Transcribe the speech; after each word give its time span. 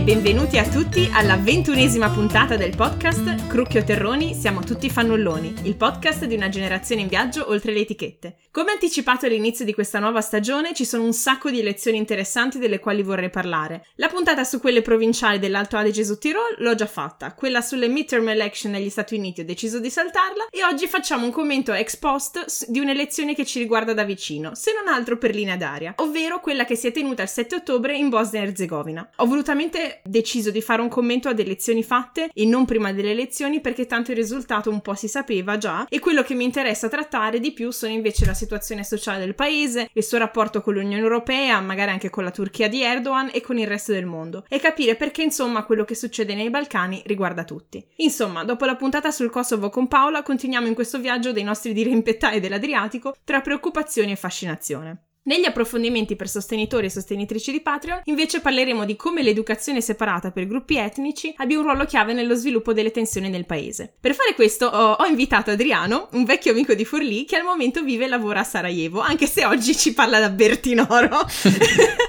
benvenuti 0.00 0.58
a 0.58 0.68
tutti 0.68 1.08
alla 1.12 1.36
ventunesima 1.36 2.10
puntata 2.10 2.56
del 2.56 2.76
podcast 2.76 3.46
Crucchio 3.46 3.82
Terroni 3.82 4.34
Siamo 4.34 4.60
tutti 4.60 4.90
fannulloni, 4.90 5.54
il 5.62 5.76
podcast 5.76 6.24
di 6.24 6.34
una 6.34 6.48
generazione 6.48 7.02
in 7.02 7.08
viaggio 7.08 7.48
oltre 7.48 7.72
le 7.72 7.80
etichette. 7.80 8.36
Come 8.50 8.72
anticipato 8.72 9.26
all'inizio 9.26 9.64
di 9.64 9.74
questa 9.74 9.98
nuova 9.98 10.20
stagione, 10.20 10.74
ci 10.74 10.84
sono 10.84 11.04
un 11.04 11.12
sacco 11.12 11.50
di 11.50 11.62
lezioni 11.62 11.98
interessanti 11.98 12.58
delle 12.58 12.78
quali 12.78 13.02
vorrei 13.02 13.30
parlare. 13.30 13.86
La 13.96 14.08
puntata 14.08 14.44
su 14.44 14.60
quelle 14.60 14.82
provinciali 14.82 15.38
dell'Alto 15.38 15.76
Adige 15.76 16.04
su 16.04 16.18
Tirol 16.18 16.56
l'ho 16.58 16.74
già 16.74 16.86
fatta, 16.86 17.34
quella 17.34 17.60
sulle 17.60 17.88
midterm 17.88 18.28
election 18.28 18.72
negli 18.72 18.88
Stati 18.90 19.14
Uniti 19.14 19.42
ho 19.42 19.44
deciso 19.44 19.78
di 19.78 19.90
saltarla 19.90 20.48
e 20.50 20.64
oggi 20.64 20.86
facciamo 20.86 21.24
un 21.24 21.32
commento 21.32 21.72
ex 21.72 21.96
post 21.96 22.70
di 22.70 22.80
un'elezione 22.80 23.34
che 23.34 23.46
ci 23.46 23.58
riguarda 23.58 23.94
da 23.94 24.04
vicino, 24.04 24.54
se 24.54 24.72
non 24.74 24.92
altro 24.92 25.16
per 25.16 25.34
linea 25.34 25.56
d'aria, 25.56 25.94
ovvero 25.96 26.40
quella 26.40 26.64
che 26.64 26.76
si 26.76 26.86
è 26.86 26.92
tenuta 26.92 27.22
il 27.22 27.28
7 27.28 27.56
ottobre 27.56 27.96
in 27.96 28.08
Bosnia 28.08 28.42
e 28.42 28.44
Herzegovina. 28.46 29.10
Ho 29.16 29.26
volutamente 29.26 29.85
deciso 30.04 30.50
di 30.50 30.60
fare 30.60 30.82
un 30.82 30.88
commento 30.88 31.28
ad 31.28 31.38
elezioni 31.38 31.82
fatte 31.82 32.30
e 32.32 32.44
non 32.44 32.64
prima 32.64 32.92
delle 32.92 33.10
elezioni 33.10 33.60
perché 33.60 33.86
tanto 33.86 34.10
il 34.10 34.16
risultato 34.16 34.70
un 34.70 34.80
po' 34.80 34.94
si 34.94 35.08
sapeva 35.08 35.58
già 35.58 35.86
e 35.88 35.98
quello 35.98 36.22
che 36.22 36.34
mi 36.34 36.44
interessa 36.44 36.88
trattare 36.88 37.40
di 37.40 37.52
più 37.52 37.70
sono 37.70 37.92
invece 37.92 38.24
la 38.24 38.34
situazione 38.34 38.84
sociale 38.84 39.18
del 39.18 39.34
paese, 39.34 39.88
il 39.92 40.04
suo 40.04 40.18
rapporto 40.18 40.60
con 40.60 40.74
l'Unione 40.74 41.02
Europea, 41.02 41.60
magari 41.60 41.90
anche 41.90 42.10
con 42.10 42.24
la 42.24 42.30
Turchia 42.30 42.68
di 42.68 42.82
Erdogan 42.82 43.30
e 43.32 43.40
con 43.40 43.58
il 43.58 43.66
resto 43.66 43.92
del 43.92 44.06
mondo 44.06 44.44
e 44.48 44.58
capire 44.58 44.96
perché 44.96 45.22
insomma 45.22 45.64
quello 45.64 45.84
che 45.84 45.94
succede 45.94 46.34
nei 46.34 46.50
Balcani 46.50 47.02
riguarda 47.06 47.44
tutti. 47.44 47.84
Insomma, 47.96 48.44
dopo 48.44 48.64
la 48.64 48.76
puntata 48.76 49.10
sul 49.10 49.30
Kosovo 49.30 49.70
con 49.70 49.88
Paola 49.88 50.22
continuiamo 50.22 50.66
in 50.66 50.74
questo 50.74 50.98
viaggio 50.98 51.32
dei 51.32 51.44
nostri 51.44 51.72
dirimpettai 51.72 52.40
dell'Adriatico 52.40 53.14
tra 53.24 53.40
preoccupazione 53.40 54.12
e 54.12 54.16
fascinazione. 54.16 55.00
Negli 55.26 55.44
approfondimenti 55.44 56.14
per 56.14 56.28
sostenitori 56.28 56.86
e 56.86 56.90
sostenitrici 56.90 57.50
di 57.50 57.60
Patreon, 57.60 58.02
invece 58.04 58.40
parleremo 58.40 58.84
di 58.84 58.94
come 58.94 59.22
l'educazione 59.24 59.80
separata 59.80 60.30
per 60.30 60.46
gruppi 60.46 60.76
etnici 60.76 61.34
abbia 61.38 61.58
un 61.58 61.64
ruolo 61.64 61.84
chiave 61.84 62.12
nello 62.12 62.36
sviluppo 62.36 62.72
delle 62.72 62.92
tensioni 62.92 63.28
nel 63.28 63.44
paese. 63.44 63.92
Per 63.98 64.14
fare 64.14 64.34
questo 64.36 64.66
ho, 64.66 64.92
ho 64.92 65.04
invitato 65.04 65.50
Adriano, 65.50 66.10
un 66.12 66.22
vecchio 66.22 66.52
amico 66.52 66.74
di 66.74 66.84
Forlì, 66.84 67.24
che 67.24 67.34
al 67.34 67.42
momento 67.42 67.82
vive 67.82 68.04
e 68.04 68.08
lavora 68.08 68.38
a 68.38 68.44
Sarajevo, 68.44 69.00
anche 69.00 69.26
se 69.26 69.44
oggi 69.44 69.76
ci 69.76 69.94
parla 69.94 70.20
da 70.20 70.30
Bertinoro. 70.30 71.18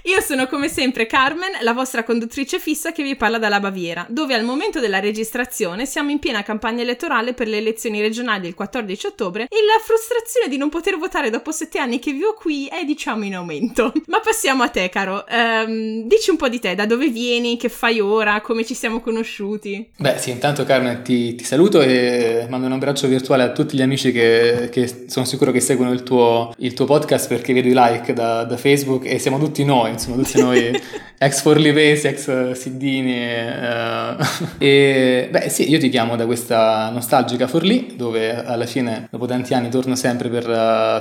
Io 0.04 0.22
sono 0.22 0.46
come 0.46 0.70
sempre 0.70 1.08
Carmen, 1.08 1.58
la 1.62 1.74
vostra 1.74 2.04
conduttrice 2.04 2.60
fissa 2.60 2.92
che 2.92 3.02
vi 3.02 3.16
parla 3.16 3.40
dalla 3.40 3.60
Baviera, 3.60 4.06
dove 4.10 4.36
al 4.36 4.44
momento 4.44 4.80
della 4.80 5.00
registrazione 5.00 5.88
siamo 5.88 6.12
in 6.12 6.20
piena 6.20 6.44
campagna 6.44 6.84
elettorale 6.84 7.34
per 7.34 7.48
le 7.48 7.58
elezioni 7.58 8.00
regionali 8.00 8.42
del 8.42 8.54
14 8.54 9.08
ottobre 9.08 9.48
e 9.50 9.58
la 9.66 9.84
frustrazione 9.84 10.50
di 10.50 10.58
non 10.58 10.70
poter 10.70 11.00
votare 11.00 11.32
dopo 11.32 11.52
sette 11.52 11.80
anni 11.80 11.98
che 11.98 12.12
vivo 12.12 12.36
qui 12.36 12.68
è 12.68 12.86
diciamo 12.86 13.06
diciamo 13.08 13.24
in 13.24 13.36
aumento. 13.36 13.94
Ma 14.08 14.20
passiamo 14.20 14.64
a 14.64 14.70
te, 14.70 14.90
caro. 14.90 15.24
Um, 15.30 16.08
dici 16.08 16.30
un 16.30 16.36
po' 16.36 16.50
di 16.50 16.60
te, 16.60 16.76
da 16.76 16.86
dove 16.86 17.08
vieni, 17.08 17.58
che 17.58 17.70
fai 17.70 18.02
ora, 18.02 18.42
come 18.42 18.66
ci 18.66 18.74
siamo 18.74 19.00
conosciuti? 19.00 19.90
Beh, 19.96 20.18
sì, 20.18 20.32
intanto 20.32 20.66
Carmen 20.66 21.04
ti, 21.04 21.36
ti 21.36 21.44
saluto 21.46 21.82
e 21.82 22.46
mando 22.50 22.66
un 22.66 22.74
abbraccio 22.74 23.08
virtuale 23.08 23.44
a 23.44 23.52
tutti 23.52 23.78
gli 23.78 23.82
amici 23.82 24.12
che, 24.12 24.68
che 24.72 25.06
sono 25.08 25.26
sicuro 25.26 25.52
che 25.52 25.62
seguono 25.62 25.94
il 25.94 26.04
tuo, 26.04 26.54
il 26.58 26.74
tuo, 26.74 26.86
podcast 26.86 27.28
perché 27.28 27.54
vedo 27.54 27.68
i 27.70 27.74
like 27.74 28.14
da, 28.14 28.44
da, 28.44 28.58
Facebook 28.58 29.06
e 29.06 29.20
siamo 29.20 29.40
tutti 29.40 29.64
noi, 29.64 29.92
insomma, 29.92 30.22
tutti 30.24 30.40
noi 30.42 30.82
ex 31.18 31.42
Forlivesi, 31.42 32.08
ex 32.08 32.52
Siddini. 32.52 33.26
Uh, 33.26 34.24
e 34.58 35.30
beh, 35.32 35.50
sì, 35.50 35.70
io 35.70 35.80
ti 35.80 35.90
chiamo 35.90 36.16
da 36.16 36.26
questa 36.26 36.90
nostalgica 36.90 37.48
Forlì, 37.48 37.94
dove 37.96 38.44
alla 38.44 38.66
fine, 38.66 39.08
dopo 39.10 39.26
tanti 39.26 39.54
anni, 39.54 39.70
torno 39.70 39.96
sempre 39.96 40.28
per, 40.30 40.44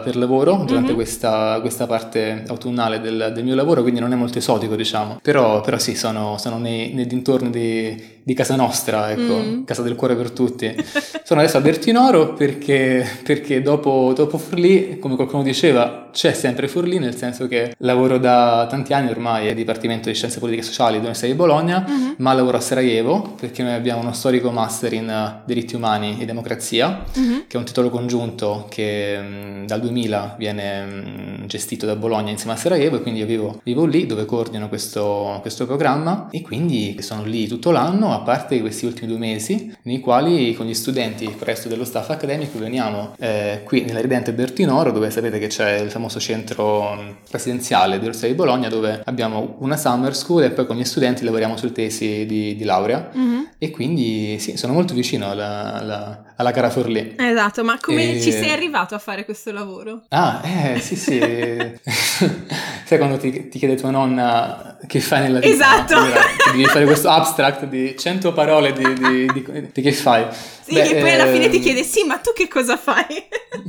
per 0.04 0.16
lavoro 0.16 0.62
durante 0.64 0.88
mm-hmm. 0.88 0.94
questa, 0.94 1.58
questa 1.60 1.86
parte 1.86 1.95
parte 1.96 2.44
autunnale 2.48 3.00
del, 3.00 3.32
del, 3.34 3.44
mio 3.44 3.54
lavoro, 3.54 3.82
quindi 3.82 4.00
non 4.00 4.12
è 4.12 4.16
molto 4.16 4.38
esotico, 4.38 4.76
diciamo. 4.76 5.18
Però, 5.22 5.60
però 5.62 5.78
sì, 5.78 5.94
sono, 5.94 6.36
sono 6.38 6.58
nei, 6.58 6.92
nei, 6.92 7.06
dintorni 7.06 7.50
di, 7.50 8.15
di, 8.26 8.34
casa 8.34 8.56
nostra, 8.56 9.12
ecco, 9.12 9.38
mm. 9.38 9.64
casa 9.64 9.82
del 9.82 9.94
cuore 9.94 10.16
per 10.16 10.32
tutti. 10.32 10.74
sono 11.22 11.40
adesso 11.40 11.58
a 11.58 11.60
Bertinoro 11.60 12.34
perché, 12.34 13.06
perché 13.22 13.62
dopo, 13.62 14.12
dopo 14.14 14.36
Forlì, 14.38 14.98
come 14.98 15.14
qualcuno 15.14 15.44
diceva, 15.44 16.08
c'è 16.12 16.32
sempre 16.32 16.66
Forlì, 16.66 16.98
nel 16.98 17.14
senso 17.14 17.46
che 17.46 17.74
lavoro 17.78 18.18
da 18.18 18.66
tanti 18.68 18.94
anni 18.94 19.10
ormai 19.10 19.48
al 19.48 19.54
Dipartimento 19.54 20.08
di 20.08 20.14
Scienze 20.14 20.38
Politiche 20.38 20.64
e 20.64 20.66
Sociali 20.66 20.92
dell'Università 20.92 21.26
di 21.28 21.34
Bologna, 21.34 21.84
mm-hmm. 21.88 22.12
ma 22.18 22.32
lavoro 22.32 22.56
a 22.56 22.60
Sarajevo 22.60 23.34
perché 23.38 23.62
noi 23.62 23.74
abbiamo 23.74 24.00
uno 24.00 24.12
storico 24.12 24.50
master 24.50 24.92
in 24.94 25.08
uh, 25.08 25.44
diritti 25.46 25.76
umani 25.76 26.16
e 26.18 26.24
democrazia, 26.24 27.04
mm-hmm. 27.18 27.38
che 27.46 27.56
è 27.56 27.58
un 27.58 27.64
titolo 27.64 27.90
congiunto 27.90 28.66
che 28.70 29.18
um, 29.20 29.66
dal 29.66 29.80
2000 29.80 30.36
viene 30.38 30.82
um, 30.82 31.46
gestito 31.46 31.86
da 31.86 31.96
Bologna 31.96 32.30
insieme 32.30 32.54
a 32.54 32.56
Sarajevo 32.56 32.96
e 32.96 33.02
quindi 33.02 33.20
io 33.20 33.26
vivo, 33.26 33.60
vivo 33.62 33.84
lì 33.84 34.06
dove 34.06 34.24
coordino 34.24 34.68
questo, 34.68 35.38
questo, 35.42 35.66
programma 35.66 36.28
e 36.30 36.42
quindi 36.42 36.96
sono 37.00 37.24
lì 37.24 37.46
tutto 37.46 37.70
l'anno 37.70 38.12
a 38.16 38.20
parte 38.20 38.60
questi 38.60 38.86
ultimi 38.86 39.08
due 39.08 39.18
mesi 39.18 39.74
nei 39.82 40.00
quali 40.00 40.54
con 40.54 40.66
gli 40.66 40.74
studenti 40.74 41.24
e 41.24 41.28
il 41.28 41.36
resto 41.38 41.68
dello 41.68 41.84
staff 41.84 42.10
accademico 42.10 42.58
veniamo 42.58 43.14
eh, 43.18 43.62
qui 43.64 43.84
nella 43.84 44.00
ridente 44.00 44.32
Bertinoro 44.32 44.90
dove 44.90 45.10
sapete 45.10 45.38
che 45.38 45.46
c'è 45.46 45.78
il 45.78 45.90
famoso 45.90 46.18
centro 46.18 47.18
residenziale 47.30 47.92
dell'Università 47.92 48.26
di 48.26 48.34
Bologna 48.34 48.68
dove 48.68 49.02
abbiamo 49.04 49.56
una 49.60 49.76
summer 49.76 50.14
school 50.14 50.44
e 50.44 50.50
poi 50.50 50.66
con 50.66 50.76
gli 50.76 50.84
studenti 50.84 51.24
lavoriamo 51.24 51.56
sulle 51.56 51.72
tesi 51.72 52.26
di, 52.26 52.56
di 52.56 52.64
laurea 52.64 53.10
mm-hmm. 53.16 53.42
e 53.58 53.70
quindi 53.70 54.38
sì, 54.38 54.56
sono 54.56 54.72
molto 54.72 54.94
vicino 54.94 55.30
alla, 55.30 55.74
alla, 55.74 56.24
alla 56.36 56.50
cara 56.50 56.70
Forlì. 56.70 57.14
Esatto, 57.16 57.64
ma 57.64 57.78
come 57.80 58.16
e... 58.16 58.20
ci 58.20 58.32
sei 58.32 58.50
arrivato 58.50 58.94
a 58.94 58.98
fare 58.98 59.24
questo 59.24 59.52
lavoro? 59.52 60.02
Ah, 60.08 60.42
eh 60.44 60.80
sì 60.80 60.96
sì, 60.96 61.18
Sai 62.86 62.98
quando 62.98 63.16
ti, 63.16 63.48
ti, 63.48 63.58
chiede 63.58 63.74
tua 63.74 63.90
nonna 63.90 64.78
che 64.86 65.00
fai 65.00 65.22
nella 65.22 65.40
vita? 65.40 65.52
Esatto! 65.52 65.98
No? 65.98 66.06
devi 66.52 66.64
fare 66.66 66.84
questo 66.84 67.08
abstract 67.08 67.64
di 67.66 67.94
100 68.06 68.32
parole 68.32 68.72
di, 68.72 68.84
di, 68.94 69.26
di, 69.32 69.68
di 69.72 69.82
che 69.82 69.90
fai. 69.90 70.26
Sì, 70.62 70.74
Beh, 70.74 70.90
e 70.90 71.00
poi 71.00 71.10
alla 71.10 71.26
fine 71.26 71.48
ti 71.48 71.56
ehm, 71.56 71.62
chiede, 71.62 71.82
sì, 71.82 72.04
ma 72.04 72.18
tu 72.18 72.30
che 72.32 72.46
cosa 72.46 72.76
fai? 72.76 73.04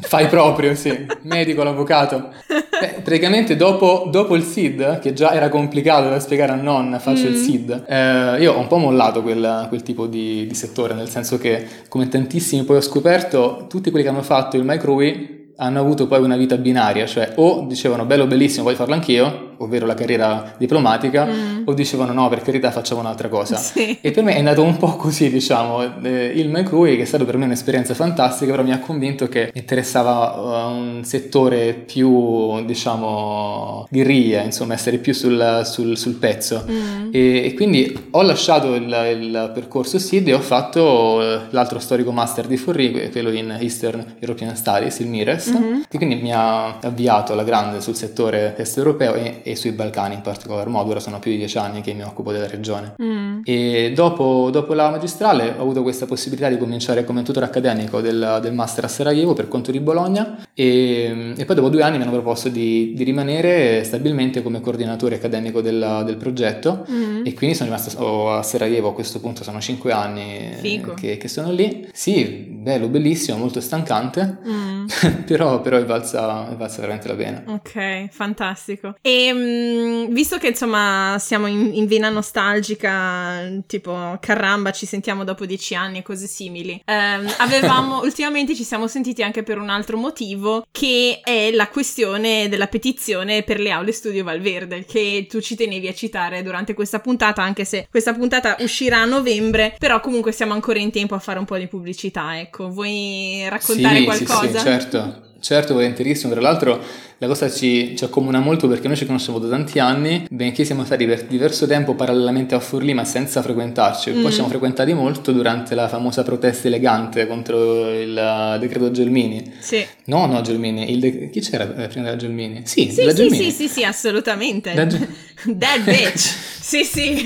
Fai 0.02 0.28
proprio, 0.28 0.76
sì, 0.76 1.08
medico, 1.24 1.64
l'avvocato. 1.64 2.30
Beh, 2.48 3.02
praticamente 3.04 3.56
dopo, 3.56 4.08
dopo, 4.12 4.36
il 4.36 4.44
SID, 4.44 5.00
che 5.00 5.14
già 5.14 5.34
era 5.34 5.50
complicato 5.50 6.10
da 6.10 6.20
spiegare 6.20 6.52
a 6.52 6.56
nonna, 6.56 7.00
faccio 7.00 7.24
mm. 7.24 7.32
il 7.32 7.36
SID, 7.36 7.86
eh, 7.88 8.38
io 8.42 8.54
ho 8.54 8.60
un 8.60 8.68
po' 8.68 8.78
mollato 8.78 9.24
quel, 9.24 9.66
quel 9.70 9.82
tipo 9.82 10.06
di, 10.06 10.46
di 10.46 10.54
settore, 10.54 10.94
nel 10.94 11.10
senso 11.10 11.40
che, 11.40 11.66
come 11.88 12.08
tantissimi 12.08 12.64
poi 12.64 12.78
ho 12.78 12.82
scoperto, 12.82 13.66
tutti 13.68 13.90
quelli 13.90 14.06
che 14.06 14.12
hanno 14.12 14.22
fatto 14.22 14.56
il 14.56 14.64
microwave 14.64 15.37
hanno 15.58 15.80
avuto 15.80 16.08
poi 16.08 16.22
una 16.22 16.38
vita 16.38 16.58
binaria, 16.58 17.06
cioè 17.06 17.34
o 17.36 17.66
dicevano 17.68 18.06
bello 18.06 18.28
bellissimo, 18.28 18.64
voglio 18.64 18.78
farlo 18.78 18.94
anch'io, 18.94 19.48
ovvero 19.58 19.86
la 19.86 19.94
carriera 19.94 20.54
diplomatica, 20.58 21.26
mm. 21.26 21.62
o 21.66 21.74
dicevano 21.74 22.14
no, 22.14 22.30
per 22.30 22.42
carità 22.42 22.72
facciamo 22.72 23.02
un'altra 23.02 23.28
cosa. 23.28 23.56
Sì. 23.68 23.98
E 24.02 24.12
per 24.12 24.24
me 24.24 24.34
è 24.34 24.38
andato 24.38 24.64
un 24.64 24.78
po' 24.78 24.96
così, 24.96 25.30
diciamo, 25.30 26.02
eh, 26.04 26.32
il 26.36 26.50
McCrew, 26.50 26.96
che 26.96 27.02
è 27.02 27.06
stato 27.06 27.26
per 27.26 27.38
me 27.38 27.46
un'esperienza 27.46 27.94
fantastica, 27.94 28.52
però 28.52 28.64
mi 28.64 28.72
ha 28.72 28.80
convinto 28.80 29.28
che 29.28 29.52
interessava 29.54 30.68
uh, 30.68 30.72
un 30.72 31.02
settore 31.04 31.74
più, 31.74 32.64
diciamo, 32.66 33.88
guerriglia, 33.90 34.42
insomma, 34.42 34.74
essere 34.74 34.98
più 34.98 35.14
sul, 35.14 35.62
sul, 35.66 35.98
sul 35.98 36.14
pezzo. 36.14 36.64
Mm. 36.70 37.10
E, 37.12 37.46
e, 37.46 37.54
quindi 37.56 38.08
ho 38.12 38.22
lasciato 38.22 38.74
il, 38.74 38.84
il, 39.20 39.52
percorso 39.54 40.00
SID 40.00 40.30
e 40.30 40.34
ho 40.34 40.40
fatto 40.40 40.82
uh, 40.84 41.40
l'altro 41.50 41.80
storico 41.80 42.12
master 42.12 42.48
di 42.48 42.58
Forri, 42.58 43.10
quello 43.12 43.32
in 43.32 43.58
Eastern 43.60 44.16
European 44.20 44.56
Studies, 44.56 45.00
il 45.00 45.08
MIRES, 45.08 45.47
mm-hmm. 45.52 45.82
che 45.88 45.98
quindi 45.98 46.16
mi 46.16 46.34
ha 46.34 46.80
avviato 46.80 47.34
alla 47.34 47.44
grande 47.44 47.82
sul 47.82 47.96
settore 47.96 48.56
est 48.58 48.78
europeo 48.78 49.14
e, 49.16 49.42
e 49.44 49.56
sui 49.56 49.72
Balcani 49.72 50.16
in 50.16 50.22
particolar 50.22 50.68
modo, 50.68 50.92
ora 50.92 51.00
sono 51.00 51.20
più 51.20 51.32
di 51.32 51.38
dieci 51.38 51.58
anni 51.58 51.82
che 51.82 51.94
mi 51.94 52.04
occupo 52.04 52.32
della 52.32 52.48
regione. 52.48 52.96
Mm. 53.02 53.42
E 53.44 53.92
dopo, 53.96 54.50
dopo, 54.52 54.74
la 54.74 54.90
magistrale 54.90 55.54
ho 55.58 55.62
avuto 55.62 55.82
questa 55.82 56.06
possibilità 56.06 56.50
di 56.50 56.58
cominciare 56.58 57.04
come 57.04 57.24
tutore 57.24 57.46
accademico 57.46 58.02
del, 58.02 58.40
del 58.42 58.54
master 58.54 58.86
a 58.86 58.88
Sarajevo 58.88 59.34
per 59.34 59.48
conto 59.48 59.72
di 59.72 59.80
Bologna 59.80 60.46
e, 60.54 61.34
e 61.36 61.46
poi 61.46 61.56
dopo 61.56 61.70
due 61.70 61.82
anni 61.84 61.98
mi 61.98 62.04
hanno 62.04 62.12
proposto 62.12 62.50
di, 62.50 62.94
di 62.96 63.04
rimanere 63.04 63.84
stabilmente 63.84 64.42
come 64.42 64.62
coordinatore 64.62 65.16
accademico 65.16 65.62
del, 65.62 66.04
del 66.06 66.18
progetto 66.18 66.86
mm. 66.90 67.26
e 67.26 67.34
quindi 67.34 67.56
sono 67.56 67.70
rimasto 67.70 68.32
a 68.32 68.44
Sarajevo 68.44 68.90
a 68.90 68.94
questo 68.94 69.20
punto, 69.20 69.44
sono 69.44 69.60
cinque 69.60 69.92
anni 69.92 70.56
che, 70.96 71.18
che, 71.18 71.28
sono 71.28 71.52
lì. 71.52 71.88
Sì, 71.92 72.26
bello, 72.26 72.88
bellissimo, 72.88 73.38
molto 73.38 73.62
stancante, 73.62 74.38
mm. 74.48 74.86
però, 75.38 75.62
però 75.62 75.78
è, 75.78 75.86
valsa, 75.86 76.50
è 76.50 76.56
valsa 76.56 76.82
veramente 76.82 77.08
la 77.08 77.16
pena. 77.16 77.44
Ok, 77.48 78.10
fantastico. 78.10 78.96
E 79.02 79.28
Ehm, 79.28 80.12
visto 80.14 80.38
che 80.38 80.48
insomma 80.48 81.18
siamo 81.20 81.48
in, 81.48 81.72
in, 81.74 81.88
vena 81.88 82.10
nostalgica, 82.10 83.62
tipo 83.66 84.18
caramba, 84.20 84.72
ci 84.72 84.86
sentiamo 84.86 85.24
dopo 85.24 85.46
dieci 85.46 85.76
anni 85.76 86.00
e 86.00 86.02
cose 86.02 86.28
simili, 86.28 86.82
ehm, 86.86 87.28
avevamo 87.40 88.02
ultimamente 88.02 88.56
ci 88.56 88.64
siamo 88.64 88.88
sentiti 88.88 89.24
anche 89.24 89.44
per 89.44 89.58
un 89.58 89.70
altro 89.70 89.98
motivo 89.98 90.66
che 90.72 91.22
è 91.24 91.52
la 91.52 91.68
questione 91.68 92.48
della 92.50 92.68
petizione 92.68 93.44
per 93.44 93.60
le 93.60 93.72
aule 93.72 93.92
studio 93.92 94.24
Valverde 94.24 94.86
che 94.86 95.26
tu 95.30 95.42
ci 95.42 95.56
tenevi 95.56 95.88
a 95.88 95.94
citare 95.94 96.44
durante 96.44 96.74
questa 96.74 97.00
puntata, 97.00 97.42
anche 97.42 97.66
se 97.66 97.88
questa 97.90 98.14
puntata 98.14 98.58
uscirà 98.60 99.00
a 99.00 99.06
novembre, 99.06 99.76
però 99.78 100.00
comunque 100.00 100.32
siamo 100.32 100.54
ancora 100.54 100.80
in 100.80 100.92
tempo 100.92 101.16
a 101.16 101.20
fare 101.20 101.40
un 101.40 101.46
po' 101.46 101.58
di 101.58 101.68
pubblicità. 101.68 102.40
Ecco, 102.40 102.70
vuoi 102.70 103.46
raccontare 103.50 103.98
sì, 103.98 104.04
qualcosa? 104.04 104.48
Sì, 104.48 104.58
sì, 104.58 104.64
Certo, 104.64 105.27
certo, 105.40 105.74
volentierissimo. 105.74 106.32
Tra 106.32 106.42
l'altro 106.42 106.82
la 107.20 107.28
cosa 107.28 107.50
ci, 107.50 107.96
ci, 107.96 108.04
accomuna 108.04 108.40
molto 108.40 108.68
perché 108.68 108.88
noi 108.88 108.96
ci 108.96 109.06
conosciamo 109.06 109.40
da 109.40 109.48
tanti 109.48 109.80
anni, 109.80 110.28
benché 110.30 110.64
siamo 110.64 110.86
stati 110.86 111.06
per 111.06 111.24
diverso 111.24 111.66
tempo 111.66 111.96
parallelamente 111.96 112.54
a 112.54 112.60
Forlì 112.60 112.94
ma 112.94 113.06
senza 113.06 113.42
frequentarci. 113.42 114.12
Mm. 114.12 114.22
Poi 114.22 114.26
ci 114.26 114.34
siamo 114.34 114.50
frequentati 114.50 114.94
molto 114.94 115.32
durante 115.32 115.74
la 115.74 115.88
famosa 115.88 116.24
protesta 116.24 116.68
elegante 116.68 117.26
contro 117.26 117.92
il 117.92 118.58
decreto 118.60 118.92
Gelmini. 118.92 119.54
Sì. 119.60 119.86
No, 120.06 120.26
no, 120.28 120.42
Gelmini. 120.42 121.00
De- 121.00 121.30
chi 121.30 121.40
c'era 121.40 121.66
prima 121.66 122.06
della 122.06 122.16
Gelmini? 122.16 122.62
Sì, 122.66 122.92
sì, 122.92 123.02
sì, 123.02 123.14
Gelmini. 123.14 123.36
sì, 123.36 123.52
sì, 123.52 123.68
sì, 123.68 123.84
assolutamente. 123.84 124.74
Ge- 124.88 125.08
Dead 125.54 125.84
bitch. 125.84 126.20
sì, 126.20 126.84
sì. 126.84 127.26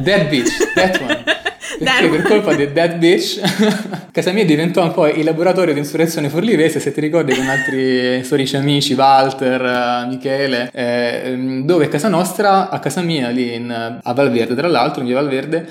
Dead 0.00 0.28
bitch, 0.28 0.72
that 0.74 1.00
one. 1.00 1.24
Perché 1.78 2.08
per 2.08 2.22
colpa 2.22 2.54
di 2.54 2.72
Dead 2.72 2.96
Bitch 2.96 3.40
casa 4.12 4.32
mia 4.32 4.44
diventò 4.44 4.82
un 4.82 4.92
po' 4.92 5.06
il 5.06 5.24
laboratorio 5.24 5.72
di 5.72 5.80
insurrezione 5.80 6.28
forlivese, 6.28 6.78
se 6.80 6.92
ti 6.92 7.00
ricordi 7.00 7.34
con 7.34 7.48
altri 7.48 8.22
storici 8.22 8.56
amici, 8.56 8.94
Walter, 8.94 9.62
eh, 9.64 10.06
Michele, 10.06 10.70
eh, 10.72 11.62
dove 11.64 11.86
a 11.86 11.88
casa 11.88 12.08
nostra, 12.08 12.68
a 12.70 12.78
casa 12.78 13.00
mia 13.02 13.28
lì 13.30 13.54
in, 13.54 14.00
a 14.02 14.12
Valverde, 14.12 14.54
tra 14.54 14.68
l'altro 14.68 15.00
in 15.00 15.08
via 15.08 15.16
Valverde, 15.16 15.66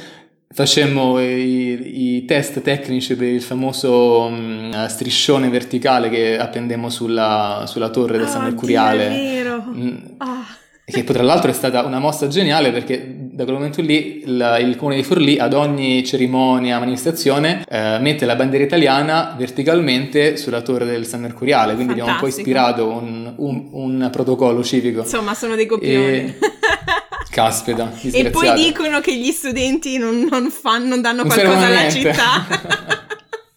facemmo 0.54 1.20
i, 1.20 2.16
i, 2.16 2.26
test 2.26 2.62
tecnici 2.62 3.16
per 3.16 3.28
il 3.28 3.42
famoso 3.42 4.22
um, 4.22 4.86
striscione 4.88 5.50
verticale 5.50 6.10
che 6.10 6.38
appendemmo 6.38 6.90
sulla, 6.90 7.64
sulla 7.66 7.90
torre 7.90 8.18
del 8.18 8.28
oh, 8.28 8.30
San 8.30 8.44
Mercuriale. 8.44 9.10
Dio, 9.10 9.18
è 9.18 9.44
vero. 9.44 9.64
Mm. 9.68 9.96
Oh. 10.20 10.62
Che 10.86 11.04
poi 11.04 11.16
tra 11.16 11.24
l'altro 11.24 11.50
è 11.50 11.54
stata 11.54 11.84
una 11.84 12.00
mossa 12.00 12.28
geniale 12.28 12.72
perché 12.72 13.23
da 13.34 13.46
quel 13.46 13.56
momento 13.56 13.82
lì 13.82 14.22
il, 14.24 14.58
il 14.62 14.76
comune 14.76 14.98
di 14.98 15.04
Forlì 15.04 15.40
ad 15.40 15.54
ogni 15.54 16.06
cerimonia, 16.06 16.78
manifestazione 16.78 17.66
eh, 17.68 17.98
mette 18.00 18.26
la 18.26 18.36
bandiera 18.36 18.64
italiana 18.64 19.34
verticalmente 19.36 20.38
sulla 20.38 20.62
torre 20.62 20.86
del 20.86 21.08
San 21.08 21.22
Mercuriale, 21.22 21.74
quindi 21.74 21.96
Fantastico. 21.96 22.12
abbiamo 22.12 22.12
un 22.12 22.20
po' 22.20 22.40
ispirato 22.40 22.88
un, 22.90 23.34
un, 23.38 23.68
un 23.72 24.10
protocollo 24.12 24.64
civico. 24.64 25.02
Insomma, 25.02 25.34
sono 25.34 25.56
dei 25.56 25.66
copioni. 25.66 25.96
E... 25.96 26.38
Caspita, 27.32 27.92
E 28.12 28.30
poi 28.30 28.54
dicono 28.54 29.00
che 29.00 29.16
gli 29.16 29.32
studenti 29.32 29.98
non, 29.98 30.28
non, 30.30 30.52
fanno, 30.52 30.86
non 30.86 31.02
danno 31.02 31.24
non 31.24 31.32
qualcosa 31.34 31.66
alla 31.66 31.90
città. 31.90 33.02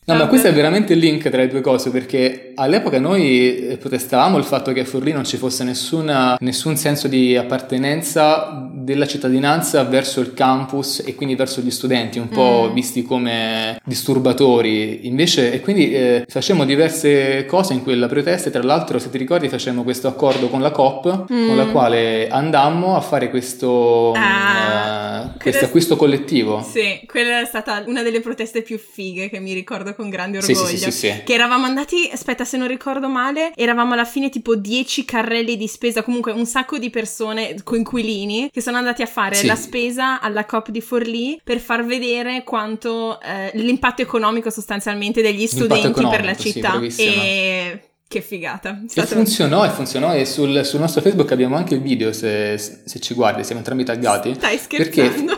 No, 0.07 0.15
ma 0.15 0.29
questo 0.29 0.47
è 0.47 0.53
veramente 0.53 0.93
il 0.93 1.01
link 1.01 1.29
tra 1.29 1.39
le 1.39 1.49
due 1.49 1.61
cose, 1.61 1.91
perché 1.91 2.53
all'epoca 2.55 3.01
noi 3.01 3.71
eh, 3.71 3.77
protestavamo 3.77 4.39
il 4.39 4.45
fatto 4.45 4.73
che 4.73 4.81
a 4.81 4.85
Forlì 4.85 5.11
non 5.11 5.25
ci 5.25 5.37
fosse 5.37 5.65
nessuna, 5.65 6.37
nessun 6.39 6.77
senso 6.77 7.09
di 7.09 7.37
appartenenza 7.37 8.71
della 8.73 9.05
cittadinanza 9.05 9.83
verso 9.83 10.21
il 10.21 10.33
campus 10.33 11.03
e 11.05 11.17
quindi 11.17 11.35
verso 11.35 11.61
gli 11.61 11.73
studenti, 11.73 12.21
un 12.21 12.29
po' 12.29 12.69
mm. 12.71 12.73
visti 12.75 13.03
come 13.03 13.81
disturbatori. 13.85 15.09
Invece, 15.09 15.53
e 15.53 15.61
quindi 15.61 15.93
eh, 15.93 16.25
facemmo 16.29 16.65
diverse 16.65 17.45
cose 17.47 17.73
in 17.73 17.83
quella 17.83 18.07
protesta, 18.07 18.49
e 18.49 18.53
tra 18.53 18.63
l'altro, 18.63 19.01
se 19.01 19.11
ti 19.11 19.19
ricordi, 19.19 19.49
facemmo 19.49 19.83
questo 19.83 20.07
accordo 20.07 20.49
con 20.49 20.61
la 20.61 20.71
COP, 20.71 21.33
mm. 21.33 21.49
con 21.49 21.57
la 21.57 21.67
quale 21.67 22.29
andammo 22.29 22.95
a 22.95 23.01
fare 23.01 23.29
questo, 23.29 24.13
ah, 24.13 25.33
eh, 25.35 25.43
questo 25.43 25.65
acquisto 25.65 25.97
collettivo. 25.97 26.63
Sì, 26.63 27.01
quella 27.07 27.41
è 27.41 27.45
stata 27.45 27.83
una 27.89 28.05
delle 28.05 28.21
proteste 28.21 28.63
più 28.63 28.79
fighe 28.79 29.29
che 29.29 29.41
mi 29.41 29.53
ricordo 29.53 29.95
con 29.97 30.09
grande 30.09 30.39
orgoglio. 30.39 30.67
Sì, 30.67 30.77
sì, 30.77 30.91
sì, 30.93 31.23
che 31.25 31.33
eravamo 31.33 31.65
andati, 31.65 32.09
aspetta 32.13 32.45
se 32.45 32.57
non 32.57 32.69
ricordo 32.69 33.09
male, 33.09 33.53
eravamo 33.57 33.95
alla 33.95 34.05
fine 34.05 34.29
tipo 34.29 34.55
10 34.55 35.05
carrelli 35.05 35.57
di 35.57 35.67
spesa, 35.67 36.03
comunque 36.03 36.33
un 36.33 36.47
sacco 36.47 36.79
di 36.79 36.91
persone, 36.91 37.57
coinquilini, 37.65 38.51
che 38.53 38.61
sono 38.61 38.77
andati 38.77 39.03
a 39.03 39.07
fare 39.07 39.43
la 39.45 39.57
spesa 39.57 40.21
alla 40.21 40.45
COP 40.45 40.71
di 40.71 40.81
Forlì 40.81 41.41
per 41.43 41.59
far 41.59 41.85
vedere 41.85 42.45
quanto 42.45 43.21
eh, 43.21 43.51
l'impatto 43.55 44.03
economico 44.03 44.51
sostanzialmente 44.51 45.23
degli 45.23 45.47
studenti 45.47 46.07
per 46.07 46.25
la 46.25 46.37
città. 46.37 46.81
e... 46.97 47.81
Che 48.09 48.21
figata. 48.21 48.83
E 48.95 49.05
funzionò, 49.05 49.65
e 49.65 49.71
funzionò, 49.71 50.15
e 50.15 50.25
sul, 50.25 50.65
sul, 50.65 50.79
nostro 50.79 51.01
Facebook 51.01 51.33
abbiamo 51.33 51.57
anche 51.57 51.75
il 51.75 51.83
video, 51.83 52.13
se, 52.13 52.57
se 52.57 53.01
ci 53.01 53.15
guardi, 53.15 53.43
siamo 53.43 53.61
entrambi 53.61 53.83
taggati. 53.83 54.35
Stai 54.35 54.59
scherzando? 54.59 55.37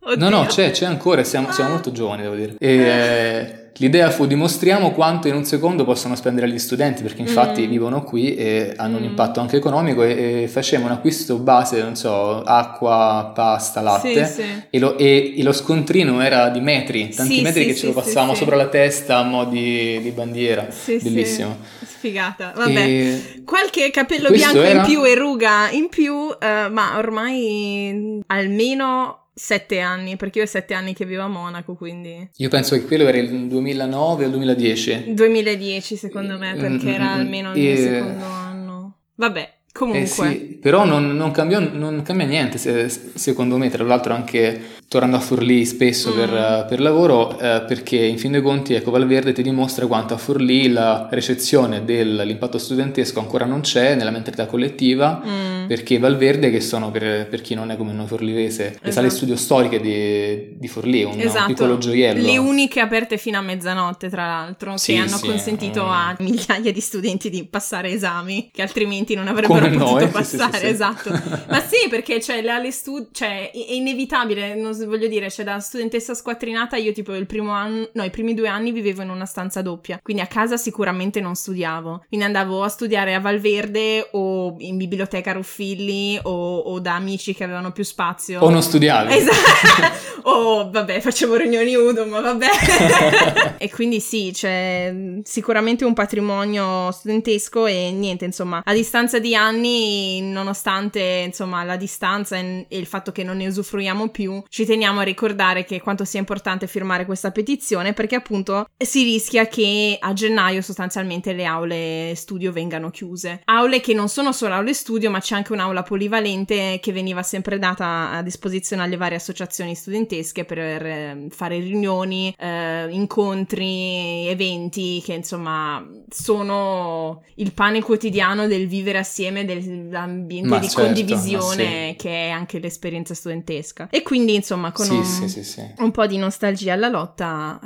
Perché... 0.00 0.16
no, 0.16 0.28
no, 0.30 0.46
c'è, 0.46 0.70
c'è 0.70 0.86
ancora, 0.86 1.22
siamo, 1.24 1.52
siamo 1.52 1.70
molto 1.70 1.92
giovani, 1.92 2.22
devo 2.22 2.34
dire. 2.34 2.54
E, 2.58 2.74
eh, 2.74 3.65
L'idea 3.78 4.10
fu 4.10 4.26
dimostriamo 4.26 4.92
quanto 4.92 5.28
in 5.28 5.34
un 5.34 5.44
secondo 5.44 5.84
possono 5.84 6.16
spendere 6.16 6.48
gli 6.48 6.58
studenti, 6.58 7.02
perché 7.02 7.20
infatti 7.20 7.66
mm. 7.66 7.70
vivono 7.70 8.02
qui 8.02 8.34
e 8.34 8.72
hanno 8.74 8.96
mm. 8.96 9.02
un 9.02 9.04
impatto 9.04 9.40
anche 9.40 9.56
economico 9.56 10.02
e, 10.02 10.44
e, 10.44 10.48
facevamo 10.48 10.88
un 10.88 10.94
acquisto 10.94 11.36
base, 11.38 11.82
non 11.82 11.94
so, 11.94 12.42
acqua, 12.42 13.32
pasta, 13.34 13.82
latte 13.82 14.24
sì, 14.24 14.32
sì. 14.32 14.62
E, 14.70 14.78
lo, 14.78 14.96
e, 14.96 15.34
e, 15.36 15.42
lo, 15.42 15.52
scontrino 15.52 16.22
era 16.22 16.48
di 16.48 16.60
metri, 16.60 17.10
tanti 17.10 17.36
sì, 17.36 17.42
metri 17.42 17.66
che 17.66 17.74
ce 17.74 17.86
lo 17.86 17.92
passavamo 17.92 18.34
sopra 18.34 18.56
la 18.56 18.68
testa 18.68 19.18
a 19.18 19.22
mo' 19.24 19.44
di, 19.44 20.00
di 20.00 20.10
bandiera, 20.10 20.66
bellissimo. 20.86 21.58
Sfigata, 21.84 22.54
vabbè, 22.56 23.42
qualche 23.44 23.90
capello 23.90 24.30
bianco 24.30 24.62
era... 24.62 24.80
in 24.80 24.86
più 24.86 25.04
e 25.04 25.14
ruga 25.14 25.68
in 25.70 25.88
più, 25.90 26.14
uh, 26.14 26.36
ma 26.70 26.96
ormai 26.96 28.22
almeno 28.28 29.25
sette 29.38 29.80
anni, 29.80 30.16
perché 30.16 30.38
io 30.38 30.44
ho 30.44 30.48
sette 30.48 30.72
anni 30.72 30.94
che 30.94 31.04
vivo 31.04 31.22
a 31.22 31.28
Monaco, 31.28 31.74
quindi... 31.74 32.26
Io 32.36 32.48
penso 32.48 32.74
che 32.74 32.86
quello 32.86 33.06
era 33.06 33.18
il 33.18 33.48
2009 33.48 34.24
o 34.24 34.26
il 34.26 34.32
2010. 34.32 35.12
2010 35.12 35.96
secondo 35.96 36.38
me, 36.38 36.54
perché 36.54 36.86
mm, 36.86 36.94
era 36.94 37.04
mm, 37.04 37.20
almeno 37.20 37.52
il 37.54 37.60
mio 37.60 37.76
secondo 37.76 38.24
anno. 38.24 38.94
Vabbè, 39.14 39.56
Comunque. 39.76 40.00
Eh 40.00 40.06
sì, 40.06 40.58
però 40.58 40.86
non, 40.86 41.14
non, 41.16 41.30
cambiò, 41.32 41.60
non, 41.60 42.00
cambia 42.02 42.24
niente 42.24 42.56
se, 42.56 42.88
secondo 42.88 43.58
me, 43.58 43.68
tra 43.68 43.84
l'altro 43.84 44.14
anche 44.14 44.58
tornando 44.88 45.16
a 45.16 45.20
Forlì 45.20 45.64
spesso 45.64 46.12
mm. 46.12 46.16
per, 46.16 46.66
per, 46.68 46.80
lavoro, 46.80 47.38
eh, 47.38 47.64
perché 47.66 47.96
in 47.96 48.18
fin 48.18 48.32
dei 48.32 48.42
conti 48.42 48.74
ecco, 48.74 48.92
Valverde 48.92 49.32
ti 49.32 49.42
dimostra 49.42 49.86
quanto 49.86 50.14
a 50.14 50.16
Forlì 50.16 50.68
la 50.68 51.08
ricezione 51.10 51.84
dell'impatto 51.84 52.56
studentesco 52.56 53.18
ancora 53.18 53.46
non 53.46 53.62
c'è 53.62 53.96
nella 53.96 54.10
mentalità 54.10 54.46
collettiva, 54.46 55.22
mm. 55.24 55.66
perché 55.66 55.98
Valverde, 55.98 56.50
che 56.50 56.60
sono 56.60 56.90
per, 56.92 57.26
per, 57.28 57.40
chi 57.40 57.54
non 57.54 57.70
è 57.70 57.76
come 57.76 57.92
noi 57.92 58.06
forlivese, 58.06 58.68
esatto. 58.68 58.80
le 58.82 58.92
sale 58.92 59.06
esatto. 59.08 59.24
studio 59.24 59.36
storiche 59.36 59.80
di, 59.80 60.56
di 60.56 60.68
Forlì, 60.68 61.02
un, 61.02 61.18
esatto. 61.18 61.46
piccolo 61.46 61.78
gioiello. 61.78 62.24
Le 62.24 62.38
uniche 62.38 62.80
aperte 62.80 63.18
fino 63.18 63.38
a 63.38 63.42
mezzanotte, 63.42 64.08
tra 64.08 64.26
l'altro, 64.26 64.76
sì, 64.76 64.92
che 64.92 64.98
hanno 65.00 65.16
sì, 65.16 65.26
consentito 65.26 65.84
mm. 65.84 65.88
a 65.88 66.16
migliaia 66.20 66.70
di 66.72 66.80
studenti 66.80 67.28
di 67.28 67.44
passare 67.44 67.90
esami 67.90 68.50
che 68.52 68.62
altrimenti 68.62 69.14
non 69.14 69.26
avrebbero 69.26 69.58
come 69.58 69.76
potuto 69.76 69.98
noi, 69.98 70.08
passare, 70.08 70.58
sì, 70.58 70.66
esatto. 70.66 71.10
Ma 71.50 71.60
sì, 71.60 71.88
perché 71.88 72.20
cioè, 72.20 72.40
le 72.40 72.70
studi- 72.70 73.08
cioè, 73.10 73.50
è 73.50 73.72
inevitabile, 73.72 74.54
non 74.54 74.74
voglio 74.84 75.08
dire, 75.08 75.30
cioè 75.30 75.44
da 75.44 75.58
studentessa 75.58 76.14
squattrinata 76.14 76.76
io 76.76 76.92
tipo 76.92 77.14
il 77.14 77.26
primo 77.26 77.52
anno, 77.52 77.88
no, 77.92 78.04
i 78.04 78.10
primi 78.10 78.34
due 78.34 78.48
anni 78.48 78.72
vivevo 78.72 79.02
in 79.02 79.10
una 79.10 79.24
stanza 79.24 79.62
doppia, 79.62 79.98
quindi 80.02 80.22
a 80.22 80.26
casa 80.26 80.56
sicuramente 80.56 81.20
non 81.20 81.34
studiavo, 81.34 82.04
quindi 82.08 82.26
andavo 82.26 82.62
a 82.62 82.68
studiare 82.68 83.14
a 83.14 83.20
Valverde 83.20 84.08
o 84.12 84.56
in 84.58 84.76
biblioteca 84.76 85.32
Ruffilli 85.32 86.18
o, 86.22 86.58
o 86.58 86.78
da 86.80 86.94
amici 86.94 87.34
che 87.34 87.44
avevano 87.44 87.72
più 87.72 87.84
spazio. 87.84 88.40
O 88.40 88.50
non 88.50 88.62
studiavi. 88.62 89.14
Esatto. 89.14 90.20
o 90.28 90.70
vabbè, 90.70 91.00
facevo 91.00 91.36
riunioni 91.36 91.74
Udo, 91.74 92.06
ma 92.06 92.20
vabbè. 92.20 93.56
e 93.58 93.70
quindi 93.70 94.00
sì, 94.00 94.30
c'è 94.32 94.88
cioè, 94.90 95.20
sicuramente 95.22 95.84
un 95.84 95.94
patrimonio 95.94 96.90
studentesco 96.90 97.66
e 97.66 97.90
niente, 97.92 98.24
insomma, 98.24 98.62
a 98.64 98.72
distanza 98.72 99.18
di 99.18 99.34
anni 99.34 100.20
nonostante 100.22 101.24
insomma 101.26 101.64
la 101.64 101.76
distanza 101.76 102.36
e 102.36 102.66
il 102.68 102.86
fatto 102.86 103.12
che 103.12 103.22
non 103.22 103.38
ne 103.38 103.46
usufruiamo 103.46 104.08
più, 104.08 104.42
ci 104.48 104.64
teniamo 104.66 105.00
a 105.00 105.04
ricordare 105.04 105.64
che 105.64 105.80
quanto 105.80 106.04
sia 106.04 106.18
importante 106.18 106.66
firmare 106.66 107.06
questa 107.06 107.30
petizione 107.30 107.92
perché 107.92 108.16
appunto 108.16 108.68
si 108.76 109.02
rischia 109.04 109.46
che 109.46 109.96
a 109.98 110.12
gennaio 110.12 110.60
sostanzialmente 110.60 111.32
le 111.32 111.44
aule 111.44 112.12
studio 112.14 112.52
vengano 112.52 112.90
chiuse. 112.90 113.40
Aule 113.44 113.80
che 113.80 113.94
non 113.94 114.08
sono 114.08 114.32
solo 114.32 114.54
aule 114.54 114.74
studio, 114.74 115.10
ma 115.10 115.20
c'è 115.20 115.34
anche 115.34 115.52
un'aula 115.52 115.82
polivalente 115.82 116.78
che 116.80 116.92
veniva 116.92 117.22
sempre 117.22 117.58
data 117.58 118.10
a 118.10 118.22
disposizione 118.22 118.82
alle 118.82 118.96
varie 118.96 119.16
associazioni 119.16 119.74
studentesche 119.74 120.44
per 120.44 120.58
eh, 120.58 121.26
fare 121.30 121.58
riunioni, 121.58 122.34
eh, 122.38 122.86
incontri, 122.90 124.26
eventi 124.28 125.02
che 125.04 125.14
insomma 125.14 125.86
sono 126.10 127.22
il 127.36 127.52
pane 127.52 127.82
quotidiano 127.82 128.46
del 128.46 128.66
vivere 128.66 128.98
assieme, 128.98 129.44
del 129.44 129.86
l'ambiente 129.90 130.48
ma 130.48 130.58
di 130.58 130.68
certo, 130.68 130.82
condivisione 130.82 131.90
sì. 131.90 131.96
che 131.96 132.26
è 132.26 132.30
anche 132.30 132.58
l'esperienza 132.58 133.14
studentesca. 133.14 133.88
E 133.90 134.02
quindi, 134.02 134.34
insomma, 134.34 134.55
con 134.72 134.86
sì, 134.86 134.92
un, 134.92 135.28
sì, 135.28 135.64
un, 135.78 135.90
po' 135.90 136.06
di 136.06 136.16
nostalgia 136.16 136.72
alla 136.72 136.88
lotta, 136.88 137.58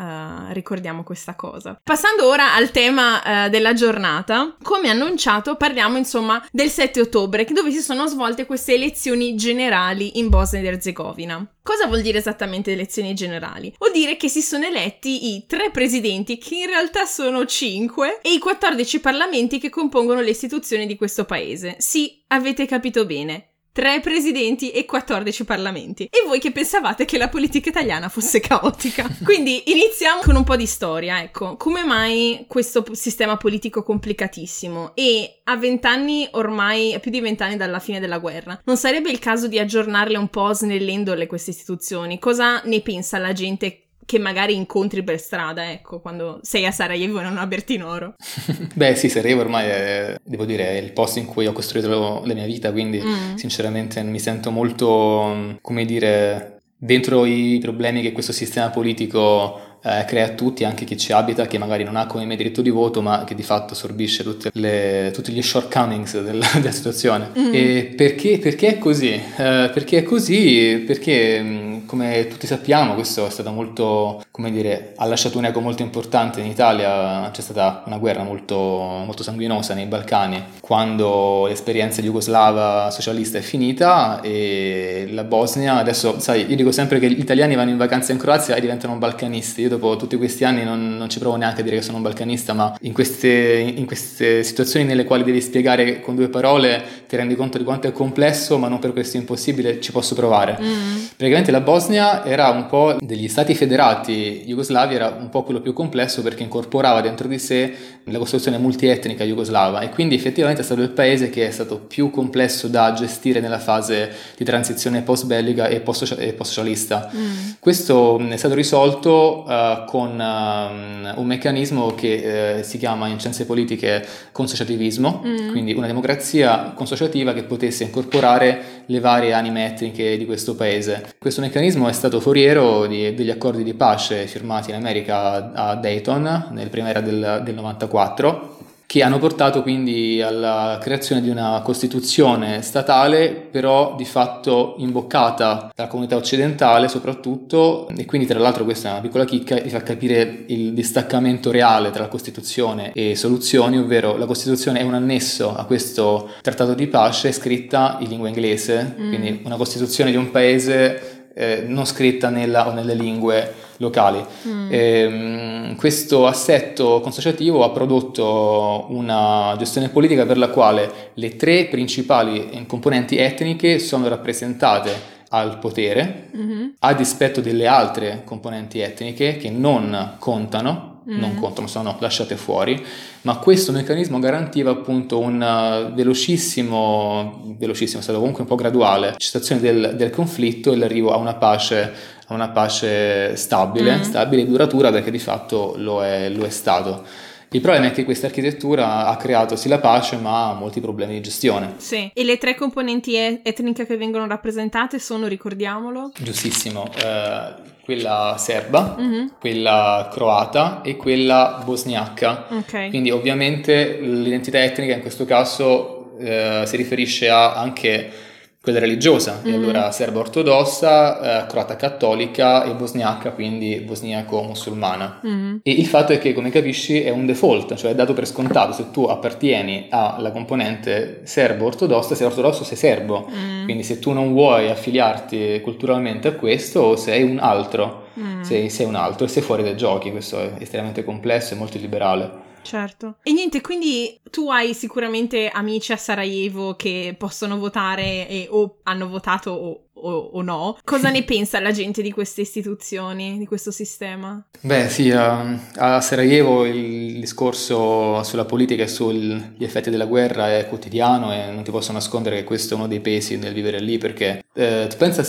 uh, 0.49 0.53
ricordiamo 0.53 1.03
questa 1.03 1.35
cosa. 1.35 1.81
Passando 1.83 2.27
ora 2.27 2.55
al 2.55 2.71
tema 2.71 3.47
uh, 3.47 3.49
della 3.49 3.73
giornata, 3.73 4.57
come 4.63 4.89
annunciato, 4.89 5.57
parliamo 5.57 5.97
insomma 5.97 6.45
del 6.51 6.71
7 6.71 7.01
ottobre, 7.01 7.45
dove 7.45 7.71
si 7.71 7.81
sono 7.81 8.07
svolte 8.07 8.47
queste 8.47 8.75
elezioni 8.75 9.35
generali 9.35 10.19
in 10.19 10.29
Bosnia 10.29 10.61
ed 10.61 10.67
Erzegovina. 10.67 11.47
Cosa 11.63 11.87
vuol 11.87 12.01
dire 12.01 12.19
esattamente 12.19 12.73
elezioni 12.73 13.15
generali? 13.15 13.75
Vuol 13.79 13.93
dire 13.93 14.17
che 14.17 14.29
si 14.29 14.41
sono 14.41 14.65
eletti 14.65 15.35
i 15.35 15.45
tre 15.47 15.71
presidenti, 15.71 16.39
che 16.39 16.57
in 16.57 16.67
realtà 16.67 17.05
sono 17.05 17.45
cinque, 17.45 18.21
e 18.23 18.33
i 18.33 18.39
14 18.39 18.99
parlamenti 19.01 19.59
che 19.59 19.69
compongono 19.69 20.21
le 20.21 20.31
istituzioni 20.31 20.87
di 20.87 20.97
questo 20.97 21.25
paese. 21.25 21.77
Sì, 21.79 22.23
avete 22.29 22.67
capito 22.67 23.05
bene. 23.05 23.50
Tre 23.73 24.01
presidenti 24.01 24.71
e 24.71 24.85
14 24.85 25.45
parlamenti. 25.45 26.05
E 26.05 26.25
voi 26.27 26.39
che 26.39 26.51
pensavate 26.53 27.05
che 27.05 27.19
la 27.19 27.29
politica 27.29 27.69
italiana 27.69 28.09
fosse 28.09 28.41
caotica? 28.41 29.09
Quindi 29.25 29.71
iniziamo 29.71 30.21
con 30.23 30.37
un 30.37 30.45
po' 30.45 30.57
di 30.57 30.67
storia, 30.67 31.23
ecco. 31.23 31.57
Come 31.57 31.85
mai 31.85 32.45
questo 32.49 32.85
sistema 32.93 33.37
politico 33.37 33.83
complicatissimo? 33.83 34.93
E 34.95 35.41
a 35.45 35.57
vent'anni 35.57 36.29
ormai, 36.33 36.95
a 36.95 36.99
più 36.99 37.11
di 37.11 37.21
vent'anni 37.21 37.57
dalla 37.57 37.79
fine 37.79 38.01
della 38.01 38.19
guerra, 38.19 38.61
non 38.65 38.77
sarebbe 38.77 39.11
il 39.11 39.19
caso 39.19 39.49
di 39.49 39.59
aggiornarle 39.59 40.17
un 40.17 40.29
po' 40.29 40.53
snellendole 40.53 41.27
queste 41.27 41.51
istituzioni? 41.51 42.19
Cosa 42.19 42.61
ne 42.65 42.81
pensa 42.81 43.19
la 43.19 43.33
gente 43.33 43.90
che 44.11 44.19
magari 44.19 44.57
incontri 44.57 45.05
per 45.05 45.21
strada, 45.21 45.71
ecco, 45.71 46.01
quando 46.01 46.41
sei 46.43 46.67
a 46.67 46.73
Sarajevo 46.73 47.21
e 47.21 47.23
non 47.23 47.39
a 47.39 47.47
Bertinoro. 47.47 48.17
Beh 48.75 48.97
sì, 48.97 49.09
Sarajevo 49.09 49.43
ormai 49.43 49.69
è, 49.69 50.17
devo 50.25 50.45
dire, 50.45 50.71
è 50.71 50.81
il 50.81 50.91
posto 50.91 51.21
in 51.21 51.27
cui 51.27 51.47
ho 51.47 51.53
costruito 51.53 52.21
la 52.25 52.35
mia 52.35 52.45
vita, 52.45 52.73
quindi 52.73 53.01
mm. 53.01 53.37
sinceramente 53.37 54.03
mi 54.03 54.19
sento 54.19 54.51
molto, 54.51 55.59
come 55.61 55.85
dire, 55.85 56.59
dentro 56.77 57.25
i 57.25 57.61
problemi 57.63 58.03
che 58.03 58.11
questo 58.11 58.33
sistema 58.33 58.71
politico 58.71 59.79
eh, 59.83 60.05
crea 60.07 60.27
a 60.27 60.31
tutti, 60.31 60.65
anche 60.65 60.85
chi 60.85 60.97
ci 60.97 61.13
abita, 61.13 61.47
che 61.47 61.59
magari 61.59 61.85
non 61.85 61.97
ha 61.97 62.07
come 62.07 62.25
me 62.27 62.37
diritto 62.37 62.63
di 62.63 62.71
voto, 62.71 63.01
ma 63.03 63.25
che 63.25 63.35
di 63.35 63.43
fatto 63.43 63.73
assorbisce 63.75 64.25
le, 64.53 65.11
tutti 65.13 65.33
gli 65.33 65.41
shortcomings 65.41 66.21
della, 66.21 66.47
della 66.59 66.71
situazione. 66.71 67.31
Mm. 67.39 67.55
E 67.55 67.95
perché, 67.97 68.39
perché, 68.39 68.69
è 68.69 68.79
così? 68.79 69.13
Eh, 69.13 69.71
perché 69.73 69.99
è 69.99 70.03
così? 70.03 70.83
Perché, 70.87 71.41
mm, 71.41 71.80
come 71.91 72.29
tutti 72.29 72.47
sappiamo, 72.47 72.95
questo 72.95 73.27
è 73.27 73.31
stato 73.31 73.51
molto, 73.51 74.23
come 74.31 74.53
dire, 74.53 74.93
ha 74.95 75.05
lasciato 75.07 75.39
un 75.39 75.47
eco 75.47 75.59
molto 75.59 75.83
importante 75.83 76.39
in 76.39 76.47
Italia, 76.47 77.29
c'è 77.33 77.41
stata 77.41 77.83
una 77.87 77.99
guerra 77.99 78.23
molto, 78.23 78.57
molto 78.57 79.25
sanguinosa 79.25 79.75
nei 79.75 79.87
Balcani, 79.87 80.41
quando 80.61 81.47
l'esperienza 81.49 82.01
jugoslava 82.01 82.93
socialista 82.93 83.39
è 83.39 83.41
finita 83.41 84.21
e 84.21 85.09
la 85.11 85.25
Bosnia, 85.25 85.79
adesso 85.79 86.21
sai, 86.21 86.49
io 86.49 86.55
dico 86.55 86.71
sempre 86.71 87.01
che 87.01 87.11
gli 87.11 87.19
italiani 87.19 87.57
vanno 87.57 87.71
in 87.71 87.77
vacanza 87.77 88.13
in 88.13 88.19
Croazia 88.19 88.55
e 88.55 88.61
diventano 88.61 88.95
balcanisti, 88.95 89.67
dopo 89.67 89.97
tutti 89.97 90.15
questi 90.15 90.45
anni 90.45 90.63
non, 90.63 90.97
non, 90.97 91.11
ci 91.11 91.19
provo 91.19 91.35
neanche 91.35 91.63
a 91.63 91.65
dire 91.65 91.75
che 91.75 91.83
sono 91.83 91.97
un 91.97 92.05
balcanista, 92.05 92.53
ma 92.53 92.73
in 92.83 92.93
queste, 92.93 93.29
in 93.29 93.85
queste, 93.85 94.45
situazioni 94.45 94.87
nelle 94.87 95.03
quali 95.03 95.25
devi 95.25 95.41
spiegare 95.41 96.01
con 96.01 96.15
due 96.15 96.29
parole 96.29 96.85
ti 97.09 97.17
rendi 97.17 97.35
conto 97.35 97.59
di 97.59 97.65
quanto 97.65 97.89
è 97.89 97.93
complesso, 97.93 98.59
ma 98.59 98.69
non 98.69 98.79
per 98.79 98.93
questo 98.93 99.17
impossibile, 99.17 99.81
ci 99.81 99.91
posso 99.91 100.15
provare. 100.15 100.57
Mm. 100.61 100.97
Praticamente 101.17 101.51
la 101.51 101.59
Bosnia 101.59 101.79
era 101.89 102.49
un 102.51 102.67
po' 102.67 102.97
degli 103.01 103.29
stati 103.29 103.55
federati 103.55 104.45
jugoslavi, 104.47 104.95
era 104.95 105.17
un 105.19 105.29
po' 105.29 105.43
quello 105.43 105.61
più 105.61 105.73
complesso 105.73 106.23
perché 106.23 106.43
incorporava 106.43 107.01
dentro 107.01 107.29
di 107.29 107.39
sé 107.39 107.75
la 108.05 108.19
costruzione 108.19 108.59
multietnica 108.59 109.25
jugoslava 109.25 109.81
e 109.81 109.91
quindi 109.91 110.15
effettivamente 110.15 110.63
è 110.63 110.65
stato 110.65 110.83
il 110.83 110.91
paese 110.91 111.31
che 111.31 111.47
è 111.47 111.51
stato 111.51 111.79
più 111.79 112.11
complesso 112.11 112.69
da 112.69 112.93
gestire 112.93 113.41
nella 113.41 113.59
fase 113.59 114.11
di 114.37 114.45
transizione 114.45 115.03
post-bellica 115.03 115.69
e 115.69 115.81
post-socialista. 115.81 117.11
Mm. 117.15 117.51
Questo 117.59 118.19
è 118.19 118.37
stato 118.37 118.55
risolto 118.55 119.45
uh, 119.47 119.85
con 119.87 120.11
um, 120.19 121.13
un 121.17 121.27
meccanismo 121.27 121.95
che 121.95 122.59
uh, 122.59 122.63
si 122.63 122.79
chiama 122.79 123.07
in 123.09 123.19
scienze 123.19 123.47
politiche 123.47 124.07
consociativismo, 124.33 125.23
mm. 125.25 125.51
quindi 125.51 125.73
una 125.73 125.87
democrazia 125.87 126.73
consociativa 126.75 127.33
che 127.33 127.45
potesse 127.45 127.85
incorporare 127.85 128.80
le 128.91 128.99
varie 128.99 129.33
anime 129.33 129.67
etniche 129.67 130.17
di 130.17 130.27
questo 130.27 130.57
paese. 130.57 131.15
Questo 131.19 131.41
meccanismo 131.41 131.89
è 131.89 131.93
stato 131.93 132.19
foriero 132.19 132.87
di, 132.87 133.15
degli 133.15 133.31
accordi 133.31 133.63
di 133.63 133.75
pace 133.75 134.27
firmati 134.27 134.71
in 134.71 134.77
America 134.77 135.53
a 135.53 135.75
Dayton 135.77 136.49
nel 136.51 136.71
primavera 136.71 137.01
del, 137.01 137.43
del 137.45 137.55
94 137.55 138.59
che 138.91 139.05
hanno 139.05 139.21
portato 139.21 139.63
quindi 139.63 140.21
alla 140.21 140.77
creazione 140.83 141.23
di 141.23 141.29
una 141.29 141.61
Costituzione 141.63 142.61
statale, 142.61 143.31
però 143.31 143.95
di 143.97 144.05
fatto 144.05 144.75
imboccata 144.79 145.71
dalla 145.73 145.89
comunità 145.89 146.17
occidentale 146.17 146.89
soprattutto, 146.89 147.87
e 147.97 148.05
quindi 148.05 148.27
tra 148.27 148.41
l'altro 148.41 148.65
questa 148.65 148.89
è 148.89 148.91
una 148.91 149.01
piccola 149.01 149.25
chicca, 149.25 149.55
vi 149.61 149.69
fa 149.69 149.81
capire 149.85 150.43
il 150.49 150.73
distaccamento 150.73 151.53
reale 151.53 151.91
tra 151.91 152.09
Costituzione 152.09 152.91
e 152.93 153.15
soluzioni, 153.15 153.79
ovvero 153.79 154.17
la 154.17 154.27
Costituzione 154.27 154.81
è 154.81 154.83
un 154.83 154.95
annesso 154.95 155.55
a 155.55 155.67
questo 155.67 156.29
trattato 156.43 156.75
di 156.75 156.89
pace 156.89 157.31
scritta 157.31 157.97
in 158.01 158.09
lingua 158.09 158.27
inglese, 158.27 158.97
mm. 158.99 159.09
quindi 159.09 159.41
una 159.45 159.55
Costituzione 159.55 160.11
di 160.11 160.17
un 160.17 160.33
paese 160.33 161.29
eh, 161.33 161.63
non 161.65 161.85
scritta 161.85 162.29
nella 162.29 162.67
o 162.67 162.73
nelle 162.73 162.95
lingue 162.95 163.69
locali. 163.81 164.25
Mm. 164.47 164.73
E, 164.73 164.79
ehm, 164.79 165.77
questo 165.77 166.27
assetto 166.27 167.01
consociativo 167.01 167.65
ha 167.65 167.71
prodotto 167.71 168.87
una 168.89 169.55
gestione 169.59 169.89
politica 169.89 170.25
per 170.25 170.39
la 170.39 170.49
quale 170.49 171.11
le 171.15 171.37
tre 171.37 171.67
principali 171.67 172.65
componenti 172.67 173.17
etniche 173.17 173.79
sono 173.79 174.09
rappresentate 174.09 175.19
al 175.33 175.59
potere, 175.59 176.31
mm-hmm. 176.37 176.69
a 176.81 176.95
dispetto 176.95 177.41
delle 177.41 177.67
altre 177.67 178.23
componenti 178.25 178.81
etniche 178.81 179.37
che 179.37 179.51
non 179.51 180.17
contano 180.19 180.91
non 181.05 181.35
contano, 181.37 181.67
sono 181.67 181.97
lasciate 181.99 182.37
fuori, 182.37 182.81
ma 183.23 183.39
questo 183.39 183.73
meccanismo 183.73 184.19
garantiva 184.19 184.71
appunto 184.71 185.19
un 185.19 185.41
uh, 185.41 185.95
velocissimo, 185.95 187.55
velocissimo, 187.59 188.01
è 188.01 188.03
stato 188.03 188.19
comunque 188.19 188.43
un 188.43 188.49
po' 188.49 188.55
graduale, 188.55 189.15
cessazione 189.17 189.61
del, 189.61 189.95
del 189.97 190.11
conflitto 190.11 190.73
e 190.73 190.77
l'arrivo 190.77 191.13
a 191.13 191.17
una 191.17 191.35
pace, 191.35 191.93
a 192.31 192.35
una 192.35 192.49
pace 192.49 193.35
stabile, 193.37 193.97
mm. 193.97 194.03
stabile 194.03 194.43
e 194.43 194.47
duratura 194.47 194.91
perché 194.91 195.11
di 195.11 195.19
fatto 195.19 195.75
lo 195.77 196.03
è, 196.05 196.29
lo 196.29 196.45
è 196.45 196.51
stato. 196.51 197.05
Il 197.53 197.61
problema 197.61 197.87
è 197.87 197.91
che 197.91 198.05
questa 198.05 198.27
architettura 198.27 199.07
ha 199.07 199.17
creato 199.17 199.57
sì 199.57 199.69
la 199.69 199.81
pace, 199.81 200.17
ma 200.17 200.53
molti 200.53 200.81
problemi 200.81 201.15
di 201.15 201.21
gestione. 201.21 201.75
Sì, 201.79 202.09
e 202.15 202.23
le 202.23 202.39
tre 202.39 202.55
componenti 202.55 203.17
etniche 203.17 203.87
che 203.87 203.97
vengono 203.97 204.29
rappresentate 204.29 205.01
sono, 205.01 205.27
ricordiamolo? 205.27 206.13
Giustissimo, 206.17 206.89
eh, 207.05 207.53
quella 207.83 208.37
serba, 208.39 208.95
mm-hmm. 209.01 209.27
quella 209.41 210.09
croata 210.13 210.81
e 210.83 210.95
quella 210.95 211.61
bosniacca. 211.65 212.47
Okay. 212.51 212.89
Quindi 212.89 213.11
ovviamente 213.11 213.99
l'identità 214.01 214.63
etnica 214.63 214.95
in 214.95 215.01
questo 215.01 215.25
caso 215.25 216.17
eh, 216.21 216.63
si 216.67 216.77
riferisce 216.77 217.29
a 217.29 217.55
anche 217.55 218.13
quella 218.63 218.79
religiosa, 218.79 219.41
mm-hmm. 219.41 219.53
e 219.53 219.57
allora 219.57 219.91
serba 219.91 220.19
ortodossa, 220.19 221.45
eh, 221.45 221.47
croata 221.47 221.77
cattolica 221.77 222.65
e 222.65 222.75
bosniaca, 222.75 223.31
quindi 223.31 223.77
bosniaco-musulmana. 223.77 225.21
Mm-hmm. 225.27 225.57
E 225.63 225.71
il 225.73 225.87
fatto 225.87 226.13
è 226.13 226.19
che, 226.19 226.35
come 226.35 226.51
capisci, 226.51 227.01
è 227.01 227.09
un 227.09 227.25
default, 227.25 227.75
cioè 227.77 227.93
è 227.93 227.95
dato 227.95 228.13
per 228.13 228.27
scontato, 228.27 228.73
se 228.73 228.91
tu 228.91 229.05
appartieni 229.05 229.87
alla 229.89 230.31
componente 230.31 231.23
serbo-ortodossa, 231.25 232.15
sei 232.15 232.27
ortodosso 232.27 232.63
sei 232.63 232.77
serbo, 232.77 233.31
mm-hmm. 233.31 233.65
quindi 233.65 233.83
se 233.83 233.99
tu 233.99 234.13
non 234.13 234.33
vuoi 234.33 234.69
affiliarti 234.69 235.61
culturalmente 235.63 236.29
a 236.29 236.33
questo, 236.33 236.97
sei 236.97 237.23
un 237.23 237.39
altro, 237.39 238.09
mm. 238.21 238.43
sei, 238.43 238.69
sei 238.69 238.85
un 238.85 238.95
altro 238.95 239.25
e 239.25 239.29
sei 239.29 239.43
fuori 239.43 239.63
dai 239.63 239.77
giochi, 239.77 240.11
questo 240.11 240.39
è 240.39 240.53
estremamente 240.59 241.03
complesso 241.03 241.55
e 241.55 241.57
molto 241.57 241.79
liberale. 241.79 242.49
Certo. 242.63 243.17
E 243.23 243.33
niente, 243.33 243.61
quindi 243.61 244.21
tu 244.31 244.51
hai 244.51 244.75
sicuramente 244.75 245.49
amici 245.49 245.93
a 245.93 245.97
Sarajevo 245.97 246.77
che 246.77 247.15
possono 247.19 247.59
votare 247.59 248.29
e, 248.29 248.47
o 248.51 248.79
hanno 248.85 249.09
votato 249.09 249.51
o, 249.51 249.89
o, 249.93 250.11
o, 250.33 250.43
no. 250.43 250.79
Cosa 250.85 251.11
ne 251.11 251.25
pensa 251.25 251.61
la 251.61 251.73
gente 251.73 252.03
di 252.03 252.13
queste 252.13 252.43
istituzioni, 252.43 253.39
di 253.39 253.47
questo 253.47 253.71
sistema? 253.71 254.45
Beh, 254.61 254.89
sì, 254.89 255.11
a, 255.11 255.59
a 255.77 256.01
Sarajevo 256.01 256.65
il 256.67 257.21
discorso 257.21 258.23
sulla 258.23 258.45
politica 258.45 258.83
e 258.83 258.89
sugli 258.89 259.65
effetti 259.65 259.91
della 259.91 260.07
guerra 260.07 260.57
è 260.57 260.69
quotidiano 260.69 261.33
e 261.33 261.51
non 261.51 261.63
ti 261.65 261.71
posso 261.71 261.93
nascondere 261.93 262.37
che 262.37 262.45
questo 262.45 262.75
è 262.75 262.77
uno 262.77 262.89
dei 262.89 263.01
pesi 263.01 263.37
nel 263.37 263.55
vivere 263.55 263.81
lì 263.81 263.99
perché 263.99 264.45
eh, 264.55 264.87
tu 264.89 264.97
pensa 264.97 265.23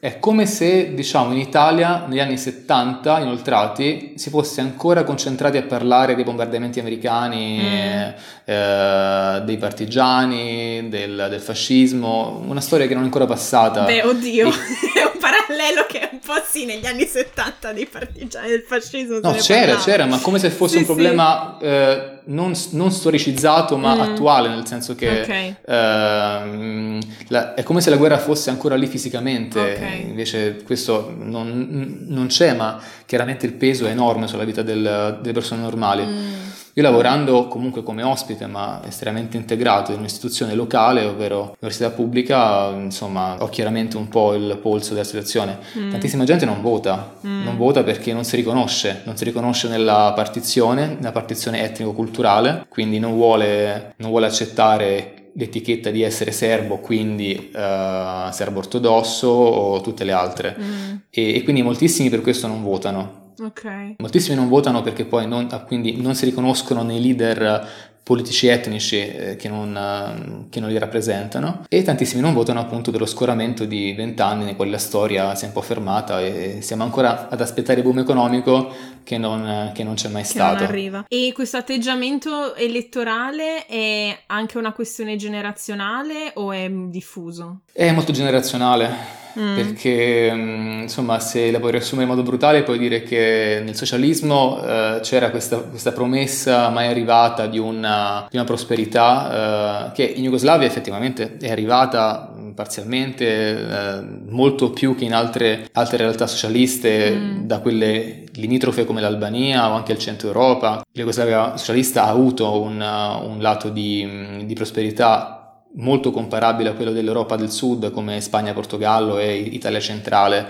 è 0.00 0.20
come 0.20 0.46
se, 0.46 0.94
diciamo, 0.94 1.32
in 1.32 1.38
Italia 1.38 2.04
negli 2.06 2.20
anni 2.20 2.38
70, 2.38 3.18
inoltrati, 3.18 4.12
si 4.14 4.30
fosse 4.30 4.60
ancora 4.60 5.02
concentrati 5.02 5.56
a 5.56 5.62
parlare 5.62 6.14
dei 6.14 6.22
bombardamenti 6.22 6.78
americani, 6.78 7.58
mm. 7.60 8.10
eh, 8.44 9.42
dei 9.44 9.56
partigiani, 9.56 10.88
del, 10.88 11.26
del, 11.28 11.40
fascismo, 11.40 12.40
una 12.46 12.60
storia 12.60 12.86
che 12.86 12.94
non 12.94 13.02
è 13.02 13.06
ancora 13.06 13.26
passata. 13.26 13.86
Beh, 13.86 14.04
oddio, 14.04 14.48
è 14.94 15.02
un 15.02 15.18
parallelo 15.18 15.84
che 15.88 16.07
un 16.07 16.07
po' 16.34 16.42
sì, 16.46 16.64
negli 16.64 16.86
anni 16.86 17.06
70 17.06 17.72
dei 17.72 17.86
partigiani 17.86 18.48
del 18.48 18.64
fascismo. 18.66 19.18
No, 19.20 19.32
c'era, 19.32 19.76
c'era, 19.76 20.04
ma 20.04 20.18
come 20.18 20.38
se 20.38 20.50
fosse 20.50 20.74
sì, 20.74 20.78
un 20.80 20.84
problema 20.84 21.56
sì. 21.58 21.64
eh, 21.66 22.18
non, 22.24 22.54
non, 22.72 22.90
storicizzato, 22.90 23.76
ma 23.76 23.94
mm. 23.94 24.00
attuale, 24.00 24.48
nel 24.48 24.66
senso 24.66 24.94
che 24.94 25.22
okay. 25.22 25.56
eh, 25.64 26.98
la, 27.28 27.54
è 27.54 27.62
come 27.62 27.80
se 27.80 27.90
la 27.90 27.96
guerra 27.96 28.18
fosse 28.18 28.50
ancora 28.50 28.76
lì 28.76 28.86
fisicamente. 28.86 29.58
Okay 29.58 30.16
invece 30.18 30.62
questo 30.64 31.14
non, 31.16 32.04
non, 32.06 32.26
c'è, 32.26 32.54
ma 32.54 32.80
chiaramente 33.06 33.46
il 33.46 33.52
peso 33.52 33.86
è 33.86 33.90
enorme 33.90 34.26
sulla 34.26 34.44
vita 34.44 34.62
del, 34.62 35.18
delle 35.20 35.32
persone 35.32 35.62
normali. 35.62 36.04
Mm. 36.04 36.32
Io 36.78 36.84
lavorando 36.84 37.48
comunque 37.48 37.82
come 37.82 38.04
ospite, 38.04 38.46
ma 38.46 38.80
estremamente 38.86 39.36
integrato 39.36 39.90
in 39.90 39.98
un'istituzione 39.98 40.54
locale, 40.54 41.04
ovvero 41.04 41.56
l'università 41.58 41.90
pubblica, 41.90 42.68
insomma, 42.68 43.36
ho 43.40 43.48
chiaramente 43.48 43.96
un 43.96 44.06
po' 44.06 44.32
il 44.34 44.56
polso 44.62 44.92
della 44.92 45.04
situazione. 45.04 45.58
Mm. 45.76 45.90
Tantissima 45.90 46.22
gente 46.22 46.44
non 46.44 46.62
vota, 46.62 47.16
mm. 47.26 47.42
non 47.42 47.56
vota 47.56 47.82
perché 47.82 48.12
non 48.12 48.22
si 48.22 48.36
riconosce, 48.36 49.02
non 49.06 49.16
si 49.16 49.24
riconosce 49.24 49.66
nella 49.66 50.12
partizione, 50.14 50.94
nella 50.94 51.10
partizione 51.10 51.64
etnico-culturale, 51.64 52.66
quindi 52.68 53.00
non 53.00 53.14
vuole, 53.14 53.94
non 53.96 54.10
vuole 54.10 54.26
accettare 54.26 55.32
l'etichetta 55.34 55.90
di 55.90 56.02
essere 56.02 56.30
serbo, 56.30 56.78
quindi 56.78 57.50
uh, 57.52 58.30
serbo 58.30 58.58
ortodosso 58.58 59.26
o 59.26 59.80
tutte 59.80 60.04
le 60.04 60.12
altre. 60.12 60.56
Mm. 60.56 60.94
E, 61.10 61.34
e, 61.34 61.42
quindi 61.42 61.62
moltissimi 61.62 62.08
per 62.08 62.20
questo 62.20 62.46
non 62.46 62.62
votano. 62.62 63.26
Okay. 63.40 63.96
Moltissimi 63.98 64.36
non 64.36 64.48
votano 64.48 64.82
perché 64.82 65.04
poi 65.04 65.26
non, 65.26 65.46
quindi 65.66 66.00
non 66.00 66.14
si 66.14 66.24
riconoscono 66.24 66.82
nei 66.82 67.00
leader 67.00 67.88
politici 68.08 68.46
etnici 68.46 68.96
eh, 68.96 69.36
che, 69.36 69.50
non, 69.50 69.76
eh, 69.76 70.48
che, 70.48 70.60
non, 70.60 70.70
li 70.70 70.78
rappresentano 70.78 71.66
e 71.68 71.82
tantissimi 71.82 72.22
non 72.22 72.32
votano 72.32 72.58
appunto 72.58 72.90
dello 72.90 73.04
scoramento 73.04 73.66
di 73.66 73.92
vent'anni 73.92 74.44
nei 74.44 74.56
quali 74.56 74.70
la 74.70 74.78
storia 74.78 75.34
si 75.34 75.44
è 75.44 75.48
un 75.48 75.52
po' 75.52 75.60
fermata 75.60 76.18
e 76.22 76.60
siamo 76.62 76.84
ancora 76.84 77.28
ad 77.28 77.38
aspettare 77.42 77.80
il 77.80 77.84
boom 77.84 77.98
economico 77.98 78.72
che 79.04 79.18
non, 79.18 79.72
che 79.74 79.84
non 79.84 79.94
c'è 79.94 80.08
mai 80.08 80.22
che 80.22 80.28
stato. 80.28 80.64
Arriva. 80.64 81.04
E 81.06 81.32
questo 81.34 81.58
atteggiamento 81.58 82.54
elettorale 82.54 83.66
è 83.66 84.18
anche 84.26 84.56
una 84.56 84.72
questione 84.72 85.16
generazionale 85.16 86.32
o 86.34 86.50
è 86.50 86.70
diffuso? 86.70 87.60
È 87.70 87.90
molto 87.92 88.12
generazionale. 88.12 89.27
Mm. 89.38 89.54
Perché 89.54 90.32
mm, 90.34 90.80
insomma, 90.82 91.20
se 91.20 91.50
la 91.52 91.60
puoi 91.60 91.70
riassumere 91.70 92.08
in 92.08 92.14
modo 92.14 92.28
brutale, 92.28 92.64
puoi 92.64 92.78
dire 92.78 93.02
che 93.04 93.60
nel 93.62 93.76
socialismo 93.76 94.60
eh, 94.62 94.98
c'era 95.02 95.30
questa, 95.30 95.58
questa, 95.58 95.92
promessa 95.92 96.68
mai 96.70 96.88
arrivata 96.88 97.46
di 97.46 97.58
una, 97.58 98.26
di 98.28 98.36
una 98.36 98.44
prosperità 98.44 99.86
eh, 99.88 99.92
che 99.92 100.02
in 100.02 100.24
Jugoslavia 100.24 100.66
effettivamente 100.66 101.36
è 101.40 101.50
arrivata 101.50 102.34
mm, 102.36 102.50
parzialmente, 102.50 103.26
eh, 103.26 104.04
molto 104.28 104.70
più 104.70 104.96
che 104.96 105.04
in 105.04 105.14
altre, 105.14 105.68
altre 105.72 105.98
realtà 105.98 106.26
socialiste, 106.26 107.10
mm. 107.10 107.40
da 107.42 107.60
quelle 107.60 108.24
limitrofe 108.32 108.84
come 108.84 109.00
l'Albania 109.00 109.70
o 109.70 109.74
anche 109.74 109.92
il 109.92 109.98
centro 109.98 110.28
Europa. 110.28 110.68
La 110.68 110.82
Jugoslavia 110.92 111.56
socialista 111.56 112.04
ha 112.04 112.08
avuto 112.08 112.60
un, 112.60 112.80
un 112.80 113.36
lato 113.40 113.68
di, 113.68 114.42
di 114.44 114.54
prosperità 114.54 115.37
molto 115.74 116.10
comparabile 116.10 116.70
a 116.70 116.72
quello 116.72 116.92
dell'Europa 116.92 117.36
del 117.36 117.50
Sud 117.50 117.90
come 117.90 118.20
Spagna, 118.20 118.52
Portogallo 118.52 119.18
e 119.18 119.36
Italia 119.36 119.80
centrale 119.80 120.46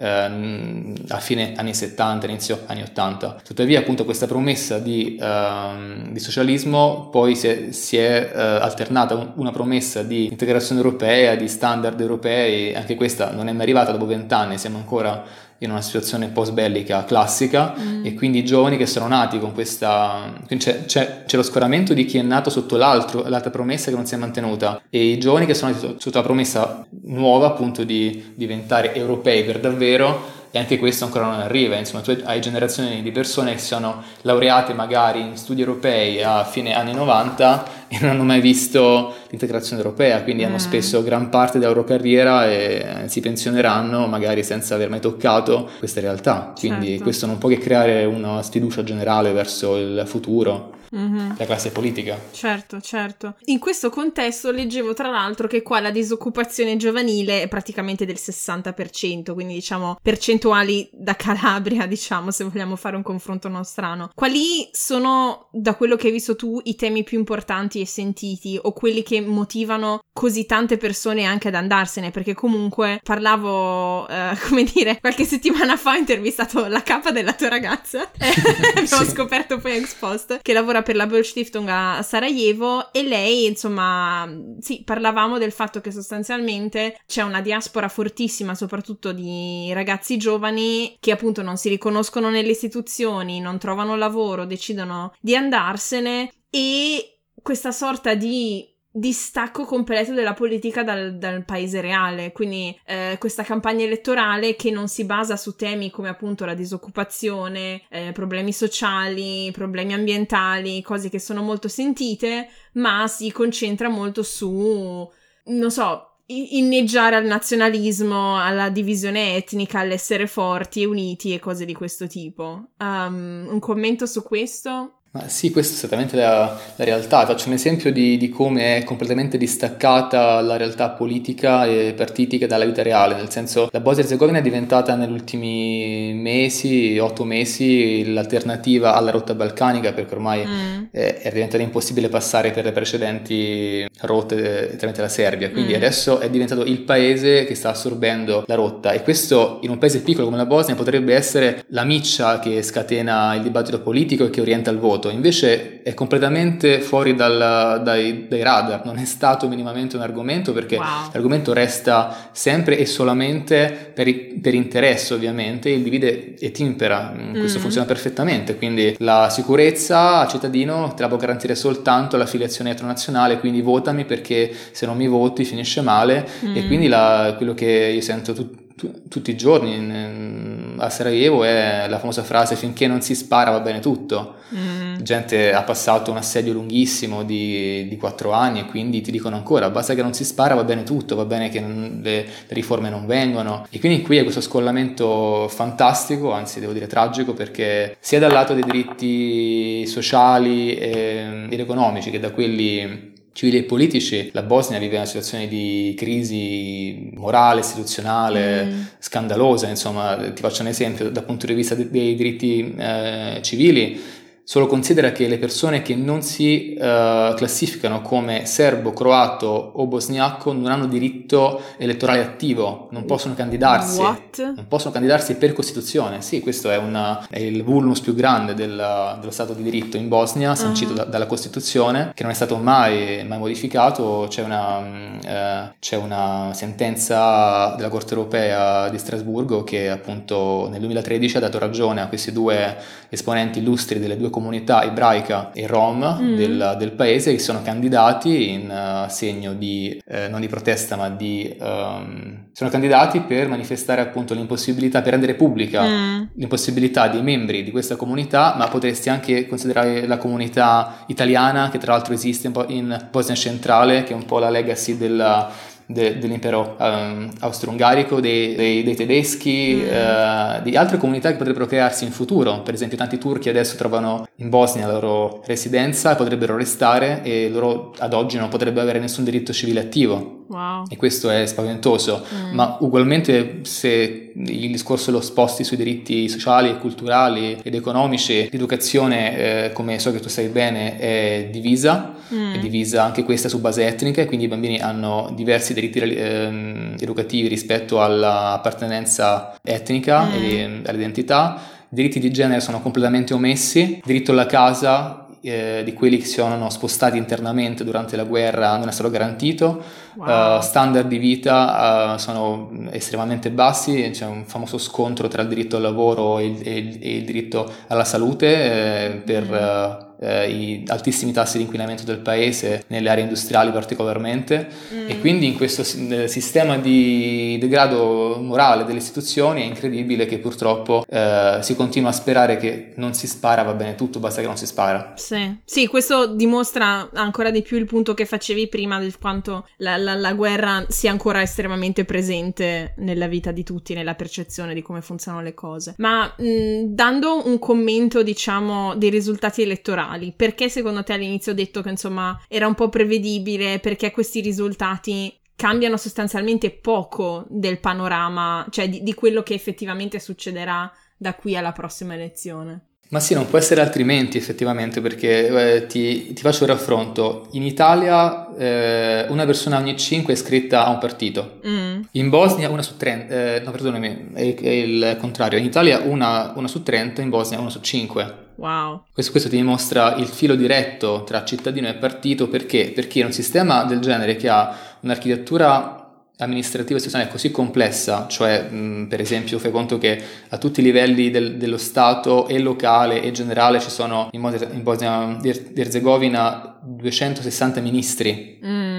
ehm, 0.00 0.94
a 1.08 1.18
fine 1.18 1.52
anni 1.56 1.74
70, 1.74 2.26
inizio 2.26 2.62
anni 2.66 2.82
80. 2.82 3.42
Tuttavia 3.44 3.78
appunto 3.80 4.04
questa 4.04 4.26
promessa 4.26 4.78
di, 4.78 5.18
ehm, 5.20 6.12
di 6.12 6.18
socialismo 6.18 7.08
poi 7.10 7.36
si 7.36 7.46
è, 7.46 7.72
si 7.72 7.96
è 7.96 8.32
eh, 8.34 8.40
alternata 8.40 9.32
una 9.36 9.50
promessa 9.50 10.02
di 10.02 10.26
integrazione 10.26 10.80
europea, 10.80 11.34
di 11.34 11.48
standard 11.48 12.00
europei, 12.00 12.74
anche 12.74 12.94
questa 12.94 13.30
non 13.32 13.48
è 13.48 13.52
mai 13.52 13.62
arrivata 13.62 13.92
dopo 13.92 14.06
vent'anni, 14.06 14.58
siamo 14.58 14.78
ancora 14.78 15.48
in 15.62 15.70
una 15.70 15.82
situazione 15.82 16.28
post 16.28 16.52
bellica 16.52 17.04
classica 17.04 17.74
mm. 17.78 18.04
e 18.04 18.14
quindi 18.14 18.38
i 18.38 18.44
giovani 18.44 18.76
che 18.76 18.86
sono 18.86 19.06
nati 19.06 19.38
con 19.38 19.52
questa... 19.52 20.32
C'è, 20.46 20.84
c'è, 20.84 21.24
c'è, 21.26 21.36
lo 21.36 21.42
scoramento 21.42 21.94
di 21.94 22.04
chi 22.04 22.18
è 22.18 22.22
nato 22.22 22.50
sotto 22.50 22.76
l'altro, 22.76 23.24
l'altra 23.26 23.50
promessa 23.50 23.90
che 23.90 23.96
non 23.96 24.06
si 24.06 24.14
è 24.14 24.16
mantenuta 24.18 24.82
e 24.90 25.12
i 25.12 25.18
giovani 25.18 25.46
che 25.46 25.54
sono 25.54 25.72
nati 25.72 25.96
sotto 25.98 26.18
la 26.18 26.24
promessa 26.24 26.86
nuova 27.04 27.46
appunto 27.48 27.84
di 27.84 28.32
diventare 28.34 28.94
europei 28.94 29.44
per 29.44 29.60
davvero 29.60 30.38
e 30.52 30.58
anche 30.58 30.78
questo 30.78 31.04
ancora 31.04 31.26
non 31.26 31.40
arriva, 31.40 31.76
insomma 31.76 32.02
tu 32.02 32.16
hai 32.24 32.40
generazioni 32.40 33.02
di 33.02 33.12
persone 33.12 33.52
che 33.52 33.60
sono 33.60 34.02
laureate 34.22 34.72
magari 34.72 35.20
in 35.20 35.36
studi 35.36 35.60
europei 35.60 36.22
a 36.22 36.44
fine 36.44 36.74
anni 36.74 36.92
90 36.92 37.79
e 37.90 37.98
non 38.00 38.10
hanno 38.10 38.22
mai 38.22 38.40
visto 38.40 39.12
l'integrazione 39.28 39.82
europea, 39.82 40.22
quindi 40.22 40.44
mm. 40.44 40.46
hanno 40.46 40.58
spesso 40.58 41.02
gran 41.02 41.28
parte 41.28 41.58
della 41.58 41.72
loro 41.72 41.84
carriera 41.84 42.48
e 42.48 43.04
si 43.06 43.20
pensioneranno 43.20 44.06
magari 44.06 44.44
senza 44.44 44.76
aver 44.76 44.88
mai 44.88 45.00
toccato 45.00 45.68
queste 45.78 46.00
realtà, 46.00 46.52
quindi 46.56 46.90
certo. 46.90 47.02
questo 47.02 47.26
non 47.26 47.38
può 47.38 47.48
che 47.48 47.58
creare 47.58 48.04
una 48.04 48.40
sfiducia 48.42 48.84
generale 48.84 49.32
verso 49.32 49.76
il 49.76 50.04
futuro 50.06 50.78
mm-hmm. 50.94 51.32
la 51.36 51.44
classe 51.44 51.70
politica. 51.70 52.18
Certo, 52.32 52.80
certo. 52.80 53.34
In 53.46 53.58
questo 53.58 53.90
contesto 53.90 54.50
leggevo 54.50 54.94
tra 54.94 55.10
l'altro 55.10 55.46
che 55.46 55.62
qua 55.62 55.80
la 55.80 55.90
disoccupazione 55.90 56.76
giovanile 56.76 57.42
è 57.42 57.48
praticamente 57.48 58.04
del 58.04 58.18
60%, 58.18 59.32
quindi 59.32 59.54
diciamo 59.54 59.96
percentuali 60.02 60.88
da 60.92 61.14
Calabria, 61.16 61.86
diciamo, 61.90 62.30
se 62.30 62.44
vogliamo 62.44 62.76
fare 62.76 62.96
un 62.96 63.02
confronto 63.02 63.48
nostrano. 63.48 64.10
Quali 64.14 64.68
sono, 64.72 65.48
da 65.52 65.74
quello 65.74 65.96
che 65.96 66.08
hai 66.08 66.12
visto 66.12 66.36
tu, 66.36 66.60
i 66.64 66.74
temi 66.74 67.02
più 67.02 67.18
importanti 67.18 67.79
e 67.80 67.86
sentiti 67.86 68.58
o 68.60 68.72
quelli 68.72 69.02
che 69.02 69.20
motivano 69.20 70.00
così 70.12 70.46
tante 70.46 70.76
persone 70.76 71.24
anche 71.24 71.48
ad 71.48 71.54
andarsene? 71.54 72.10
Perché 72.10 72.34
comunque 72.34 73.00
parlavo, 73.02 74.08
eh, 74.08 74.36
come 74.48 74.64
dire, 74.64 74.98
qualche 75.00 75.24
settimana 75.24 75.76
fa 75.76 75.92
ho 75.92 75.96
intervistato 75.96 76.66
la 76.66 76.82
capa 76.82 77.10
della 77.10 77.34
tua 77.34 77.48
ragazza, 77.48 78.10
abbiamo 78.18 79.04
sì. 79.04 79.10
scoperto 79.10 79.58
poi 79.58 79.76
ex 79.76 79.94
post, 79.94 80.40
che 80.42 80.52
lavora 80.52 80.70
lavora 80.70 80.82
per 80.82 80.96
la 80.96 81.06
Böll 81.06 81.22
Stiftung 81.22 81.68
a 81.68 82.02
Sarajevo 82.02 82.92
e 82.92 83.02
lei, 83.02 83.46
insomma, 83.46 84.28
sì, 84.60 84.82
parlavamo 84.84 85.38
del 85.38 85.52
fatto 85.52 85.80
che 85.80 85.90
sostanzialmente 85.90 87.00
c'è 87.06 87.22
una 87.22 87.40
diaspora 87.40 87.88
fortissima, 87.88 88.54
soprattutto 88.54 89.12
di 89.12 89.70
ragazzi 89.72 90.16
giovani 90.16 90.96
che 91.00 91.10
appunto 91.10 91.42
non 91.42 91.56
si 91.56 91.68
riconoscono 91.68 92.30
nelle 92.30 92.50
istituzioni, 92.50 93.40
non 93.40 93.58
trovano 93.58 93.96
lavoro, 93.96 94.44
decidono 94.44 95.12
di 95.20 95.34
andarsene 95.34 96.30
e 96.50 97.19
questa 97.42 97.72
sorta 97.72 98.14
di 98.14 98.66
distacco 98.92 99.64
completo 99.64 100.12
della 100.12 100.34
politica 100.34 100.82
dal, 100.82 101.16
dal 101.16 101.44
paese 101.44 101.80
reale, 101.80 102.32
quindi 102.32 102.76
eh, 102.86 103.16
questa 103.20 103.44
campagna 103.44 103.84
elettorale 103.84 104.56
che 104.56 104.70
non 104.70 104.88
si 104.88 105.04
basa 105.04 105.36
su 105.36 105.54
temi 105.54 105.90
come 105.90 106.08
appunto 106.08 106.44
la 106.44 106.54
disoccupazione, 106.54 107.82
eh, 107.88 108.10
problemi 108.12 108.52
sociali, 108.52 109.50
problemi 109.52 109.92
ambientali, 109.92 110.82
cose 110.82 111.08
che 111.08 111.20
sono 111.20 111.42
molto 111.42 111.68
sentite, 111.68 112.48
ma 112.74 113.06
si 113.06 113.30
concentra 113.30 113.88
molto 113.88 114.24
su, 114.24 115.08
non 115.44 115.70
so, 115.70 116.06
inneggiare 116.26 117.16
al 117.16 117.24
nazionalismo, 117.24 118.40
alla 118.40 118.70
divisione 118.70 119.36
etnica, 119.36 119.80
all'essere 119.80 120.26
forti 120.26 120.82
e 120.82 120.86
uniti 120.86 121.34
e 121.34 121.38
cose 121.38 121.64
di 121.64 121.74
questo 121.74 122.06
tipo. 122.06 122.70
Um, 122.78 123.46
un 123.50 123.58
commento 123.58 124.06
su 124.06 124.22
questo? 124.22 124.99
Ma 125.12 125.26
sì, 125.26 125.50
questa 125.50 125.72
è 125.72 125.76
esattamente 125.76 126.14
la, 126.14 126.56
la 126.76 126.84
realtà. 126.84 127.26
Faccio 127.26 127.48
un 127.48 127.54
esempio 127.54 127.90
di, 127.90 128.16
di, 128.16 128.28
come 128.28 128.76
è 128.76 128.84
completamente 128.84 129.38
distaccata 129.38 130.40
la 130.40 130.56
realtà 130.56 130.90
politica 130.90 131.66
e 131.66 131.94
partitica 131.96 132.46
dalla 132.46 132.64
vita 132.64 132.84
reale, 132.84 133.16
nel 133.16 133.28
senso 133.28 133.68
la 133.72 133.80
Bosnia 133.80 134.04
Herzegovina 134.04 134.38
è 134.38 134.40
diventata 134.42 134.94
negli 134.94 135.10
ultimi 135.10 136.12
mesi, 136.14 136.96
otto 136.98 137.24
mesi, 137.24 138.12
l'alternativa 138.12 138.94
alla 138.94 139.10
rotta 139.10 139.34
balcanica 139.34 139.92
perché 139.92 140.14
ormai 140.14 140.46
mm. 140.46 140.84
è, 140.92 141.18
è, 141.22 141.32
diventato 141.32 141.60
impossibile 141.60 142.08
passare 142.08 142.52
per 142.52 142.62
le 142.62 142.70
precedenti 142.70 143.84
rotte 144.02 144.76
tramite 144.78 145.00
la 145.00 145.08
Serbia, 145.08 145.50
quindi 145.50 145.72
mm. 145.72 145.76
adesso 145.76 146.20
è 146.20 146.30
diventato 146.30 146.64
il 146.64 146.82
paese 146.82 147.46
che 147.46 147.56
sta 147.56 147.70
assorbendo 147.70 148.44
la 148.46 148.54
rotta 148.54 148.92
e 148.92 149.02
questo 149.02 149.58
in 149.62 149.70
un 149.70 149.78
paese 149.78 150.02
piccolo 150.02 150.26
come 150.26 150.36
la 150.36 150.46
Bosnia 150.46 150.76
potrebbe 150.76 151.16
essere 151.16 151.64
la 151.70 151.82
miccia 151.82 152.38
che 152.38 152.62
scatena 152.62 153.34
il 153.34 153.42
dibattito 153.42 153.80
politico 153.80 154.26
e 154.26 154.30
che 154.30 154.40
orienta 154.40 154.70
il 154.70 154.78
voto 154.78 154.98
voto, 155.00 155.08
invece 155.08 155.82
è 155.82 155.94
completamente 155.94 156.80
fuori 156.80 157.14
dal, 157.14 157.80
dai, 157.82 158.28
dai, 158.28 158.42
radar, 158.42 158.84
non 158.84 158.98
è 158.98 159.04
stato 159.06 159.48
minimamente 159.48 159.96
un 159.96 160.02
argomento 160.02 160.52
perché 160.52 160.76
wow. 160.76 161.10
l'argomento 161.12 161.54
resta 161.54 162.28
sempre 162.32 162.78
e 162.78 162.84
solamente 162.84 163.92
per, 163.94 164.38
per 164.40 164.54
interesse 164.54 165.14
ovviamente, 165.14 165.70
il 165.70 165.82
divide 165.82 166.34
e 166.38 166.50
timpera, 166.50 167.12
mm, 167.16 167.32
questo 167.32 167.58
mm. 167.58 167.62
funziona 167.62 167.86
perfettamente, 167.86 168.56
quindi 168.56 168.94
la 168.98 169.28
sicurezza 169.30 170.18
al 170.18 170.28
cittadino 170.28 170.92
te 170.94 171.02
la 171.02 171.08
può 171.08 171.16
garantire 171.16 171.54
soltanto 171.54 172.18
l'affiliazione 172.18 172.70
etronazionale, 172.70 173.40
quindi 173.40 173.62
votami 173.62 174.04
perché 174.04 174.54
se 174.70 174.84
non 174.84 174.96
mi 174.96 175.08
voti 175.08 175.44
finisce 175.44 175.80
male 175.80 176.28
mm. 176.44 176.56
e 176.56 176.66
quindi 176.66 176.88
la, 176.88 177.34
quello 177.36 177.54
che 177.54 177.92
io 177.94 178.00
sento 178.02 178.34
tu, 178.34 178.50
tu, 178.76 179.08
tutti 179.08 179.30
i 179.30 179.36
giorni 179.36 180.74
a 180.78 180.88
Sarajevo 180.88 181.44
è 181.44 181.86
la 181.88 181.98
famosa 181.98 182.22
frase 182.22 182.56
finché 182.56 182.86
non 182.86 183.02
si 183.02 183.14
spara 183.14 183.50
va 183.50 183.60
bene 183.60 183.80
tutto. 183.80 184.36
Mm. 184.54 184.79
Gente 185.02 185.52
ha 185.52 185.62
passato 185.62 186.10
un 186.10 186.16
assedio 186.16 186.52
lunghissimo 186.52 187.22
di, 187.22 187.86
di 187.88 187.96
quattro 187.96 188.32
anni 188.32 188.60
e 188.60 188.66
quindi 188.66 189.00
ti 189.00 189.10
dicono 189.10 189.36
ancora 189.36 189.70
basta 189.70 189.94
che 189.94 190.02
non 190.02 190.12
si 190.12 190.24
spara 190.24 190.54
va 190.54 190.64
bene 190.64 190.82
tutto, 190.82 191.16
va 191.16 191.24
bene 191.24 191.48
che 191.48 191.60
non, 191.60 192.00
le, 192.02 192.22
le, 192.22 192.54
riforme 192.54 192.90
non 192.90 193.06
vengono. 193.06 193.66
E 193.70 193.78
quindi 193.78 194.02
qui 194.02 194.18
è 194.18 194.22
questo 194.22 194.40
scollamento 194.40 195.48
fantastico, 195.48 196.32
anzi 196.32 196.60
devo 196.60 196.72
dire 196.72 196.86
tragico, 196.86 197.34
perché 197.34 197.96
sia 198.00 198.18
dal 198.18 198.32
lato 198.32 198.54
dei 198.54 198.64
diritti 198.64 199.86
sociali 199.86 200.74
e, 200.74 201.46
ed 201.48 201.60
economici 201.60 202.10
che 202.10 202.20
da 202.20 202.30
quelli 202.30 203.08
civili 203.32 203.58
e 203.58 203.62
politici, 203.62 204.30
la 204.32 204.42
Bosnia 204.42 204.78
vive 204.78 204.96
una 204.96 205.06
situazione 205.06 205.46
di 205.46 205.94
crisi 205.96 207.10
morale, 207.14 207.60
istituzionale, 207.60 208.64
mm. 208.64 208.82
scandalosa, 208.98 209.68
insomma, 209.68 210.16
ti 210.34 210.42
faccio 210.42 210.62
un 210.62 210.68
esempio 210.68 211.10
dal 211.10 211.24
punto 211.24 211.46
di 211.46 211.54
vista 211.54 211.74
dei, 211.74 211.88
dei 211.88 212.14
diritti 212.14 212.74
eh, 212.76 213.38
civili, 213.40 213.98
Solo 214.42 214.66
considera 214.66 215.12
che 215.12 215.28
le 215.28 215.38
persone 215.38 215.80
che 215.80 215.94
non 215.94 216.22
si 216.22 216.74
uh, 216.76 217.34
classificano 217.34 218.02
come 218.02 218.46
serbo, 218.46 218.92
croato 218.92 219.46
o 219.46 219.86
bosniaco 219.86 220.52
non 220.52 220.72
hanno 220.72 220.86
diritto 220.86 221.62
elettorale 221.76 222.20
attivo, 222.20 222.88
non 222.90 223.04
possono 223.04 223.34
candidarsi. 223.34 224.00
What? 224.00 224.52
Non 224.56 224.66
possono 224.66 224.92
candidarsi 224.92 225.36
per 225.36 225.52
Costituzione. 225.52 226.20
Sì, 226.22 226.40
questo 226.40 226.68
è, 226.68 226.78
una, 226.78 227.28
è 227.30 227.38
il 227.38 227.62
vulnus 227.62 228.00
più 228.00 228.12
grande 228.12 228.54
del, 228.54 229.18
dello 229.20 229.30
Stato 229.30 229.52
di 229.52 229.62
diritto 229.62 229.96
in 229.96 230.08
Bosnia, 230.08 230.56
sancito 230.56 230.90
uh-huh. 230.90 230.96
da, 230.96 231.04
dalla 231.04 231.26
Costituzione, 231.26 232.10
che 232.12 232.24
non 232.24 232.32
è 232.32 232.34
stato 232.34 232.56
mai, 232.56 233.24
mai 233.24 233.38
modificato. 233.38 234.26
C'è 234.28 234.42
una, 234.42 234.78
uh, 234.78 235.72
c'è 235.78 235.94
una 235.94 236.50
sentenza 236.54 237.74
della 237.76 237.88
Corte 237.88 238.14
europea 238.14 238.88
di 238.88 238.98
Strasburgo 238.98 239.62
che 239.62 239.90
appunto 239.90 240.66
nel 240.70 240.80
2013 240.80 241.36
ha 241.36 241.40
dato 241.40 241.60
ragione 241.60 242.00
a 242.00 242.08
questi 242.08 242.32
due 242.32 242.76
esponenti 243.08 243.60
illustri 243.60 244.00
delle 244.00 244.16
due 244.16 244.24
comunità 244.24 244.38
comunità 244.40 244.82
ebraica 244.82 245.52
e 245.52 245.66
rom 245.66 246.18
mm. 246.18 246.34
del, 246.34 246.76
del, 246.78 246.92
paese 246.92 247.32
che 247.32 247.38
sono 247.38 247.60
candidati 247.62 248.50
in 248.50 248.70
uh, 248.70 249.10
segno 249.10 249.52
di, 249.52 250.00
eh, 250.06 250.28
non 250.28 250.40
di 250.40 250.48
protesta, 250.48 250.96
ma 250.96 251.10
di... 251.10 251.54
Um, 251.60 252.48
sono 252.52 252.70
candidati 252.70 253.20
per 253.20 253.48
manifestare 253.48 254.00
appunto 254.00 254.34
l'impossibilità, 254.34 255.02
per 255.02 255.12
rendere 255.12 255.34
pubblica 255.34 255.82
mm. 255.82 256.22
l'impossibilità 256.36 257.08
dei 257.08 257.22
membri 257.22 257.62
di 257.62 257.70
questa 257.70 257.96
comunità, 257.96 258.54
ma 258.56 258.66
potresti 258.68 259.10
anche 259.10 259.46
considerare 259.46 260.06
la 260.06 260.16
comunità 260.16 261.04
italiana, 261.06 261.68
che 261.68 261.78
tra 261.78 261.92
l'altro 261.92 262.14
esiste 262.14 262.46
un 262.46 262.52
po' 262.54 262.64
in 262.68 263.08
Bosnia 263.10 263.36
centrale, 263.36 264.04
che 264.04 264.12
è 264.12 264.16
un 264.16 264.24
po' 264.24 264.38
la 264.38 264.50
legacy 264.50 264.96
della 264.96 265.50
de, 265.92 266.18
dell'impero 266.18 266.76
um, 266.78 267.30
austro-ungarico, 267.40 268.20
dei, 268.20 268.54
dei, 268.54 268.82
dei 268.82 268.94
tedeschi, 268.94 269.82
mm. 269.82 269.86
uh, 269.86 270.62
di 270.62 270.76
altre 270.76 270.96
comunità 270.96 271.30
che 271.30 271.36
potrebbero 271.36 271.66
crearsi 271.66 272.04
in 272.04 272.12
futuro. 272.12 272.62
Per 272.62 272.74
esempio, 272.74 272.96
tanti 272.96 273.18
turchi 273.18 273.48
adesso 273.48 273.76
trovano 273.76 274.26
in 274.36 274.48
Bosnia 274.48 274.86
la 274.86 274.94
loro 274.94 275.42
residenza 275.46 276.14
potrebbero 276.14 276.56
restare 276.56 277.22
e 277.22 277.48
loro 277.48 277.92
ad 277.98 278.12
oggi 278.12 278.38
non 278.38 278.48
potrebbero 278.48 278.82
avere 278.82 278.98
nessun 278.98 279.24
diritto 279.24 279.52
civile 279.52 279.80
attivo. 279.80 280.39
Wow. 280.50 280.86
E 280.88 280.96
questo 280.96 281.30
è 281.30 281.46
spaventoso, 281.46 282.26
mm. 282.34 282.54
ma 282.54 282.76
ugualmente 282.80 283.60
se 283.62 284.32
il 284.34 284.70
discorso 284.72 285.12
lo 285.12 285.20
sposti 285.20 285.62
sui 285.62 285.76
diritti 285.76 286.28
sociali, 286.28 286.76
culturali 286.78 287.56
ed 287.62 287.72
economici, 287.76 288.48
l'educazione, 288.50 289.66
eh, 289.66 289.72
come 289.72 290.00
so 290.00 290.10
che 290.10 290.18
tu 290.18 290.28
sai 290.28 290.48
bene, 290.48 290.98
è 290.98 291.48
divisa, 291.52 292.14
mm. 292.34 292.54
è 292.54 292.58
divisa 292.58 293.04
anche 293.04 293.22
questa 293.22 293.48
su 293.48 293.60
base 293.60 293.86
etnica, 293.86 294.26
quindi 294.26 294.46
i 294.46 294.48
bambini 294.48 294.80
hanno 294.80 295.32
diversi 295.36 295.72
diritti 295.72 296.00
eh, 296.00 296.94
educativi 296.98 297.46
rispetto 297.46 298.02
all'appartenenza 298.02 299.54
etnica 299.62 300.24
mm. 300.24 300.32
e 300.32 300.80
all'identità. 300.84 301.60
I 301.92 301.94
diritti 301.94 302.18
di 302.18 302.32
genere 302.32 302.60
sono 302.60 302.80
completamente 302.80 303.34
omessi, 303.34 304.00
diritto 304.04 304.32
alla 304.32 304.46
casa 304.46 305.26
eh, 305.42 305.82
di 305.84 305.92
quelli 305.94 306.18
che 306.18 306.24
si 306.24 306.34
sono 306.34 306.68
spostati 306.70 307.16
internamente 307.16 307.84
durante 307.84 308.16
la 308.16 308.24
guerra 308.24 308.76
non 308.76 308.88
è 308.88 308.92
stato 308.92 309.10
garantito, 309.10 309.82
wow. 310.16 310.58
uh, 310.58 310.60
standard 310.60 311.08
di 311.08 311.18
vita 311.18 312.14
uh, 312.14 312.18
sono 312.18 312.70
estremamente 312.90 313.50
bassi, 313.50 314.10
c'è 314.12 314.26
un 314.26 314.44
famoso 314.46 314.78
scontro 314.78 315.28
tra 315.28 315.42
il 315.42 315.48
diritto 315.48 315.76
al 315.76 315.82
lavoro 315.82 316.38
e 316.38 316.46
il, 316.46 316.60
e 316.62 316.98
e 317.00 317.16
il 317.16 317.24
diritto 317.24 317.70
alla 317.88 318.04
salute 318.04 318.46
eh, 318.46 319.10
per... 319.16 320.06
Mm. 320.06 320.08
Eh, 320.22 320.50
i 320.50 320.84
altissimi 320.88 321.32
tassi 321.32 321.56
di 321.56 321.62
inquinamento 321.62 322.04
del 322.04 322.18
paese, 322.18 322.84
nelle 322.88 323.08
aree 323.08 323.22
industriali 323.22 323.70
particolarmente, 323.70 324.68
mm. 324.92 325.08
e 325.08 325.18
quindi 325.18 325.46
in 325.46 325.56
questo 325.56 325.82
sistema 325.82 326.76
di 326.76 327.56
degrado 327.58 328.36
morale 328.38 328.84
delle 328.84 328.98
istituzioni 328.98 329.62
è 329.62 329.64
incredibile 329.64 330.26
che 330.26 330.36
purtroppo 330.38 331.06
eh, 331.08 331.60
si 331.62 331.74
continua 331.74 332.10
a 332.10 332.12
sperare 332.12 332.58
che 332.58 332.92
non 332.96 333.14
si 333.14 333.26
spara, 333.26 333.62
va 333.62 333.72
bene 333.72 333.94
tutto, 333.94 334.18
basta 334.18 334.42
che 334.42 334.46
non 334.46 334.58
si 334.58 334.66
spara. 334.66 335.14
Sì, 335.16 335.56
sì 335.64 335.86
questo 335.86 336.26
dimostra 336.26 337.08
ancora 337.14 337.50
di 337.50 337.62
più 337.62 337.78
il 337.78 337.86
punto 337.86 338.12
che 338.12 338.26
facevi 338.26 338.68
prima 338.68 338.98
del 338.98 339.16
quanto 339.18 339.66
la, 339.78 339.96
la, 340.00 340.14
la 340.14 340.32
guerra 340.34 340.84
sia 340.88 341.10
ancora 341.10 341.42
estremamente 341.42 342.04
presente 342.04 342.94
nella 342.98 343.26
vita 343.26 343.52
di 343.52 343.62
tutti, 343.62 343.94
nella 343.94 344.14
percezione 344.14 344.74
di 344.74 344.82
come 344.82 345.02
funzionano 345.02 345.44
le 345.44 345.54
cose. 345.54 345.94
Ma 345.98 346.32
mh, 346.36 346.86
dando 346.86 347.46
un 347.46 347.58
commento, 347.58 348.22
diciamo, 348.22 348.96
dei 348.96 349.10
risultati 349.10 349.62
elettorali, 349.62 349.88
elettorali. 349.90 350.32
Perché 350.36 350.68
secondo 350.68 351.02
te 351.02 351.12
all'inizio 351.12 351.52
ho 351.52 351.54
detto 351.54 351.82
che 351.82 351.90
insomma 351.90 352.38
era 352.48 352.66
un 352.66 352.74
po' 352.74 352.88
prevedibile? 352.88 353.80
Perché 353.80 354.10
questi 354.10 354.40
risultati 354.40 355.34
cambiano 355.56 355.96
sostanzialmente 355.96 356.70
poco 356.70 357.46
del 357.48 357.80
panorama, 357.80 358.66
cioè 358.70 358.88
di, 358.88 359.02
di 359.02 359.14
quello 359.14 359.42
che 359.42 359.54
effettivamente 359.54 360.18
succederà 360.18 360.90
da 361.16 361.34
qui 361.34 361.56
alla 361.56 361.72
prossima 361.72 362.14
elezione? 362.14 362.86
Ma 363.10 363.18
sì, 363.18 363.34
non 363.34 363.48
può 363.48 363.58
essere 363.58 363.80
altrimenti 363.80 364.38
effettivamente 364.38 365.00
perché 365.00 365.74
eh, 365.74 365.86
ti, 365.86 366.32
ti, 366.32 366.42
faccio 366.42 366.62
un 366.62 366.70
raffronto. 366.70 367.48
In 367.52 367.64
Italia 367.64 368.54
eh, 368.56 369.26
una 369.28 369.44
persona 369.44 369.78
ogni 369.78 369.96
cinque 369.96 370.32
è 370.32 370.36
iscritta 370.36 370.86
a 370.86 370.90
un 370.90 370.98
partito. 370.98 371.58
Mm. 371.66 372.02
In 372.12 372.28
Bosnia 372.28 372.70
una 372.70 372.82
su 372.82 372.96
30, 372.96 373.34
eh, 373.34 373.62
no 373.64 373.72
perdonami, 373.72 374.28
è, 374.34 374.54
è, 374.54 374.68
il 374.68 375.16
contrario. 375.18 375.58
In 375.58 375.64
Italia 375.64 375.98
una, 376.04 376.52
una 376.54 376.68
su 376.68 376.84
30, 376.84 377.20
in 377.20 377.30
Bosnia 377.30 377.58
una 377.58 377.70
su 377.70 377.80
5. 377.80 378.34
Wow. 378.54 379.02
Questo, 379.12 379.32
questo, 379.32 379.48
ti 379.48 379.56
dimostra 379.56 380.14
il 380.14 380.26
filo 380.26 380.54
diretto 380.54 381.24
tra 381.24 381.44
cittadino 381.44 381.88
e 381.88 381.94
partito 381.94 382.46
perché? 382.46 382.92
Perché 382.94 383.18
in 383.18 383.26
un 383.26 383.32
sistema 383.32 383.82
del 383.82 383.98
genere 383.98 384.36
che 384.36 384.48
ha 384.48 384.76
un'architettura 385.00 385.99
amministrativa 386.40 386.94
e 386.94 386.96
istituzionale 386.96 387.30
così 387.30 387.50
complessa, 387.50 388.26
cioè 388.28 388.68
mh, 388.68 389.06
per 389.08 389.20
esempio 389.20 389.58
fai 389.58 389.70
conto 389.70 389.98
che 389.98 390.22
a 390.48 390.58
tutti 390.58 390.80
i 390.80 390.82
livelli 390.82 391.30
del, 391.30 391.56
dello 391.56 391.78
Stato 391.78 392.48
e 392.48 392.58
locale 392.58 393.22
e 393.22 393.30
generale 393.30 393.80
ci 393.80 393.90
sono 393.90 394.28
in, 394.32 394.68
in 394.72 394.82
Bosnia-Herzegovina 394.82 396.78
260 396.82 397.80
ministri. 397.80 398.58
Mm 398.64 398.90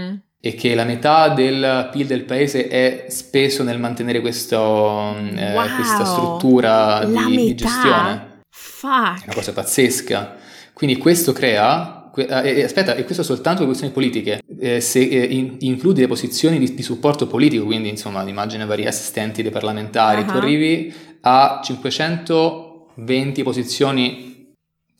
e 0.43 0.55
che 0.55 0.73
la 0.73 0.85
metà 0.85 1.29
del 1.29 1.89
PIL 1.91 2.07
del 2.07 2.23
paese 2.23 2.67
è 2.67 3.05
speso 3.09 3.61
nel 3.61 3.77
mantenere 3.77 4.21
questo, 4.21 5.15
eh, 5.15 5.53
wow, 5.53 5.75
questa 5.75 6.03
struttura 6.03 7.05
di, 7.05 7.35
di, 7.35 7.53
gestione. 7.53 8.41
Fuck. 8.49 9.19
È 9.19 9.25
una 9.25 9.35
cosa 9.35 9.53
pazzesca. 9.53 10.35
Quindi 10.73 10.97
questo 10.97 11.31
crea, 11.31 12.09
eh, 12.15 12.63
aspetta, 12.63 12.95
e 12.95 13.03
questo 13.03 13.21
soltanto 13.21 13.61
le 13.61 13.67
posizioni 13.67 13.93
politiche, 13.93 14.41
eh, 14.63 14.79
se 14.79 14.99
eh, 14.99 15.23
in, 15.23 15.55
includi 15.61 16.01
le 16.01 16.07
posizioni 16.07 16.59
di, 16.59 16.75
di, 16.75 16.83
supporto 16.83 17.25
politico, 17.25 17.65
quindi 17.65 17.89
insomma 17.89 18.21
immagina 18.27 18.65
vari 18.65 18.85
assistenti 18.85 19.41
dei 19.41 19.49
parlamentari, 19.49 20.21
uh-huh. 20.21 20.27
tu 20.27 20.37
arrivi 20.37 20.93
a 21.21 21.59
520 21.63 23.41
posizioni 23.41 24.30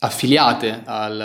affiliate 0.04 0.82
al, 0.84 1.20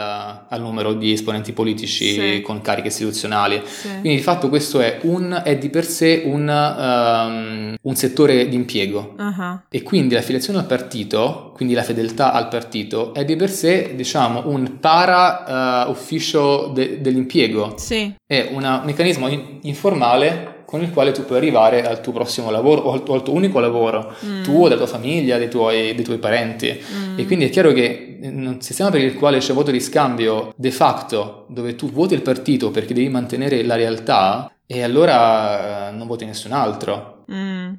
al, 0.47 0.61
numero 0.61 0.93
di 0.93 1.11
esponenti 1.11 1.51
politici 1.51 2.13
sì. 2.13 2.41
con 2.41 2.61
cariche 2.61 2.89
istituzionali. 2.89 3.61
Sì. 3.65 3.87
Quindi 3.87 4.17
di 4.17 4.21
fatto 4.21 4.49
questo 4.49 4.79
è, 4.79 4.99
un, 5.01 5.41
è 5.43 5.57
di 5.57 5.69
per 5.69 5.85
sé 5.85 6.21
un, 6.25 6.47
um, 6.47 7.75
un 7.81 7.95
settore 7.95 8.47
di 8.47 8.55
impiego 8.55 9.15
uh-huh. 9.17 9.59
e 9.69 9.81
quindi 9.81 10.13
l'affiliazione 10.13 10.59
al 10.59 10.65
partito, 10.65 11.51
quindi 11.55 11.73
la 11.73 11.83
fedeltà 11.83 12.33
al 12.33 12.49
partito, 12.49 13.15
è 13.15 13.25
di 13.25 13.35
per 13.35 13.49
sé 13.49 13.93
diciamo 13.95 14.43
un 14.45 14.79
para 14.79 15.85
uh, 15.87 15.89
ufficio 15.89 16.71
de, 16.73 17.01
dell'impiego. 17.01 17.73
Sì. 17.77 18.13
È 18.25 18.49
un 18.51 18.81
meccanismo 18.83 19.27
in, 19.27 19.59
informale 19.63 20.57
con 20.67 20.81
il 20.81 20.91
quale 20.91 21.13
tu 21.13 21.23
puoi 21.23 21.37
arrivare 21.37 21.87
al 21.87 22.01
tuo 22.01 22.11
prossimo 22.11 22.51
lavoro 22.51 22.81
o 22.81 22.91
al 22.91 23.01
tuo, 23.01 23.13
al 23.13 23.23
tuo 23.23 23.33
unico 23.33 23.61
lavoro, 23.61 24.13
mm. 24.25 24.43
tuo, 24.43 24.67
della 24.67 24.81
tua 24.81 24.91
famiglia, 24.97 25.37
dei 25.37 25.49
tuoi, 25.49 25.95
dei 25.95 26.03
tuoi 26.03 26.17
parenti. 26.17 26.77
Mm. 26.93 27.17
E 27.17 27.25
quindi 27.25 27.45
è 27.45 27.49
chiaro 27.49 27.71
che 27.71 28.06
un 28.21 28.61
sistema 28.61 28.89
per 28.89 29.01
il 29.01 29.15
quale 29.15 29.39
c'è 29.39 29.53
voto 29.53 29.71
di 29.71 29.79
scambio 29.79 30.53
de 30.55 30.71
facto, 30.71 31.45
dove 31.49 31.75
tu 31.75 31.91
voti 31.91 32.13
il 32.13 32.21
partito 32.21 32.71
perché 32.71 32.93
devi 32.93 33.09
mantenere 33.09 33.63
la 33.63 33.75
realtà, 33.75 34.51
e 34.65 34.83
allora 34.83 35.87
eh, 35.87 35.91
non 35.91 36.07
voti 36.07 36.25
nessun 36.25 36.51
altro. 36.51 37.23
Mm. 37.31 37.73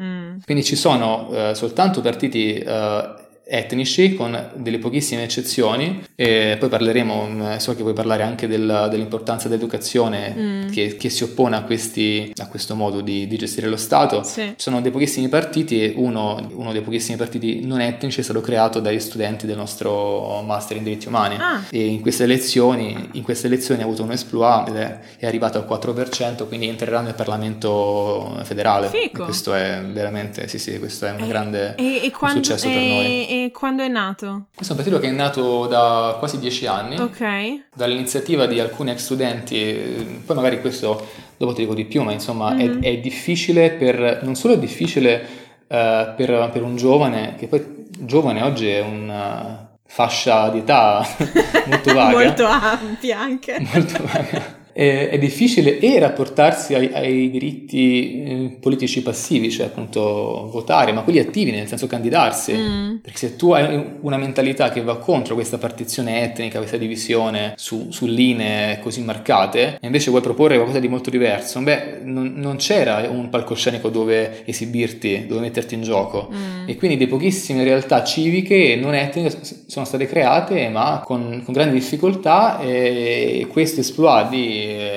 mm. 0.00 0.38
Quindi 0.44 0.64
ci 0.64 0.76
sono 0.76 1.28
uh, 1.28 1.54
soltanto 1.54 2.00
partiti 2.00 2.62
uh, 2.64 3.26
etnici 3.50 4.14
con 4.14 4.50
delle 4.56 4.78
pochissime 4.78 5.22
eccezioni 5.22 6.04
e 6.14 6.56
poi 6.58 6.68
parleremo, 6.68 7.26
mm, 7.26 7.56
so 7.56 7.74
che 7.74 7.80
vuoi 7.80 7.94
parlare 7.94 8.22
anche 8.22 8.46
del, 8.46 8.88
dell'importanza 8.90 9.48
dell'educazione 9.48 10.34
mm. 10.36 10.68
che, 10.68 10.96
che, 10.96 11.08
si 11.08 11.22
oppone 11.22 11.56
a, 11.56 11.62
questi, 11.62 12.30
a 12.36 12.46
questo 12.46 12.74
modo 12.74 13.00
di, 13.00 13.26
di, 13.26 13.38
gestire 13.38 13.66
lo 13.68 13.78
Stato. 13.78 14.22
Sì. 14.22 14.52
Sono 14.56 14.82
dei 14.82 14.90
pochissimi 14.90 15.28
partiti 15.28 15.82
e 15.82 15.94
uno, 15.96 16.46
uno, 16.52 16.72
dei 16.72 16.82
pochissimi 16.82 17.16
partiti 17.16 17.64
non 17.64 17.80
etnici 17.80 18.20
è 18.20 18.22
stato 18.22 18.42
creato 18.42 18.80
dagli 18.80 18.98
studenti 18.98 19.46
del 19.46 19.56
nostro 19.56 20.42
master 20.42 20.76
in 20.76 20.82
diritti 20.82 21.08
umani 21.08 21.36
ah. 21.38 21.62
e 21.70 21.86
in 21.86 22.00
queste 22.02 22.24
elezioni, 22.24 23.08
in 23.12 23.22
queste 23.22 23.46
elezioni 23.46 23.80
ha 23.80 23.84
avuto 23.84 24.02
un 24.02 24.12
esploit 24.12 24.68
ed 24.68 24.76
è, 24.76 24.98
è, 25.18 25.26
arrivato 25.26 25.56
al 25.58 25.66
4% 25.66 26.46
quindi 26.46 26.68
entrerà 26.68 27.00
nel 27.00 27.14
Parlamento 27.14 28.38
federale. 28.42 28.88
Fico. 28.88 29.22
E 29.22 29.24
questo 29.24 29.54
è 29.54 29.80
veramente, 29.90 30.48
sì 30.48 30.58
sì, 30.58 30.78
questo 30.78 31.06
è 31.06 31.12
un 31.12 31.22
e, 31.22 31.26
grande 31.28 31.74
e, 31.76 32.04
e 32.04 32.10
quando, 32.10 32.42
successo 32.42 32.68
per 32.68 32.76
noi 32.76 33.37
quando 33.52 33.82
è 33.82 33.88
nato? 33.88 34.46
Questo 34.54 34.74
è 34.74 34.76
un 34.76 34.82
partito 34.82 35.00
che 35.00 35.08
è 35.08 35.14
nato 35.14 35.66
da 35.66 36.16
quasi 36.18 36.38
dieci 36.38 36.66
anni. 36.66 36.98
Ok. 36.98 37.64
Dall'iniziativa 37.74 38.46
di 38.46 38.60
alcuni 38.60 38.90
ex 38.90 38.98
studenti, 38.98 40.22
poi 40.24 40.36
magari 40.36 40.60
questo 40.60 41.06
dopo 41.36 41.52
ti 41.52 41.62
dico 41.62 41.74
di 41.74 41.84
più, 41.84 42.02
ma 42.02 42.12
insomma 42.12 42.52
mm-hmm. 42.52 42.82
è, 42.82 42.88
è, 42.88 42.98
difficile 42.98 43.70
per, 43.70 44.20
non 44.22 44.34
solo 44.34 44.54
è 44.54 44.58
difficile 44.58 45.26
uh, 45.66 46.14
per, 46.16 46.50
per, 46.52 46.62
un 46.62 46.76
giovane, 46.76 47.34
che 47.36 47.46
poi 47.46 47.86
giovane 48.00 48.42
oggi 48.42 48.68
è 48.68 48.80
un... 48.80 49.08
Uh, 49.08 49.66
fascia 49.90 50.50
di 50.50 50.58
età 50.58 51.02
molto 51.66 51.94
vaga. 51.94 52.12
molto 52.18 52.44
ampia 52.44 53.18
anche. 53.18 53.56
Molto 53.72 54.02
vaga 54.04 54.57
è, 54.78 55.08
è 55.08 55.18
difficile 55.18 55.80
e 55.80 55.98
rapportarsi 55.98 56.72
ai, 56.72 56.90
ai 56.92 57.30
diritti 57.30 58.22
eh, 58.22 58.56
politici 58.60 59.02
passivi, 59.02 59.50
cioè 59.50 59.66
appunto 59.66 60.48
votare, 60.52 60.92
ma 60.92 61.02
quelli 61.02 61.18
attivi, 61.18 61.50
nel 61.50 61.66
senso 61.66 61.88
candidarsi. 61.88 62.52
Mm. 62.52 62.96
Perché 62.98 63.18
se 63.18 63.34
tu 63.34 63.50
hai 63.50 63.84
una 64.02 64.16
mentalità 64.16 64.70
che 64.70 64.80
va 64.82 64.98
contro 64.98 65.34
questa 65.34 65.58
partizione 65.58 66.22
etnica, 66.22 66.58
questa 66.58 66.76
divisione 66.76 67.54
su, 67.56 67.88
su 67.90 68.06
linee 68.06 68.78
così 68.78 69.02
marcate, 69.02 69.78
e 69.80 69.86
invece 69.86 70.10
vuoi 70.10 70.22
proporre 70.22 70.54
qualcosa 70.54 70.78
di 70.78 70.86
molto 70.86 71.10
diverso, 71.10 71.60
beh, 71.60 71.98
non, 72.04 72.34
non 72.36 72.54
c'era 72.56 73.08
un 73.10 73.30
palcoscenico 73.30 73.88
dove 73.88 74.46
esibirti, 74.46 75.26
dove 75.26 75.40
metterti 75.40 75.74
in 75.74 75.82
gioco. 75.82 76.30
Mm. 76.32 76.68
E 76.68 76.76
quindi 76.76 76.96
delle 76.96 77.10
pochissime 77.10 77.64
realtà 77.64 78.04
civiche 78.04 78.76
non 78.80 78.94
etniche 78.94 79.36
sono 79.66 79.84
state 79.84 80.06
create, 80.06 80.68
ma 80.68 81.02
con, 81.04 81.42
con 81.44 81.52
grandi 81.52 81.74
difficoltà, 81.74 82.60
e 82.60 83.44
questo 83.50 83.80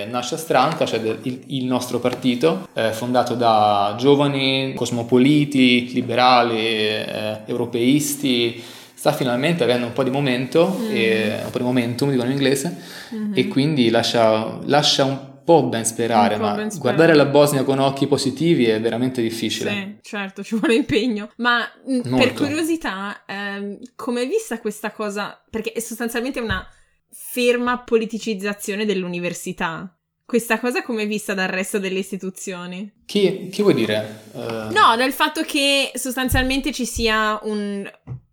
nasce 0.10 0.36
a 0.36 0.38
Stranca, 0.38 0.86
cioè 0.86 0.99
il, 1.23 1.43
il 1.47 1.65
nostro 1.65 1.99
partito, 1.99 2.67
eh, 2.73 2.91
fondato 2.91 3.36
da 3.36 3.95
giovani 3.97 4.73
cosmopoliti, 4.75 5.91
liberali, 5.93 6.57
eh, 6.57 7.41
europeisti, 7.45 8.62
sta 8.93 9.13
finalmente 9.13 9.63
avendo 9.63 9.88
un 9.88 9.93
po' 9.93 10.03
di 10.03 10.12
momento, 10.12 10.77
mm. 10.79 10.91
e, 10.91 11.41
un 11.43 11.51
po' 11.51 11.57
di 11.57 11.63
momentum, 11.63 12.12
dicono 12.12 12.29
in 12.29 12.36
inglese, 12.36 12.77
mm-hmm. 13.13 13.31
e 13.36 13.47
quindi 13.47 13.89
lascia, 13.89 14.60
lascia 14.65 15.05
un 15.05 15.31
po' 15.43 15.63
ben 15.63 15.86
sperare, 15.86 16.38
ma 16.38 16.53
ben 16.53 16.69
sperare. 16.69 16.95
guardare 16.95 17.15
la 17.15 17.25
Bosnia 17.25 17.63
con 17.63 17.79
occhi 17.79 18.07
positivi 18.07 18.65
è 18.65 18.79
veramente 18.79 19.21
difficile. 19.21 19.71
Sì, 19.71 20.10
certo, 20.10 20.43
ci 20.43 20.55
vuole 20.55 20.75
impegno. 20.75 21.31
Ma 21.38 21.60
mm, 21.60 22.01
Molto. 22.05 22.17
per 22.17 22.34
curiosità, 22.34 23.23
eh, 23.25 23.79
come 23.95 24.21
hai 24.21 24.27
vista 24.27 24.60
questa 24.60 24.91
cosa? 24.91 25.41
Perché 25.49 25.71
è 25.71 25.79
sostanzialmente 25.79 26.39
una 26.39 26.65
ferma 27.12 27.80
politicizzazione 27.80 28.86
dell'università. 28.86 29.95
Questa 30.26 30.60
cosa 30.60 30.82
come 30.82 31.04
è 31.04 31.08
vista 31.08 31.34
dal 31.34 31.50
resto 31.50 31.78
delle 31.78 32.00
istituzioni? 32.00 32.89
Chi, 33.06 33.50
chi 33.52 33.62
vuoi 33.62 33.74
dire? 33.74 34.24
Uh... 34.32 34.71
No, 34.71 34.95
dal 34.95 35.12
fatto 35.12 35.41
che 35.41 35.91
sostanzialmente 35.95 36.71
ci 36.71 36.86
sia 36.86 37.38
un... 37.43 37.89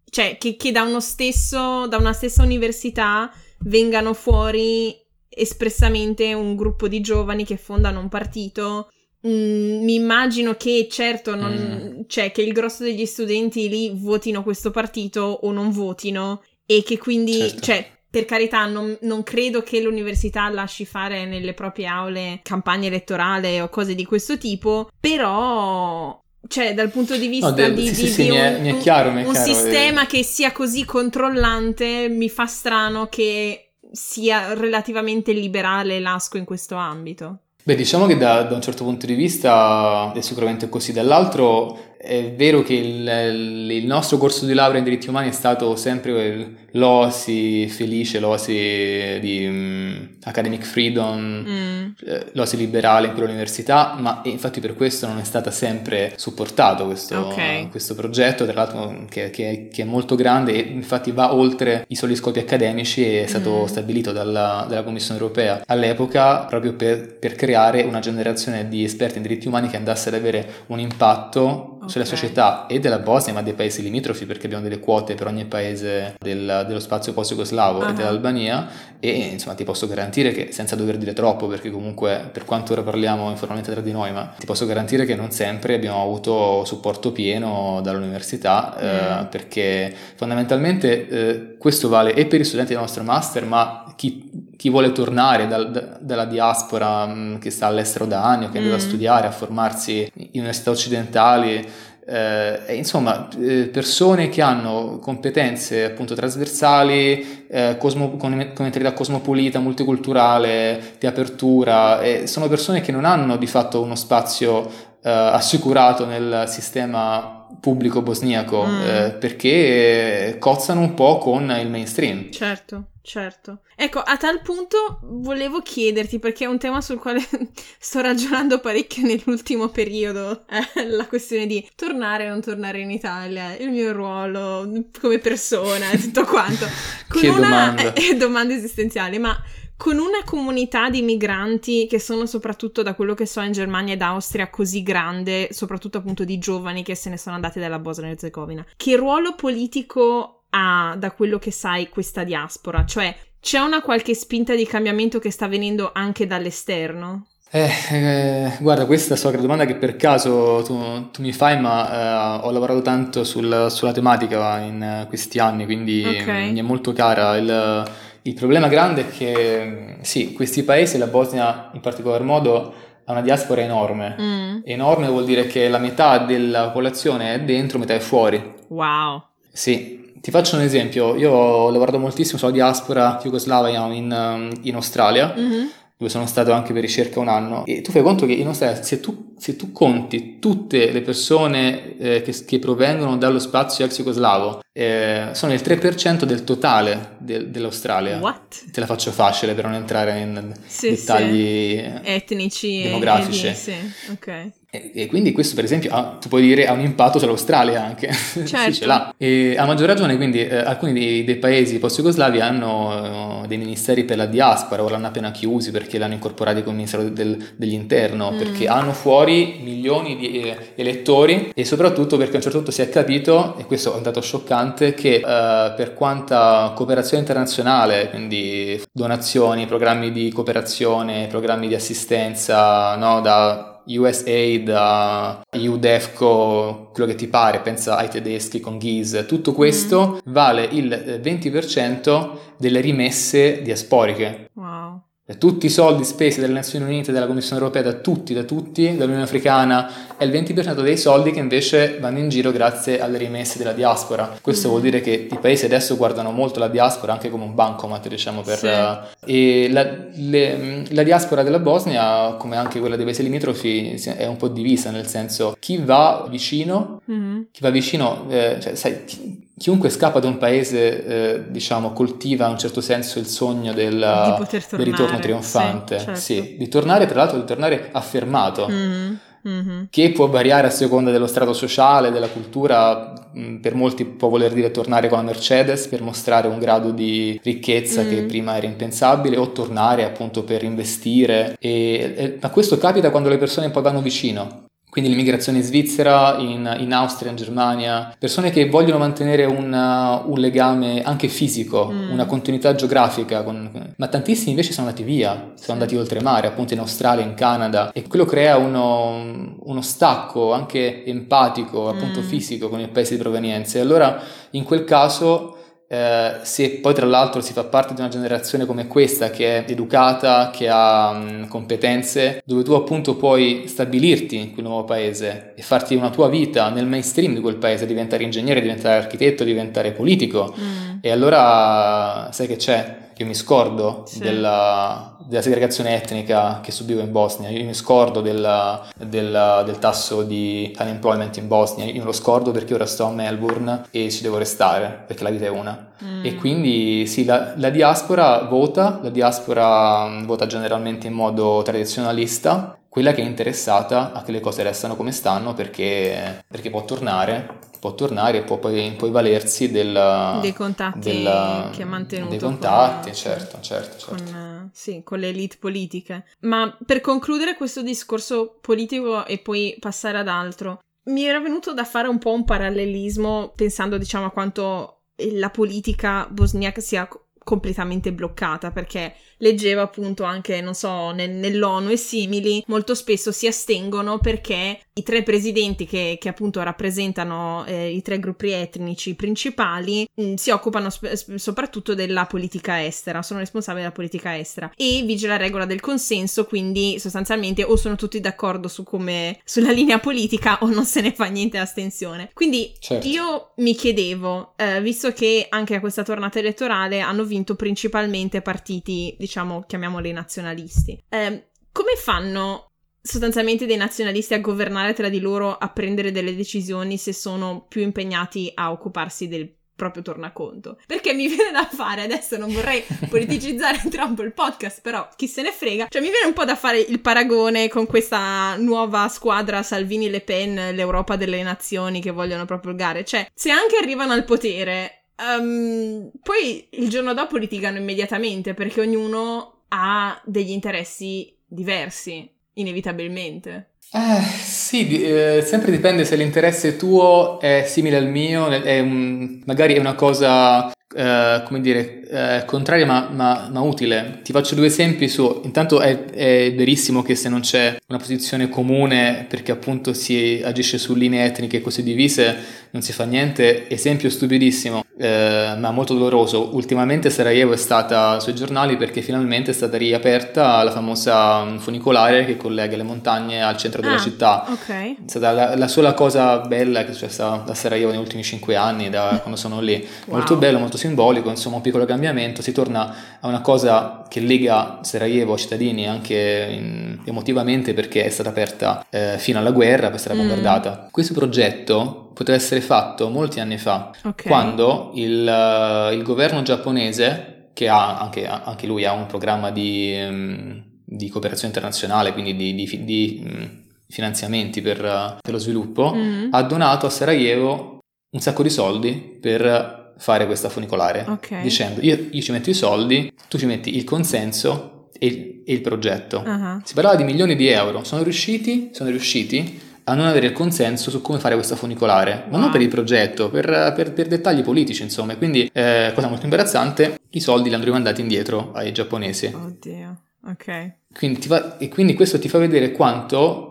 cioè 0.08 0.38
che, 0.38 0.54
che 0.54 0.70
da 0.70 0.82
uno 0.82 1.00
stesso, 1.00 1.88
da 1.88 1.96
una 1.96 2.12
stessa 2.12 2.44
università 2.44 3.32
vengano 3.62 4.14
fuori 4.14 4.94
espressamente 5.28 6.32
un 6.34 6.54
gruppo 6.54 6.86
di 6.86 7.00
giovani 7.00 7.44
che 7.44 7.56
fondano 7.56 7.98
un 7.98 8.08
partito. 8.08 8.90
Mm, 9.26 9.82
mi 9.82 9.94
immagino 9.94 10.54
che 10.54 10.86
certo 10.88 11.34
non, 11.34 11.96
mm. 11.98 12.00
cioè, 12.06 12.30
che 12.30 12.42
il 12.42 12.52
grosso 12.52 12.84
degli 12.84 13.06
studenti 13.06 13.68
lì 13.68 13.90
votino 13.92 14.44
questo 14.44 14.70
partito 14.70 15.22
o 15.22 15.50
non 15.50 15.72
votino 15.72 16.44
e 16.64 16.84
che 16.84 16.98
quindi 16.98 17.38
certo. 17.38 17.60
cioè, 17.60 17.97
per 18.10 18.24
carità, 18.24 18.66
non, 18.66 18.96
non, 19.02 19.22
credo 19.22 19.62
che 19.62 19.80
l'università 19.80 20.48
lasci 20.48 20.86
fare 20.86 21.26
nelle 21.26 21.52
proprie 21.52 21.86
aule 21.86 22.40
campagne 22.42 22.86
elettorali 22.86 23.60
o 23.60 23.68
cose 23.68 23.94
di 23.94 24.04
questo 24.04 24.38
tipo, 24.38 24.88
però 24.98 26.18
cioè 26.46 26.72
dal 26.72 26.90
punto 26.90 27.16
di 27.16 27.26
vista 27.28 27.50
no, 27.50 27.54
de- 27.54 27.74
di, 27.74 27.94
sì, 27.94 28.04
di, 28.04 28.08
sì, 28.08 28.22
di 28.22 28.30
un, 28.30 28.36
è, 28.36 28.62
è 28.62 28.78
chiaro, 28.78 29.10
è 29.10 29.24
un 29.24 29.32
chiaro, 29.32 29.52
sistema 29.52 30.02
è... 30.02 30.06
che 30.06 30.22
sia 30.22 30.52
così 30.52 30.84
controllante 30.84 32.08
mi 32.08 32.30
fa 32.30 32.46
strano 32.46 33.08
che 33.08 33.72
sia 33.92 34.54
relativamente 34.54 35.32
liberale 35.32 36.00
l'ASCO 36.00 36.38
in 36.38 36.44
questo 36.44 36.76
ambito. 36.76 37.40
Beh, 37.62 37.74
diciamo 37.74 38.06
che 38.06 38.16
da, 38.16 38.44
da 38.44 38.54
un 38.54 38.62
certo 38.62 38.84
punto 38.84 39.04
di 39.04 39.14
vista 39.14 40.12
è 40.14 40.22
sicuramente 40.22 40.70
così, 40.70 40.92
dall'altro 40.92 41.87
è 42.08 42.32
vero 42.34 42.62
che 42.62 42.72
il, 42.72 43.70
il, 43.70 43.84
nostro 43.84 44.16
corso 44.16 44.46
di 44.46 44.54
laurea 44.54 44.78
in 44.78 44.84
diritti 44.84 45.10
umani 45.10 45.28
è 45.28 45.32
stato 45.32 45.76
sempre 45.76 46.68
l'osi 46.72 47.68
felice, 47.68 48.18
l'osi 48.18 49.18
di 49.20 49.46
um, 49.46 50.08
academic 50.24 50.64
freedom, 50.64 51.44
mm. 51.46 51.90
eh, 52.06 52.26
l'osi 52.32 52.56
liberale 52.56 53.08
in 53.08 53.12
quell'università, 53.12 53.94
ma 53.98 54.22
infatti 54.24 54.60
per 54.60 54.74
questo 54.74 55.06
non 55.06 55.18
è 55.18 55.24
stato 55.24 55.50
sempre 55.50 56.14
supportato 56.16 56.86
questo, 56.86 57.26
okay. 57.26 57.68
questo 57.68 57.94
progetto, 57.94 58.44
tra 58.46 58.54
l'altro 58.54 59.04
che, 59.10 59.28
che, 59.28 59.68
che, 59.70 59.82
è 59.82 59.84
molto 59.84 60.14
grande 60.14 60.52
e 60.54 60.60
infatti 60.60 61.10
va 61.10 61.34
oltre 61.34 61.84
i 61.88 61.94
soli 61.94 62.16
scopi 62.16 62.38
accademici 62.38 63.04
e 63.04 63.24
è 63.24 63.26
stato 63.26 63.62
mm. 63.62 63.66
stabilito 63.66 64.12
dalla, 64.12 64.64
dalla, 64.66 64.82
Commissione 64.82 65.20
europea 65.20 65.62
all'epoca 65.66 66.44
proprio 66.44 66.72
per, 66.72 67.18
per 67.18 67.34
creare 67.34 67.82
una 67.82 67.98
generazione 67.98 68.66
di 68.68 68.84
esperti 68.84 69.18
in 69.18 69.22
diritti 69.22 69.46
umani 69.46 69.68
che 69.68 69.76
andasse 69.76 70.08
ad 70.08 70.14
avere 70.14 70.64
un 70.68 70.78
impatto 70.80 71.77
sulla 71.88 72.04
società 72.04 72.66
e 72.66 72.78
della 72.78 72.98
Bosnia 72.98 73.34
ma 73.34 73.42
dei 73.42 73.54
paesi 73.54 73.82
limitrofi 73.82 74.26
perché 74.26 74.46
abbiamo 74.46 74.62
delle 74.62 74.78
quote 74.78 75.14
per 75.14 75.26
ogni 75.26 75.44
paese 75.44 76.14
del, 76.18 76.64
dello 76.66 76.80
spazio 76.80 77.12
post-jugoslavo 77.12 77.80
uh-huh. 77.80 77.88
e 77.88 77.92
dell'Albania 77.92 78.68
e 79.00 79.10
insomma 79.10 79.54
ti 79.54 79.64
posso 79.64 79.86
garantire 79.86 80.32
che 80.32 80.52
senza 80.52 80.76
dover 80.76 80.96
dire 80.96 81.12
troppo 81.12 81.46
perché 81.46 81.70
comunque 81.70 82.28
per 82.32 82.44
quanto 82.44 82.72
ora 82.72 82.82
parliamo 82.82 83.30
informalmente 83.30 83.72
tra 83.72 83.80
di 83.80 83.92
noi 83.92 84.12
ma 84.12 84.34
ti 84.38 84.46
posso 84.46 84.66
garantire 84.66 85.04
che 85.04 85.14
non 85.14 85.30
sempre 85.30 85.74
abbiamo 85.74 86.02
avuto 86.02 86.64
supporto 86.64 87.12
pieno 87.12 87.80
dall'università 87.82 88.76
mm. 88.76 88.84
eh, 88.84 89.26
perché 89.30 89.94
fondamentalmente 90.14 91.08
eh, 91.08 91.56
questo 91.58 91.88
vale 91.88 92.14
e 92.14 92.26
per 92.26 92.40
gli 92.40 92.44
studenti 92.44 92.72
del 92.72 92.80
nostro 92.80 93.02
master 93.02 93.44
ma 93.44 93.87
chi, 93.98 94.30
chi 94.56 94.70
vuole 94.70 94.92
tornare 94.92 95.48
dal, 95.48 95.72
da, 95.72 95.98
dalla 96.00 96.24
diaspora 96.24 97.04
mh, 97.04 97.12
mm, 97.12 97.36
che 97.38 97.50
sta 97.50 97.66
all'estero 97.66 98.06
da 98.06 98.22
anni 98.22 98.44
o 98.44 98.48
che 98.48 98.60
mm. 98.60 98.72
a 98.72 98.78
studiare, 98.78 99.26
a 99.26 99.32
formarsi 99.32 100.08
in 100.14 100.28
università 100.34 100.70
occidentali, 100.70 101.68
eh, 102.06 102.76
insomma, 102.76 103.28
eh, 103.40 103.68
persone 103.72 104.28
che 104.28 104.40
hanno 104.40 105.00
competenze 105.00 105.84
appunto 105.84 106.14
trasversali, 106.14 107.46
eh, 107.48 107.76
cosmo, 107.76 108.10
con, 108.10 108.52
con 108.54 108.64
mentalità 108.64 108.92
cosmopolita, 108.92 109.58
multiculturale, 109.58 110.94
di 111.00 111.08
apertura, 111.08 112.00
sono 112.24 112.46
persone 112.46 112.80
che 112.80 112.92
non 112.92 113.04
hanno 113.04 113.36
di 113.36 113.48
fatto 113.48 113.82
uno 113.82 113.96
spazio 113.96 114.70
eh, 115.02 115.10
assicurato 115.10 116.06
nel 116.06 116.44
sistema 116.46 117.46
pubblico 117.60 118.00
bosniaco 118.02 118.64
mm. 118.64 118.80
eh, 118.80 119.10
perché 119.18 120.36
cozzano 120.38 120.80
un 120.80 120.94
po' 120.94 121.18
con 121.18 121.50
il 121.60 121.68
mainstream. 121.68 122.30
Certo, 122.30 122.90
certo. 123.08 123.60
Ecco, 123.74 124.00
a 124.00 124.18
tal 124.18 124.42
punto 124.42 125.00
volevo 125.02 125.62
chiederti, 125.62 126.18
perché 126.18 126.44
è 126.44 126.46
un 126.46 126.58
tema 126.58 126.82
sul 126.82 126.98
quale 126.98 127.26
sto 127.80 128.02
ragionando 128.02 128.60
parecchio 128.60 129.06
nell'ultimo 129.06 129.68
periodo, 129.68 130.44
eh, 130.46 130.86
la 130.86 131.06
questione 131.06 131.46
di 131.46 131.66
tornare 131.74 132.26
o 132.26 132.28
non 132.28 132.42
tornare 132.42 132.80
in 132.80 132.90
Italia, 132.90 133.56
il 133.56 133.70
mio 133.70 133.92
ruolo 133.92 134.84
come 135.00 135.18
persona 135.18 135.90
e 135.90 135.98
tutto 135.98 136.24
quanto. 136.24 136.66
Con 137.08 137.20
che 137.22 137.28
una, 137.28 137.48
domanda. 137.48 137.94
Eh, 137.98 138.14
domande 138.16 138.54
esistenziali, 138.54 139.18
ma 139.18 139.42
con 139.78 139.96
una 139.98 140.24
comunità 140.24 140.90
di 140.90 141.02
migranti 141.02 141.86
che 141.86 142.00
sono 142.00 142.26
soprattutto 142.26 142.82
da 142.82 142.94
quello 142.94 143.14
che 143.14 143.26
so 143.26 143.40
in 143.40 143.52
Germania 143.52 143.94
ed 143.94 144.02
Austria 144.02 144.50
così 144.50 144.82
grande, 144.82 145.48
soprattutto 145.52 145.98
appunto 145.98 146.24
di 146.24 146.36
giovani 146.38 146.82
che 146.82 146.96
se 146.96 147.08
ne 147.08 147.16
sono 147.16 147.36
andati 147.36 147.60
dalla 147.60 147.78
Bosnia 147.78 148.08
e 148.08 148.12
Herzegovina, 148.12 148.66
che 148.76 148.96
ruolo 148.96 149.34
politico 149.36 150.37
ha 150.50 150.94
da 150.98 151.10
quello 151.12 151.38
che 151.38 151.50
sai 151.50 151.88
questa 151.88 152.24
diaspora? 152.24 152.84
Cioè 152.84 153.14
c'è 153.40 153.58
una 153.58 153.80
qualche 153.80 154.14
spinta 154.14 154.54
di 154.54 154.66
cambiamento 154.66 155.18
che 155.18 155.30
sta 155.30 155.48
venendo 155.48 155.90
anche 155.92 156.26
dall'esterno? 156.26 157.26
Eh, 157.50 157.70
eh, 157.90 158.52
guarda, 158.60 158.84
questa 158.84 159.14
è 159.14 159.26
una 159.32 159.40
domanda 159.40 159.64
che 159.64 159.76
per 159.76 159.96
caso 159.96 160.62
tu, 160.66 161.10
tu 161.10 161.22
mi 161.22 161.32
fai, 161.32 161.58
ma 161.58 162.40
eh, 162.40 162.46
ho 162.46 162.50
lavorato 162.50 162.82
tanto 162.82 163.24
sul, 163.24 163.68
sulla 163.70 163.92
tematica 163.92 164.58
in 164.58 165.06
questi 165.08 165.38
anni, 165.38 165.64
quindi 165.64 166.04
okay. 166.04 166.52
mi 166.52 166.58
è 166.58 166.62
molto 166.62 166.92
cara. 166.92 167.36
Il, 167.36 167.90
il 168.22 168.34
problema 168.34 168.68
grande 168.68 169.08
è 169.08 169.08
che 169.08 169.96
sì, 170.02 170.34
questi 170.34 170.62
paesi, 170.62 170.98
la 170.98 171.06
Bosnia 171.06 171.70
in 171.72 171.80
particolar 171.80 172.22
modo, 172.22 172.74
ha 173.04 173.12
una 173.12 173.22
diaspora 173.22 173.62
enorme. 173.62 174.16
Mm. 174.20 174.58
Enorme 174.64 175.08
vuol 175.08 175.24
dire 175.24 175.46
che 175.46 175.68
la 175.70 175.78
metà 175.78 176.18
della 176.18 176.64
popolazione 176.64 177.32
è 177.32 177.40
dentro, 177.40 177.78
metà 177.78 177.94
è 177.94 178.00
fuori. 178.00 178.56
Wow. 178.68 179.22
Sì, 179.50 180.07
ti 180.20 180.30
faccio 180.30 180.56
un 180.56 180.62
esempio. 180.62 181.16
Io 181.16 181.30
ho 181.30 181.70
lavorato 181.70 181.98
moltissimo 181.98 182.38
sulla 182.38 182.50
diaspora 182.50 183.18
jugoslava 183.22 183.68
in, 183.68 184.58
in 184.62 184.74
Australia. 184.74 185.34
Mm-hmm 185.36 185.66
dove 185.98 186.12
sono 186.12 186.26
stato 186.26 186.52
anche 186.52 186.72
per 186.72 186.80
ricerca 186.80 187.18
un 187.18 187.26
anno, 187.26 187.66
e 187.66 187.80
tu 187.80 187.90
fai 187.90 188.02
conto 188.02 188.24
che 188.24 188.32
in 188.32 188.46
Australia, 188.46 188.80
se 188.84 189.00
tu, 189.00 189.34
se 189.36 189.56
tu 189.56 189.72
conti 189.72 190.38
tutte 190.38 190.92
le 190.92 191.00
persone 191.02 191.98
eh, 191.98 192.22
che, 192.22 192.32
che, 192.44 192.60
provengono 192.60 193.16
dallo 193.16 193.40
spazio 193.40 193.84
ex 193.84 193.96
jugoslavo, 193.96 194.60
eh, 194.72 195.30
sono 195.32 195.52
il 195.52 195.60
3% 195.60 196.22
del 196.22 196.44
totale 196.44 197.16
de, 197.18 197.50
dell'Australia. 197.50 198.18
What? 198.20 198.70
Te 198.70 198.78
la 198.78 198.86
faccio 198.86 199.10
facile 199.10 199.54
per 199.54 199.64
non 199.64 199.74
entrare 199.74 200.20
in 200.20 200.54
sì, 200.64 200.90
dettagli 200.90 201.78
sì. 201.78 202.00
etnici 202.04 202.82
demografici. 202.82 203.48
E, 203.48 203.54
sì, 203.54 203.74
ok. 204.12 204.50
E, 204.70 204.90
e, 204.94 205.06
quindi 205.06 205.32
questo 205.32 205.54
per 205.54 205.64
esempio 205.64 205.90
ha, 205.94 206.18
tu 206.20 206.28
puoi 206.28 206.42
dire 206.42 206.66
ha 206.66 206.72
un 206.72 206.80
impatto 206.80 207.18
sull'Australia 207.18 207.82
anche, 207.82 208.12
certo. 208.12 208.44
sì, 208.72 208.72
ce 208.74 208.86
l'ha. 208.86 209.14
E 209.16 209.56
a 209.56 209.64
maggior 209.64 209.86
ragione 209.86 210.16
quindi 210.16 210.46
eh, 210.46 210.56
alcuni 210.56 210.92
dei, 210.92 211.24
dei 211.24 211.36
paesi 211.36 211.78
post-Jugoslavi 211.78 212.40
hanno 212.40 213.44
eh, 213.44 213.46
dei 213.48 213.56
ministeri 213.56 214.04
per 214.04 214.18
la 214.18 214.26
diaspora 214.26 214.82
o 214.82 214.88
l'hanno 214.90 215.06
appena 215.06 215.30
chiusi 215.30 215.70
perché 215.70 215.96
l'hanno 215.96 216.12
incorporati 216.12 216.60
con 216.62 216.72
il 216.72 216.76
Ministero 216.76 217.04
del, 217.04 217.52
dell'Interno, 217.56 218.30
mm. 218.30 218.36
perché 218.36 218.68
hanno 218.68 218.92
fuori 218.92 219.60
milioni 219.62 220.16
di 220.16 220.42
eh, 220.42 220.56
elettori 220.74 221.50
e 221.54 221.64
soprattutto 221.64 222.18
perché 222.18 222.34
a 222.34 222.36
un 222.36 222.42
certo 222.42 222.58
punto 222.58 222.72
si 222.72 222.82
è 222.82 222.90
capito, 222.90 223.56
e 223.56 223.64
questo 223.64 223.94
è 223.94 223.96
un 223.96 224.02
dato 224.02 224.20
scioccante, 224.20 224.92
che 224.92 225.14
eh, 225.14 225.72
per 225.76 225.94
quanta 225.94 226.72
cooperazione 226.76 227.22
internazionale, 227.22 228.10
quindi 228.10 228.80
donazioni, 228.92 229.66
programmi 229.66 230.12
di 230.12 230.30
cooperazione, 230.30 231.26
programmi 231.26 231.68
di 231.68 231.74
assistenza, 231.74 232.94
no, 232.96 233.22
da 233.22 233.77
USAID, 233.88 234.68
uh, 234.68 235.58
UDEFCO, 235.58 236.90
quello 236.92 237.08
che 237.08 237.16
ti 237.16 237.28
pare, 237.28 237.60
pensa 237.60 237.96
ai 237.96 238.08
tedeschi 238.08 238.60
con 238.60 238.78
GIS, 238.78 239.24
tutto 239.26 239.52
questo 239.52 240.20
mm. 240.28 240.32
vale 240.32 240.64
il 240.64 241.20
20% 241.22 242.30
delle 242.56 242.80
rimesse 242.80 243.62
diasporiche. 243.62 244.50
Wow 244.54 244.97
tutti 245.36 245.66
i 245.66 245.68
soldi 245.68 246.04
spesi 246.04 246.40
dalle 246.40 246.54
Nazioni 246.54 246.86
Unite, 246.86 247.12
dalla 247.12 247.26
Commissione 247.26 247.60
Europea, 247.60 247.82
da 247.82 247.92
tutti, 247.92 248.32
da 248.32 248.44
tutti, 248.44 248.96
dall'Unione 248.96 249.24
Africana, 249.24 250.16
è 250.16 250.24
il 250.24 250.30
20% 250.30 250.80
dei 250.80 250.96
soldi 250.96 251.32
che 251.32 251.38
invece 251.38 251.98
vanno 252.00 252.18
in 252.18 252.30
giro 252.30 252.50
grazie 252.50 252.98
alle 252.98 253.18
rimesse 253.18 253.58
della 253.58 253.74
diaspora. 253.74 254.38
Questo 254.40 254.70
vuol 254.70 254.80
dire 254.80 255.02
che 255.02 255.28
i 255.30 255.38
paesi 255.38 255.66
adesso 255.66 255.98
guardano 255.98 256.30
molto 256.30 256.58
la 256.60 256.68
diaspora 256.68 257.12
anche 257.12 257.28
come 257.28 257.44
un 257.44 257.54
bancomat, 257.54 258.08
diciamo, 258.08 258.40
per... 258.40 258.56
Sì. 258.56 258.66
Uh, 258.66 259.30
e 259.30 259.68
la, 259.70 259.86
le, 260.14 260.84
la, 260.88 261.02
diaspora 261.02 261.42
della 261.42 261.58
Bosnia, 261.58 262.36
come 262.38 262.56
anche 262.56 262.80
quella 262.80 262.96
dei 262.96 263.04
paesi 263.04 263.22
limitrofi, 263.22 264.00
è 264.16 264.24
un 264.24 264.36
po' 264.38 264.48
divisa, 264.48 264.90
nel 264.90 265.06
senso 265.06 265.54
chi 265.60 265.76
va 265.76 266.26
vicino, 266.30 267.02
mm. 267.10 267.40
chi 267.52 267.60
va 267.60 267.68
vicino, 267.68 268.24
eh, 268.30 268.56
cioè, 268.60 268.74
sai, 268.74 269.04
chi, 269.04 269.47
chiunque 269.58 269.90
scappa 269.90 270.20
da 270.20 270.28
un 270.28 270.38
paese, 270.38 271.04
eh, 271.04 271.50
diciamo, 271.50 271.92
coltiva 271.92 272.46
in 272.46 272.52
un 272.52 272.58
certo 272.58 272.80
senso 272.80 273.18
il 273.18 273.26
sogno 273.26 273.72
del, 273.72 273.98
del 273.98 274.84
ritorno 274.84 275.18
trionfante. 275.18 275.98
Sì, 275.98 276.04
certo. 276.04 276.20
sì, 276.20 276.56
di 276.58 276.68
tornare, 276.68 277.06
tra 277.06 277.16
l'altro, 277.16 277.38
di 277.38 277.44
tornare 277.44 277.88
affermato. 277.92 278.68
Mm. 278.70 279.14
Mm-hmm. 279.48 279.84
Che 279.88 280.10
può 280.10 280.28
variare 280.28 280.66
a 280.66 280.70
seconda 280.70 281.10
dello 281.10 281.28
strato 281.28 281.52
sociale, 281.52 282.10
della 282.10 282.28
cultura, 282.28 283.12
mm, 283.36 283.58
per 283.58 283.74
molti 283.74 284.04
può 284.04 284.28
voler 284.28 284.52
dire 284.52 284.70
tornare 284.70 285.08
con 285.08 285.18
la 285.18 285.24
Mercedes 285.24 285.86
per 285.86 286.02
mostrare 286.02 286.48
un 286.48 286.58
grado 286.58 286.90
di 286.90 287.38
ricchezza 287.42 288.02
mm. 288.02 288.08
che 288.08 288.22
prima 288.22 288.56
era 288.56 288.66
impensabile, 288.66 289.36
o 289.36 289.52
tornare 289.52 290.04
appunto 290.04 290.42
per 290.42 290.64
investire. 290.64 291.56
E, 291.60 292.14
e, 292.16 292.38
ma 292.40 292.50
questo 292.50 292.78
capita 292.78 293.10
quando 293.10 293.28
le 293.28 293.38
persone 293.38 293.70
poi 293.70 293.82
vanno 293.82 294.02
vicino, 294.02 294.67
quindi 294.90 295.10
l'immigrazione 295.10 295.58
in 295.58 295.64
Svizzera, 295.64 296.36
in, 296.38 296.76
in, 296.80 296.92
Austria, 296.92 297.30
in 297.30 297.36
Germania, 297.36 298.14
persone 298.18 298.50
che 298.50 298.68
vogliono 298.68 298.98
mantenere 298.98 299.44
una, 299.44 300.22
un 300.24 300.38
legame 300.38 301.02
anche 301.02 301.28
fisico, 301.28 301.90
mm. 301.92 302.10
una 302.10 302.24
continuità 302.24 302.74
geografica, 302.74 303.42
con, 303.42 303.92
ma 303.96 304.08
tantissimi 304.08 304.50
invece 304.50 304.72
sono 304.72 304.86
andati 304.86 305.04
via, 305.04 305.52
sono 305.54 305.74
andati 305.74 305.94
oltremare, 305.94 306.46
appunto 306.46 306.72
in 306.72 306.78
Australia, 306.78 307.22
in 307.22 307.34
Canada, 307.34 307.92
e 307.92 308.08
quello 308.08 308.24
crea 308.24 308.56
uno, 308.56 309.56
uno 309.60 309.82
stacco 309.82 310.52
anche 310.52 311.04
empatico, 311.04 311.88
appunto 311.88 312.20
mm. 312.20 312.24
fisico 312.24 312.70
con 312.70 312.80
il 312.80 312.88
paese 312.88 313.14
di 313.14 313.20
provenienza. 313.20 313.78
E 313.78 313.82
allora 313.82 314.18
in 314.52 314.64
quel 314.64 314.84
caso 314.84 315.57
eh, 315.90 316.40
se 316.42 316.70
poi 316.82 316.92
tra 316.92 317.06
l'altro 317.06 317.40
si 317.40 317.54
fa 317.54 317.64
parte 317.64 317.94
di 317.94 318.00
una 318.00 318.10
generazione 318.10 318.66
come 318.66 318.86
questa 318.86 319.30
che 319.30 319.64
è 319.64 319.70
educata, 319.70 320.50
che 320.50 320.68
ha 320.68 321.12
mh, 321.12 321.48
competenze, 321.48 322.42
dove 322.44 322.62
tu 322.62 322.74
appunto 322.74 323.16
puoi 323.16 323.64
stabilirti 323.66 324.36
in 324.36 324.52
quel 324.52 324.66
nuovo 324.66 324.84
paese 324.84 325.54
e 325.56 325.62
farti 325.62 325.94
una 325.94 326.10
tua 326.10 326.28
vita 326.28 326.68
nel 326.68 326.86
mainstream 326.86 327.32
di 327.32 327.40
quel 327.40 327.56
paese, 327.56 327.86
diventare 327.86 328.22
ingegnere, 328.22 328.60
diventare 328.60 328.96
architetto, 328.96 329.44
diventare 329.44 329.92
politico, 329.92 330.54
mm. 330.58 330.98
e 331.00 331.10
allora 331.10 332.28
sai 332.32 332.46
che 332.46 332.56
c'è? 332.56 333.06
Io 333.16 333.26
mi 333.26 333.34
scordo 333.34 334.04
sì. 334.06 334.20
della, 334.20 335.16
della, 335.28 335.42
segregazione 335.42 335.94
etnica 335.94 336.60
che 336.62 336.72
subivo 336.72 337.00
in 337.00 337.12
Bosnia, 337.12 337.50
io 337.50 337.64
mi 337.64 337.74
scordo 337.74 338.20
della, 338.20 338.86
della, 338.96 339.62
del 339.62 339.78
tasso 339.78 340.22
di 340.22 340.74
unemployment 340.78 341.36
in 341.36 341.46
Bosnia, 341.46 341.84
io 341.84 341.98
me 342.00 342.04
lo 342.04 342.12
scordo 342.12 342.50
perché 342.50 342.74
ora 342.74 342.86
sto 342.86 343.04
a 343.04 343.10
Melbourne 343.10 343.84
e 343.90 344.10
ci 344.10 344.22
devo 344.22 344.38
restare 344.38 345.04
perché 345.06 345.22
la 345.22 345.30
vita 345.30 345.44
è 345.44 345.50
una. 345.50 345.92
Mm. 346.02 346.24
E 346.24 346.34
quindi 346.36 347.06
sì, 347.06 347.24
la, 347.24 347.54
la, 347.56 347.70
diaspora 347.70 348.42
vota, 348.44 349.00
la 349.02 349.10
diaspora 349.10 350.06
mm, 350.06 350.24
vota 350.26 350.46
generalmente 350.46 351.06
in 351.06 351.12
modo 351.12 351.62
tradizionalista, 351.62 352.78
quella 352.88 353.12
che 353.12 353.22
è 353.22 353.24
interessata 353.24 354.12
a 354.12 354.22
che 354.22 354.32
le 354.32 354.40
cose 354.40 354.62
restano 354.62 354.96
come 354.96 355.12
stanno 355.12 355.54
perché, 355.54 356.44
perché 356.48 356.70
può 356.70 356.84
tornare 356.84 357.66
può 357.78 357.94
tornare 357.94 358.38
e 358.38 358.42
può 358.42 358.58
poi, 358.58 358.94
poi 358.96 359.10
valersi 359.10 359.70
del, 359.70 360.38
dei 360.40 360.52
contatti 360.52 360.98
del, 361.00 361.70
che 361.72 361.82
ha 361.82 361.86
mantenuto. 361.86 362.30
Dei 362.30 362.38
contatti, 362.38 363.08
con, 363.08 363.14
certo, 363.14 363.60
certo, 363.60 363.98
certo. 363.98 364.14
Con, 364.14 364.70
sì, 364.72 365.02
con 365.04 365.18
le 365.18 365.28
elite 365.28 365.56
politiche. 365.58 366.24
Ma 366.40 366.76
per 366.84 367.00
concludere 367.00 367.56
questo 367.56 367.82
discorso 367.82 368.58
politico 368.60 369.26
e 369.26 369.38
poi 369.38 369.76
passare 369.78 370.18
ad 370.18 370.28
altro, 370.28 370.80
mi 371.04 371.24
era 371.24 371.40
venuto 371.40 371.72
da 371.72 371.84
fare 371.84 372.08
un 372.08 372.18
po' 372.18 372.32
un 372.32 372.44
parallelismo 372.44 373.52
pensando 373.54 373.98
diciamo 373.98 374.26
a 374.26 374.30
quanto 374.30 374.98
la 375.32 375.50
politica 375.50 376.28
bosniaca 376.30 376.80
sia 376.80 377.08
completamente 377.48 378.12
bloccata 378.12 378.70
perché 378.72 379.14
leggevo 379.38 379.80
appunto 379.80 380.24
anche, 380.24 380.60
non 380.60 380.74
so, 380.74 381.12
nel, 381.12 381.30
nell'ONU 381.30 381.88
e 381.88 381.96
simili, 381.96 382.62
molto 382.66 382.94
spesso 382.94 383.32
si 383.32 383.46
astengono 383.46 384.18
perché 384.18 384.78
i 384.92 385.02
tre 385.02 385.22
presidenti 385.22 385.86
che, 385.86 386.18
che 386.20 386.28
appunto 386.28 386.62
rappresentano 386.62 387.64
eh, 387.66 387.90
i 387.90 388.02
tre 388.02 388.18
gruppi 388.18 388.50
etnici 388.50 389.14
principali 389.14 390.06
mh, 390.12 390.22
mm, 390.22 390.34
si 390.34 390.50
occupano 390.50 390.90
sp- 390.90 391.36
soprattutto 391.36 391.94
della 391.94 392.26
politica 392.26 392.84
estera, 392.84 393.22
sono 393.22 393.38
responsabili 393.38 393.84
della 393.84 393.94
politica 393.94 394.36
estera 394.36 394.70
e 394.76 395.02
vige 395.06 395.26
la 395.26 395.38
regola 395.38 395.64
del 395.64 395.80
consenso, 395.80 396.44
quindi 396.44 396.98
sostanzialmente 396.98 397.62
o 397.62 397.76
sono 397.76 397.96
tutti 397.96 398.20
d'accordo 398.20 398.68
su 398.68 398.82
come 398.82 399.40
sulla 399.44 399.72
linea 399.72 400.00
politica 400.00 400.58
o 400.60 400.68
non 400.68 400.84
se 400.84 401.00
ne 401.00 401.14
fa 401.14 401.24
niente 401.26 401.56
astensione. 401.56 402.30
Quindi 402.34 402.74
certo. 402.78 403.06
io 403.06 403.52
mi 403.56 403.74
chiedevo, 403.74 404.52
eh, 404.56 404.82
visto 404.82 405.12
che 405.12 405.46
anche 405.48 405.76
a 405.76 405.80
questa 405.80 406.02
tornata 406.02 406.38
elettorale 406.38 407.00
hanno 407.00 407.24
vinto 407.24 407.36
principalmente 407.56 408.42
partiti 408.42 409.14
diciamo, 409.18 409.64
chiamiamoli 409.66 410.12
nazionalisti. 410.12 411.02
Eh, 411.08 411.48
come 411.72 411.94
fanno 411.96 412.68
sostanzialmente 413.00 413.66
dei 413.66 413.76
nazionalisti 413.76 414.34
a 414.34 414.40
governare 414.40 414.92
tra 414.92 415.08
di 415.08 415.20
loro, 415.20 415.56
a 415.56 415.68
prendere 415.70 416.12
delle 416.12 416.36
decisioni 416.36 416.98
se 416.98 417.12
sono 417.12 417.64
più 417.68 417.80
impegnati 417.82 418.50
a 418.54 418.70
occuparsi 418.70 419.28
del 419.28 419.56
proprio 419.78 420.02
tornaconto. 420.02 420.78
Perché 420.86 421.14
mi 421.14 421.28
viene 421.32 421.52
da 421.52 421.64
fare, 421.64 422.02
adesso 422.02 422.36
non 422.36 422.52
vorrei 422.52 422.84
politicizzare 423.08 423.88
troppo 423.88 424.22
il 424.22 424.34
podcast, 424.34 424.80
però 424.82 425.08
chi 425.16 425.28
se 425.28 425.42
ne 425.42 425.52
frega, 425.52 425.86
cioè 425.88 426.02
mi 426.02 426.10
viene 426.10 426.26
un 426.26 426.32
po' 426.32 426.44
da 426.44 426.56
fare 426.56 426.80
il 426.80 427.00
paragone 427.00 427.68
con 427.68 427.86
questa 427.86 428.56
nuova 428.56 429.08
squadra 429.08 429.62
Salvini-Le 429.62 430.20
Pen, 430.20 430.74
l'Europa 430.74 431.14
delle 431.14 431.42
nazioni 431.44 432.00
che 432.00 432.10
vogliono 432.10 432.44
proprio 432.44 432.74
gare, 432.74 433.04
cioè 433.04 433.26
se 433.32 433.50
anche 433.50 433.76
arrivano 433.76 434.12
al 434.12 434.24
potere 434.24 434.97
Um, 435.20 436.10
poi 436.22 436.68
il 436.70 436.88
giorno 436.88 437.12
dopo 437.12 437.36
litigano 437.36 437.78
immediatamente 437.78 438.54
perché 438.54 438.80
ognuno 438.80 439.62
ha 439.68 440.20
degli 440.24 440.50
interessi 440.50 441.34
diversi, 441.44 442.28
inevitabilmente. 442.54 443.70
Eh, 443.90 444.22
sì, 444.22 445.02
eh, 445.02 445.42
sempre 445.44 445.70
dipende 445.70 446.04
se 446.04 446.14
l'interesse 446.14 446.76
tuo 446.76 447.40
è 447.40 447.64
simile 447.66 447.96
al 447.96 448.06
mio, 448.08 448.48
è 448.48 448.80
un, 448.80 449.42
magari 449.46 449.74
è 449.74 449.78
una 449.78 449.94
cosa 449.94 450.72
Uh, 450.90 451.42
come 451.44 451.60
dire, 451.60 452.40
uh, 452.40 452.46
contraria 452.46 452.86
ma, 452.86 453.10
ma, 453.12 453.50
ma, 453.52 453.60
utile. 453.60 454.20
Ti 454.24 454.32
faccio 454.32 454.54
due 454.54 454.68
esempi 454.68 455.06
su, 455.06 455.42
intanto 455.44 455.82
è, 455.82 456.06
è, 456.06 456.54
verissimo 456.54 457.02
che 457.02 457.14
se 457.14 457.28
non 457.28 457.40
c'è 457.40 457.76
una 457.88 457.98
posizione 457.98 458.48
comune 458.48 459.26
perché 459.28 459.52
appunto 459.52 459.92
si 459.92 460.40
agisce 460.42 460.78
su 460.78 460.94
linee 460.94 461.26
etniche 461.26 461.60
così 461.60 461.82
divise 461.82 462.34
non 462.70 462.80
si 462.80 462.94
fa 462.94 463.04
niente, 463.04 463.68
esempio 463.68 464.08
stupidissimo 464.08 464.82
eh, 464.98 465.54
ma 465.56 465.70
molto 465.70 465.94
doloroso. 465.94 466.54
Ultimamente 466.54 467.08
Sarajevo 467.08 467.52
è 467.52 467.56
stata 467.56 468.18
sui 468.18 468.34
giornali 468.34 468.76
perché 468.76 469.00
finalmente 469.00 469.52
è 469.52 469.54
stata 469.54 469.76
riaperta 469.76 470.62
la 470.64 470.72
famosa 470.72 471.46
funicolare 471.58 472.24
che 472.24 472.36
collega 472.36 472.76
le 472.76 472.82
montagne 472.82 473.42
al 473.42 473.56
centro 473.56 473.80
della 473.80 473.94
ah, 473.94 474.00
città. 474.00 474.44
Okay. 474.48 474.94
È 474.94 475.08
stata 475.08 475.30
la, 475.30 475.56
la, 475.56 475.68
sola 475.68 475.94
cosa 475.94 476.38
bella 476.40 476.84
che 476.84 476.90
è 476.90 476.94
successa 476.94 477.42
da 477.46 477.54
Sarajevo 477.54 477.92
negli 477.92 478.00
ultimi 478.00 478.24
cinque 478.24 478.56
anni, 478.56 478.90
da 478.90 479.18
quando 479.22 479.36
sono 479.36 479.60
lì. 479.60 479.86
Wow. 480.06 480.16
Molto 480.16 480.36
bello, 480.36 480.58
molto 480.58 480.76
simbolico, 480.76 481.30
insomma 481.30 481.56
un 481.56 481.62
piccolo 481.62 481.84
cambiamento. 481.84 482.42
Si 482.42 482.50
torna 482.50 482.94
a 483.20 483.28
una 483.28 483.40
cosa 483.40 484.04
che 484.08 484.18
lega 484.18 484.80
Sarajevo 484.82 485.34
ai 485.34 485.38
cittadini 485.38 485.86
anche 485.86 486.48
in, 486.50 486.98
emotivamente 487.04 487.72
perché 487.72 488.04
è 488.04 488.10
stata 488.10 488.30
aperta 488.30 488.84
eh, 488.90 489.14
fino 489.18 489.38
alla 489.38 489.52
guerra, 489.52 489.90
poi 489.90 489.98
stata 490.00 490.16
mm. 490.16 490.18
bombardata. 490.18 490.88
Questo 490.90 491.14
progetto 491.14 492.07
poteva 492.18 492.36
essere 492.36 492.60
fatto 492.60 493.10
molti 493.10 493.38
anni 493.38 493.58
fa, 493.58 493.92
okay. 494.02 494.26
quando 494.26 494.90
il, 494.94 495.24
uh, 495.24 495.94
il, 495.94 496.02
governo 496.02 496.42
giapponese, 496.42 497.50
che 497.52 497.68
ha 497.68 497.96
anche, 498.00 498.26
anche, 498.26 498.66
lui 498.66 498.84
ha 498.84 498.90
un 498.90 499.06
programma 499.06 499.52
di, 499.52 499.96
um, 500.04 500.60
di 500.84 501.08
cooperazione 501.10 501.54
internazionale, 501.54 502.12
quindi 502.12 502.34
di, 502.34 502.56
di, 502.56 502.84
di 502.84 503.22
um, 503.24 503.62
finanziamenti 503.86 504.60
per, 504.60 504.80
per 504.80 505.32
lo 505.32 505.38
sviluppo, 505.38 505.94
mm. 505.94 506.30
ha 506.32 506.42
donato 506.42 506.86
a 506.86 506.90
Sarajevo 506.90 507.78
un 508.10 508.20
sacco 508.20 508.42
di 508.42 508.50
soldi 508.50 508.94
per 508.94 509.94
fare 509.96 510.26
questa 510.26 510.48
funicolare, 510.48 511.04
okay. 511.06 511.40
dicendo 511.42 511.80
io, 511.82 512.08
io, 512.10 512.20
ci 512.20 512.32
metto 512.32 512.50
i 512.50 512.54
soldi, 512.54 513.12
tu 513.28 513.38
ci 513.38 513.46
metti 513.46 513.76
il 513.76 513.84
consenso 513.84 514.88
e 514.98 515.06
il, 515.06 515.42
e 515.46 515.52
il 515.52 515.60
progetto. 515.60 516.24
Uh-huh. 516.26 516.62
Si 516.64 516.74
parlava 516.74 516.96
di 516.96 517.04
milioni 517.04 517.36
di 517.36 517.46
euro, 517.46 517.84
sono 517.84 518.02
riusciti, 518.02 518.70
sono 518.72 518.90
riusciti 518.90 519.66
a 519.88 519.94
non 519.94 520.06
avere 520.06 520.26
il 520.26 520.32
consenso 520.32 520.90
su 520.90 521.00
come 521.00 521.18
fare 521.18 521.34
questa 521.34 521.56
funicolare, 521.56 522.26
ma 522.28 522.38
non 522.38 522.50
per 522.50 522.60
il 522.60 522.68
progetto, 522.68 523.30
per, 523.30 523.72
per, 523.74 523.92
per 523.92 524.06
dettagli 524.06 524.42
politici, 524.42 524.82
insomma. 524.82 525.16
Quindi, 525.16 525.50
eh, 525.52 525.92
cosa 525.94 526.08
molto 526.08 526.24
imbarazzante, 526.24 526.98
i 527.10 527.20
soldi 527.20 527.48
li 527.48 527.54
hanno 527.54 527.64
rimandati 527.64 528.02
indietro 528.02 528.52
ai 528.52 528.72
giapponesi. 528.72 529.32
Oddio, 529.34 530.02
ok. 530.26 530.72
Quindi 530.92 531.26
fa, 531.26 531.56
e 531.56 531.68
quindi 531.68 531.94
questo 531.94 532.18
ti 532.18 532.28
fa 532.28 532.38
vedere 532.38 532.72
quanto 532.72 533.48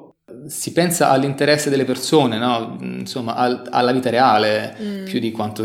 si 0.48 0.74
pensa 0.74 1.10
all'interesse 1.10 1.70
delle 1.70 1.86
persone, 1.86 2.38
no? 2.38 2.78
insomma 2.82 3.36
al, 3.36 3.68
alla 3.72 3.92
vita 3.92 4.10
reale, 4.10 4.76
mm. 4.80 5.06
più 5.06 5.20
di 5.20 5.32
quanto, 5.32 5.64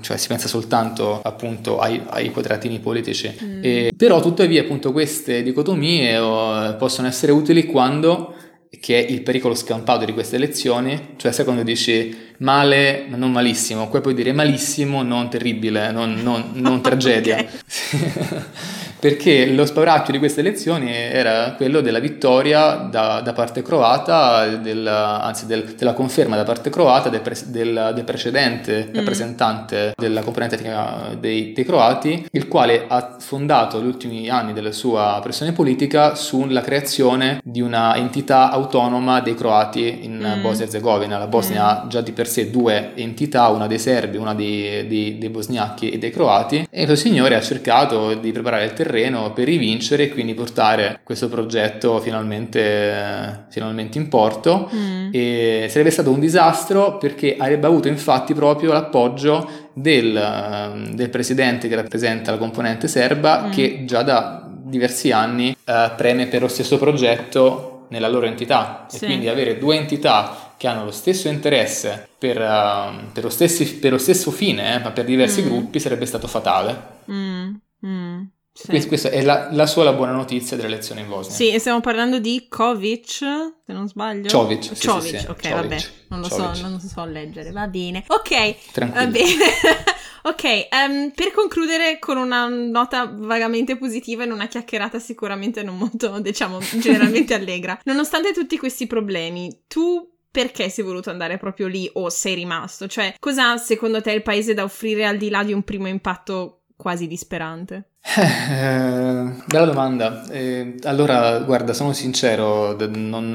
cioè 0.00 0.16
si 0.16 0.26
pensa 0.26 0.48
soltanto 0.48 1.20
appunto 1.22 1.78
ai, 1.78 2.02
ai 2.08 2.30
quadratini 2.30 2.80
politici. 2.80 3.32
Mm. 3.42 3.60
E, 3.62 3.92
però 3.96 4.20
tuttavia 4.20 4.62
appunto 4.62 4.90
queste 4.90 5.42
dicotomie 5.42 6.18
oh, 6.18 6.74
possono 6.76 7.06
essere 7.06 7.30
utili 7.32 7.66
quando 7.66 8.34
che 8.78 9.04
è 9.04 9.10
il 9.10 9.22
pericolo 9.22 9.54
scampato 9.54 10.04
di 10.04 10.12
queste 10.12 10.36
elezioni, 10.36 11.14
cioè 11.16 11.32
se 11.32 11.42
quando 11.42 11.62
dici 11.62 12.16
male, 12.38 13.06
ma 13.08 13.16
non 13.16 13.32
malissimo, 13.32 13.88
poi 13.88 14.00
puoi 14.00 14.14
dire 14.14 14.32
malissimo, 14.32 15.02
non 15.02 15.28
terribile, 15.28 15.90
non, 15.90 16.14
non, 16.22 16.50
non 16.54 16.80
tragedia. 16.82 17.44
perché 19.00 19.46
lo 19.46 19.64
spauracchio 19.64 20.12
di 20.12 20.18
queste 20.18 20.40
elezioni 20.40 20.92
era 20.92 21.54
quello 21.56 21.80
della 21.80 21.98
vittoria 21.98 22.74
da, 22.74 23.22
da 23.22 23.32
parte 23.32 23.62
croata, 23.62 24.46
del, 24.46 24.86
anzi 24.86 25.46
del, 25.46 25.74
della 25.74 25.94
conferma 25.94 26.36
da 26.36 26.44
parte 26.44 26.68
croata 26.68 27.08
del, 27.08 27.22
pre, 27.22 27.34
del, 27.46 27.92
del 27.94 28.04
precedente 28.04 28.88
mm. 28.90 28.94
rappresentante 28.94 29.92
della 29.96 30.20
componente 30.20 30.56
etnica 30.56 31.16
dei, 31.18 31.52
dei, 31.54 31.64
croati, 31.64 32.26
il 32.32 32.46
quale 32.46 32.84
ha 32.86 33.16
fondato 33.18 33.80
gli 33.80 33.86
ultimi 33.86 34.28
anni 34.28 34.52
della 34.52 34.72
sua 34.72 35.18
pressione 35.22 35.52
politica 35.52 36.14
sulla 36.14 36.60
creazione 36.60 37.40
di 37.42 37.62
una 37.62 37.96
entità 37.96 38.50
autonoma 38.50 39.20
dei 39.20 39.34
croati 39.34 40.04
in 40.04 40.18
mm. 40.18 40.42
Bosnia 40.42 40.64
e 40.64 40.68
Herzegovina. 40.68 41.16
La 41.16 41.26
Bosnia 41.26 41.62
mm. 41.62 41.66
ha 41.66 41.84
già 41.88 42.02
di 42.02 42.12
per 42.12 42.28
sé 42.28 42.50
due 42.50 42.92
entità, 42.96 43.48
una 43.48 43.66
dei 43.66 43.78
serbi, 43.78 44.18
una 44.18 44.34
dei, 44.34 44.86
dei, 44.86 45.16
dei 45.16 45.30
bosniachi 45.30 45.88
e 45.88 45.96
dei 45.96 46.10
croati, 46.10 46.68
e 46.70 46.84
questo 46.84 47.08
signore 47.08 47.34
ha 47.34 47.40
cercato 47.40 48.12
di 48.12 48.30
preparare 48.30 48.64
il 48.64 48.74
terreno 48.74 48.88
terreno 48.90 49.32
per 49.32 49.46
rivincere 49.46 50.04
e 50.04 50.08
quindi 50.10 50.34
portare 50.34 51.00
questo 51.04 51.28
progetto 51.28 52.00
finalmente, 52.00 53.46
finalmente 53.48 53.98
in 53.98 54.08
porto. 54.08 54.68
Mm. 54.74 55.10
E 55.12 55.66
sarebbe 55.70 55.90
stato 55.90 56.10
un 56.10 56.18
disastro 56.18 56.98
perché 56.98 57.36
avrebbe 57.38 57.66
avuto 57.66 57.88
infatti 57.88 58.34
proprio 58.34 58.72
l'appoggio 58.72 59.48
del, 59.72 60.90
del 60.92 61.08
presidente 61.08 61.68
che 61.68 61.76
rappresenta 61.76 62.32
la 62.32 62.38
componente 62.38 62.88
serba 62.88 63.46
mm. 63.46 63.50
che 63.50 63.84
già 63.86 64.02
da 64.02 64.44
diversi 64.62 65.10
anni 65.10 65.56
uh, 65.64 65.94
preme 65.96 66.26
per 66.26 66.42
lo 66.42 66.48
stesso 66.48 66.78
progetto 66.78 67.86
nella 67.88 68.08
loro 68.08 68.26
entità 68.26 68.86
sì. 68.88 69.04
e 69.04 69.06
quindi 69.06 69.28
avere 69.28 69.58
due 69.58 69.76
entità 69.76 70.52
che 70.56 70.68
hanno 70.68 70.84
lo 70.84 70.90
stesso 70.90 71.28
interesse 71.28 72.08
per, 72.18 72.36
uh, 72.36 73.10
per, 73.12 73.24
lo, 73.24 73.30
stessi, 73.30 73.78
per 73.78 73.92
lo, 73.92 73.98
stesso 73.98 74.30
fine, 74.30 74.74
eh, 74.74 74.78
ma 74.78 74.90
per 74.90 75.06
diversi 75.06 75.42
mm. 75.42 75.46
gruppi, 75.46 75.80
sarebbe 75.80 76.06
stato 76.06 76.28
fatale. 76.28 76.76
Mm. 77.10 77.54
Mm. 77.84 78.22
Sì. 78.52 78.86
Questa 78.86 79.10
è 79.10 79.22
la, 79.22 79.48
la, 79.52 79.66
sola 79.66 79.92
buona 79.92 80.12
notizia 80.12 80.56
delle 80.56 80.68
elezioni 80.68 81.02
in 81.02 81.08
Bosnia. 81.08 81.34
Sì, 81.34 81.50
e 81.50 81.58
stiamo 81.60 81.80
parlando 81.80 82.18
di 82.18 82.46
Kovic, 82.48 83.06
se 83.06 83.72
non 83.72 83.88
sbaglio. 83.88 84.28
Ciovic. 84.28 84.64
Sì, 84.64 84.74
Ciovic, 84.74 85.20
sì, 85.20 85.26
ok, 85.26 85.40
Ciovic. 85.40 85.60
vabbè, 85.60 85.78
non 86.08 86.20
lo 86.20 86.28
so, 86.28 86.52
non 86.60 86.80
so 86.80 87.04
leggere, 87.04 87.52
va 87.52 87.68
bene. 87.68 88.04
Ok, 88.08 88.72
Tranquillo. 88.72 89.04
va 89.04 89.10
bene. 89.10 89.44
ok, 90.22 90.68
um, 90.88 91.12
per 91.14 91.30
concludere 91.32 91.98
con 92.00 92.16
una 92.16 92.48
nota 92.48 93.06
vagamente 93.06 93.78
positiva 93.78 94.24
e 94.24 94.30
una 94.30 94.48
chiacchierata 94.48 94.98
sicuramente 94.98 95.62
non 95.62 95.78
molto, 95.78 96.18
diciamo, 96.18 96.58
generalmente 96.78 97.32
allegra. 97.34 97.78
Nonostante 97.84 98.32
tutti 98.32 98.58
questi 98.58 98.86
problemi, 98.86 99.62
tu 99.68 100.06
perché 100.30 100.68
sei 100.68 100.84
voluto 100.84 101.10
andare 101.10 101.38
proprio 101.38 101.66
lì 101.66 101.88
o 101.94 102.08
sei 102.10 102.34
rimasto? 102.34 102.86
Cioè, 102.86 103.14
cosa 103.18 103.56
secondo 103.56 104.00
te 104.00 104.12
il 104.12 104.22
paese 104.22 104.54
da 104.54 104.64
offrire 104.64 105.06
al 105.06 105.16
di 105.16 105.30
là 105.30 105.42
di 105.42 105.52
un 105.52 105.62
primo 105.62 105.88
impatto 105.88 106.59
quasi 106.80 107.06
disperante? 107.06 107.90
Eh, 108.02 109.42
bella 109.46 109.66
domanda. 109.66 110.26
Eh, 110.30 110.76
allora, 110.84 111.40
guarda, 111.40 111.74
sono 111.74 111.92
sincero, 111.92 112.74
non, 112.88 113.30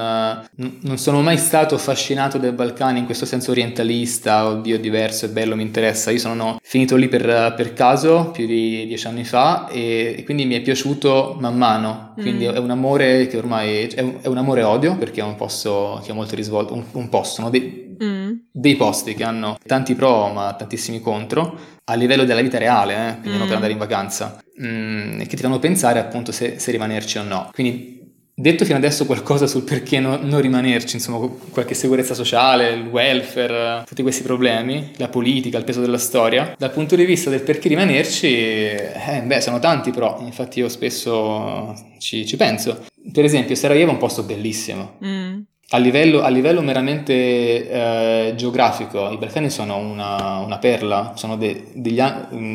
non, 0.55 0.97
sono 0.97 1.21
mai 1.21 1.37
stato 1.37 1.75
affascinato 1.75 2.39
dai 2.39 2.51
Balcani 2.51 2.97
in 2.97 3.05
questo 3.05 3.27
senso 3.27 3.51
orientalista, 3.51 4.47
oddio, 4.47 4.79
diverso, 4.79 5.25
è 5.27 5.29
bello, 5.29 5.55
mi 5.55 5.61
interessa. 5.61 6.09
Io 6.09 6.17
sono 6.17 6.57
finito 6.63 6.95
lì 6.95 7.07
per, 7.07 7.53
per 7.55 7.73
caso 7.73 8.31
più 8.31 8.47
di 8.47 8.87
dieci 8.87 9.05
anni 9.05 9.23
fa 9.23 9.67
e, 9.67 10.15
e, 10.17 10.23
quindi 10.23 10.45
mi 10.45 10.55
è 10.55 10.61
piaciuto 10.61 11.37
man 11.39 11.55
mano. 11.55 12.13
Quindi 12.15 12.47
mm. 12.47 12.53
è 12.53 12.57
un 12.57 12.71
amore 12.71 13.27
che 13.27 13.37
ormai 13.37 13.85
è 13.85 14.01
un, 14.01 14.17
è 14.21 14.27
un 14.27 14.37
amore-odio 14.37 14.97
perché 14.97 15.21
è 15.21 15.23
un 15.23 15.35
posto 15.35 16.01
che 16.03 16.11
ha 16.11 16.15
molto 16.15 16.33
risvolto, 16.33 16.73
un, 16.73 16.83
un 16.93 17.09
posto, 17.09 17.43
no? 17.43 17.49
dei, 17.51 17.84
mm. 18.03 18.31
dei 18.51 18.75
posti 18.75 19.13
che 19.13 19.23
hanno 19.23 19.57
tanti 19.65 19.95
pro 19.95 20.31
ma 20.31 20.53
tantissimi 20.53 21.01
contro 21.01 21.73
a 21.85 21.93
livello 21.93 22.23
della 22.23 22.41
vita 22.41 22.57
reale, 22.57 22.93
eh, 22.93 23.11
quindi 23.19 23.37
mm. 23.37 23.37
non 23.37 23.45
per 23.47 23.55
andare 23.55 23.73
in 23.73 23.77
vacanza, 23.77 24.41
mm, 24.61 25.19
che 25.21 25.35
ti 25.35 25.41
fanno 25.41 25.59
pensare 25.59 25.99
appunto 25.99 26.31
se, 26.31 26.57
se, 26.57 26.71
rimanerci 26.71 27.17
o 27.19 27.23
no. 27.23 27.49
Quindi 27.53 27.95
detto 28.37 28.65
fino 28.65 28.77
adesso 28.77 29.05
qualcosa 29.05 29.45
sul 29.45 29.63
perché 29.63 29.99
no, 29.99 30.17
non 30.21 30.41
rimanerci, 30.41 30.95
insomma 30.95 31.27
qualche 31.51 31.75
sicurezza 31.75 32.15
sociale, 32.15 32.71
il 32.71 32.87
welfare, 32.87 33.83
tutti 33.85 34.01
questi 34.01 34.23
problemi, 34.23 34.91
la 34.97 35.09
politica, 35.09 35.57
il 35.57 35.63
peso 35.63 35.79
della 35.79 35.99
storia, 35.99 36.55
dal 36.57 36.71
punto 36.71 36.95
di 36.95 37.05
vista 37.05 37.29
del 37.29 37.41
perché 37.41 37.69
rimanerci, 37.69 38.27
eh, 38.27 39.21
beh 39.23 39.41
sono 39.41 39.59
tanti 39.59 39.91
però, 39.91 40.19
infatti 40.21 40.59
io 40.59 40.69
spesso 40.69 41.73
ci, 41.99 42.25
ci 42.25 42.35
penso. 42.35 42.85
Per 43.11 43.23
esempio 43.23 43.53
Sarajevo 43.53 43.91
è 43.91 43.93
un 43.93 43.99
posto 43.99 44.23
bellissimo. 44.23 44.97
Mm. 45.05 45.41
A 45.69 45.79
livello, 45.79 46.21
a 46.21 46.29
livello 46.29 46.61
meramente 46.61 47.11
eh, 47.11 48.33
geografico, 48.35 49.09
i 49.09 49.17
Balcani 49.17 49.49
sono 49.49 49.77
una, 49.77 50.37
una 50.37 50.59
perla, 50.59 51.13
sono 51.15 51.37
de, 51.37 51.69
degli, 51.73 51.99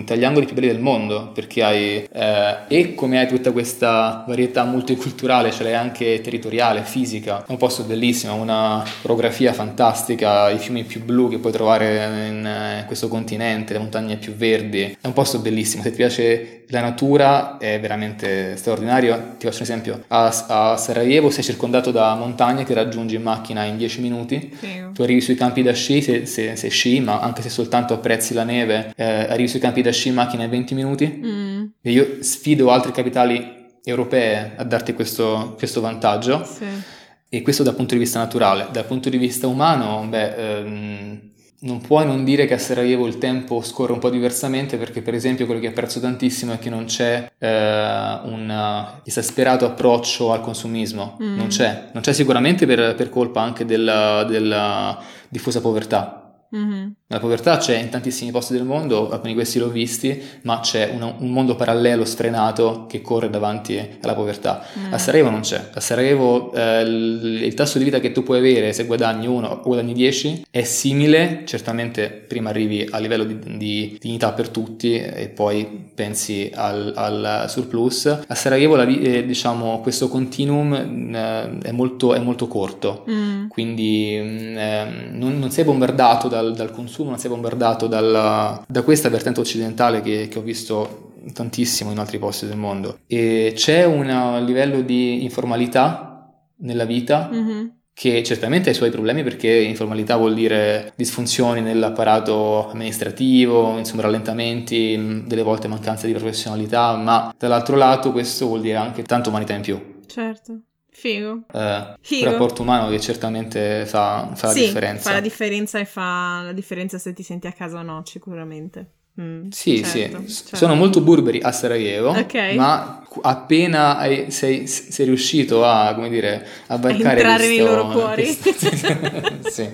tra 0.04 0.14
gli 0.14 0.22
angoli 0.22 0.46
più 0.46 0.54
belli 0.54 0.68
del 0.68 0.78
mondo, 0.78 1.32
perché 1.34 1.64
hai, 1.64 2.08
eh, 2.08 2.56
e 2.68 2.94
come 2.94 3.18
hai 3.18 3.26
tutta 3.26 3.50
questa 3.50 4.22
varietà 4.28 4.62
multiculturale, 4.62 5.50
ce 5.50 5.64
l'hai 5.64 5.74
anche 5.74 6.20
territoriale, 6.20 6.84
fisica, 6.84 7.44
è 7.44 7.50
un 7.50 7.56
posto 7.56 7.82
bellissimo, 7.82 8.36
una 8.36 8.84
orografia 9.02 9.52
fantastica, 9.52 10.48
i 10.48 10.58
fiumi 10.58 10.84
più 10.84 11.02
blu 11.02 11.28
che 11.28 11.38
puoi 11.38 11.50
trovare 11.50 12.28
in, 12.28 12.36
in 12.78 12.84
questo 12.86 13.08
continente, 13.08 13.72
le 13.72 13.80
montagne 13.80 14.18
più 14.18 14.34
verdi, 14.34 14.82
è 15.00 15.06
un 15.08 15.14
posto 15.14 15.40
bellissimo, 15.40 15.82
se 15.82 15.90
ti 15.90 15.96
piace 15.96 16.60
la 16.70 16.80
natura 16.80 17.58
è 17.58 17.80
veramente 17.80 18.56
straordinario, 18.56 19.34
ti 19.36 19.46
faccio 19.46 19.58
un 19.58 19.62
esempio, 19.62 20.04
a, 20.06 20.32
a 20.46 20.76
Sarajevo 20.76 21.28
sei 21.30 21.42
circondato 21.42 21.90
da 21.90 22.14
montagne 22.14 22.64
che 22.64 22.74
raggiungi 22.74 23.09
raggiungi 23.10 23.16
in 23.16 23.22
macchina 23.22 23.64
in 23.64 23.76
10 23.76 24.00
minuti. 24.00 24.56
Sì. 24.58 24.68
Tu 24.92 25.02
arrivi 25.02 25.20
sui 25.20 25.34
campi 25.34 25.62
da 25.62 25.72
sci, 25.72 26.00
se, 26.02 26.26
se, 26.26 26.56
se, 26.56 26.68
sci, 26.68 27.00
ma 27.00 27.20
anche 27.20 27.42
se 27.42 27.48
soltanto 27.48 27.94
apprezzi 27.94 28.34
la 28.34 28.44
neve, 28.44 28.92
eh, 28.96 29.04
arrivi 29.04 29.48
sui 29.48 29.60
campi 29.60 29.82
da 29.82 29.90
sci 29.90 30.08
in 30.08 30.14
macchina 30.14 30.44
in 30.44 30.50
20 30.50 30.74
minuti. 30.74 31.20
Mm. 31.24 31.64
E 31.82 31.90
io 31.90 32.16
sfido 32.20 32.70
altre 32.70 32.92
capitali 32.92 33.58
europee 33.82 34.52
a 34.56 34.64
darti 34.64 34.94
questo, 34.94 35.54
questo 35.58 35.80
vantaggio. 35.80 36.44
Sì. 36.44 36.98
E 37.32 37.42
questo 37.42 37.62
dal 37.62 37.74
punto 37.74 37.94
di 37.94 38.00
vista 38.00 38.18
naturale. 38.18 38.68
Dal 38.70 38.86
punto 38.86 39.08
di 39.08 39.18
vista 39.18 39.46
umano, 39.46 40.06
beh... 40.08 40.34
Ehm, 40.34 41.28
non 41.62 41.80
puoi 41.80 42.06
non 42.06 42.24
dire 42.24 42.46
che 42.46 42.54
a 42.54 42.58
Sarajevo 42.58 43.06
il 43.06 43.18
tempo 43.18 43.60
scorre 43.62 43.92
un 43.92 43.98
po' 43.98 44.10
diversamente 44.10 44.78
perché 44.78 45.02
per 45.02 45.14
esempio 45.14 45.46
quello 45.46 45.60
che 45.60 45.68
apprezzo 45.68 46.00
tantissimo 46.00 46.52
è 46.52 46.58
che 46.58 46.70
non 46.70 46.84
c'è 46.84 47.32
eh, 47.38 48.20
un 48.24 49.00
esasperato 49.04 49.66
approccio 49.66 50.32
al 50.32 50.40
consumismo, 50.40 51.18
mm. 51.22 51.36
non 51.36 51.48
c'è, 51.48 51.90
non 51.92 52.02
c'è 52.02 52.12
sicuramente 52.12 52.66
per, 52.66 52.94
per 52.94 53.10
colpa 53.10 53.42
anche 53.42 53.64
della, 53.64 54.24
della 54.24 54.98
diffusa 55.28 55.60
povertà, 55.60 56.20
Mm-hmm. 56.54 56.90
La 57.12 57.18
povertà 57.18 57.56
c'è 57.56 57.76
in 57.76 57.88
tantissimi 57.88 58.30
posti 58.30 58.52
del 58.52 58.64
mondo, 58.64 59.10
alcuni 59.10 59.32
di 59.32 59.34
questi 59.34 59.58
l'ho 59.58 59.68
visti, 59.68 60.20
ma 60.42 60.60
c'è 60.60 60.90
un, 60.92 61.14
un 61.18 61.30
mondo 61.30 61.54
parallelo 61.54 62.04
sfrenato 62.04 62.86
che 62.88 63.00
corre 63.00 63.30
davanti 63.30 63.98
alla 64.02 64.14
povertà. 64.14 64.64
Mm. 64.78 64.92
A 64.92 64.98
Sarajevo 64.98 65.30
non 65.30 65.40
c'è. 65.40 65.70
A 65.72 65.80
Sarajevo 65.80 66.52
eh, 66.52 66.80
il, 66.82 67.42
il, 67.44 67.54
tasso 67.54 67.78
di 67.78 67.84
vita 67.84 68.00
che 68.00 68.12
tu 68.12 68.22
puoi 68.22 68.38
avere 68.38 68.72
se 68.72 68.86
guadagni 68.86 69.26
uno 69.26 69.48
o 69.48 69.60
guadagni 69.62 69.92
10 69.92 70.46
è 70.50 70.62
simile, 70.62 71.42
certamente 71.44 72.08
prima 72.10 72.50
arrivi 72.50 72.86
a 72.90 72.98
livello 72.98 73.24
di, 73.24 73.38
di 73.56 73.98
dignità 74.00 74.32
per 74.32 74.48
tutti 74.48 74.94
e 74.94 75.28
poi 75.28 75.88
pensi 75.94 76.50
al, 76.54 76.92
al 76.94 77.44
surplus. 77.48 78.06
A 78.06 78.34
Sarajevo 78.34 78.76
la, 78.76 78.86
eh, 78.86 79.26
diciamo, 79.26 79.80
questo 79.80 80.08
continuum 80.08 80.74
eh, 81.14 81.58
è, 81.62 81.72
molto, 81.72 82.14
è, 82.14 82.18
molto, 82.20 82.46
corto, 82.46 83.04
mm. 83.10 83.48
quindi 83.48 84.18
mm, 84.20 84.56
eh, 84.56 85.08
non, 85.12 85.38
non 85.38 85.50
sei 85.50 85.64
bombardato 85.64 86.28
da 86.28 86.40
dal, 86.40 86.54
dal 86.54 86.70
consumo, 86.72 86.99
non 87.08 87.18
sei 87.18 87.30
bombardato 87.30 87.86
dalla, 87.86 88.64
da 88.66 88.82
questa 88.82 89.08
vertente 89.08 89.40
occidentale 89.40 90.00
che, 90.00 90.28
che 90.28 90.38
ho 90.38 90.42
visto 90.42 91.12
tantissimo 91.32 91.90
in 91.90 91.98
altri 91.98 92.18
posti 92.18 92.46
del 92.46 92.56
mondo. 92.56 93.00
E 93.06 93.52
c'è 93.54 93.84
un 93.84 94.42
livello 94.44 94.80
di 94.80 95.22
informalità 95.22 96.32
nella 96.58 96.84
vita 96.84 97.30
mm-hmm. 97.32 97.66
che 97.92 98.22
certamente 98.22 98.68
ha 98.68 98.72
i 98.72 98.76
suoi 98.76 98.90
problemi 98.90 99.22
perché 99.22 99.50
informalità 99.50 100.16
vuol 100.16 100.34
dire 100.34 100.92
disfunzioni 100.96 101.60
nell'apparato 101.60 102.68
amministrativo, 102.70 103.76
insomma 103.78 104.02
rallentamenti, 104.02 105.24
delle 105.26 105.42
volte 105.42 105.68
mancanza 105.68 106.06
di 106.06 106.12
professionalità, 106.12 106.96
ma 106.96 107.34
dall'altro 107.36 107.76
lato 107.76 108.12
questo 108.12 108.46
vuol 108.46 108.60
dire 108.60 108.76
anche 108.76 109.02
tanta 109.02 109.28
umanità 109.28 109.54
in 109.54 109.62
più. 109.62 109.98
Certo. 110.06 110.62
Figo. 111.00 111.42
Eh, 111.52 111.94
Figo. 112.00 112.26
Un 112.26 112.32
rapporto 112.32 112.62
umano 112.62 112.88
che 112.90 113.00
certamente 113.00 113.86
fa, 113.86 114.30
fa 114.34 114.48
la 114.48 114.52
sì, 114.52 114.60
differenza. 114.60 115.02
fa 115.08 115.12
la 115.14 115.20
differenza 115.20 115.78
e 115.78 115.84
fa 115.86 116.42
la 116.44 116.52
differenza 116.52 116.98
se 116.98 117.12
ti 117.14 117.22
senti 117.22 117.46
a 117.46 117.52
casa 117.52 117.78
o 117.78 117.82
no, 117.82 118.02
sicuramente. 118.04 118.86
Mm, 119.20 119.48
Sì, 119.50 119.82
certo, 119.84 120.22
sì, 120.26 120.34
certo. 120.34 120.56
sono 120.56 120.74
molto 120.74 121.00
burberi 121.00 121.40
a 121.42 121.50
Sarajevo, 121.52 122.10
Ok. 122.10 122.34
ma 122.54 123.02
appena 123.22 123.96
hai- 123.98 124.30
sei, 124.30 124.66
sei 124.66 125.04
riuscito 125.06 125.64
a, 125.64 125.94
come 125.94 126.08
dire, 126.08 126.46
a 126.68 126.76
varcare 126.76 127.18
entrare 127.20 127.48
nei 127.48 127.58
questo- 127.58 127.74
loro 127.76 127.88
cuori. 127.88 128.36
questo- 128.36 128.70
sì. 129.50 129.68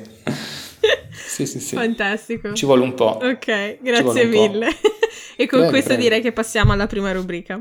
sì, 1.28 1.46
sì, 1.46 1.60
sì. 1.60 1.74
Fantastico. 1.76 2.52
Ci 2.54 2.64
vuole 2.64 2.82
un 2.82 2.94
po'. 2.94 3.18
Ok, 3.22 3.78
grazie 3.82 4.26
po'. 4.26 4.28
mille. 4.28 4.68
e 5.36 5.46
con 5.46 5.58
Prego, 5.58 5.68
questo 5.68 5.88
prego. 5.88 6.02
direi 6.02 6.20
che 6.22 6.32
passiamo 6.32 6.72
alla 6.72 6.86
prima 6.86 7.12
rubrica. 7.12 7.60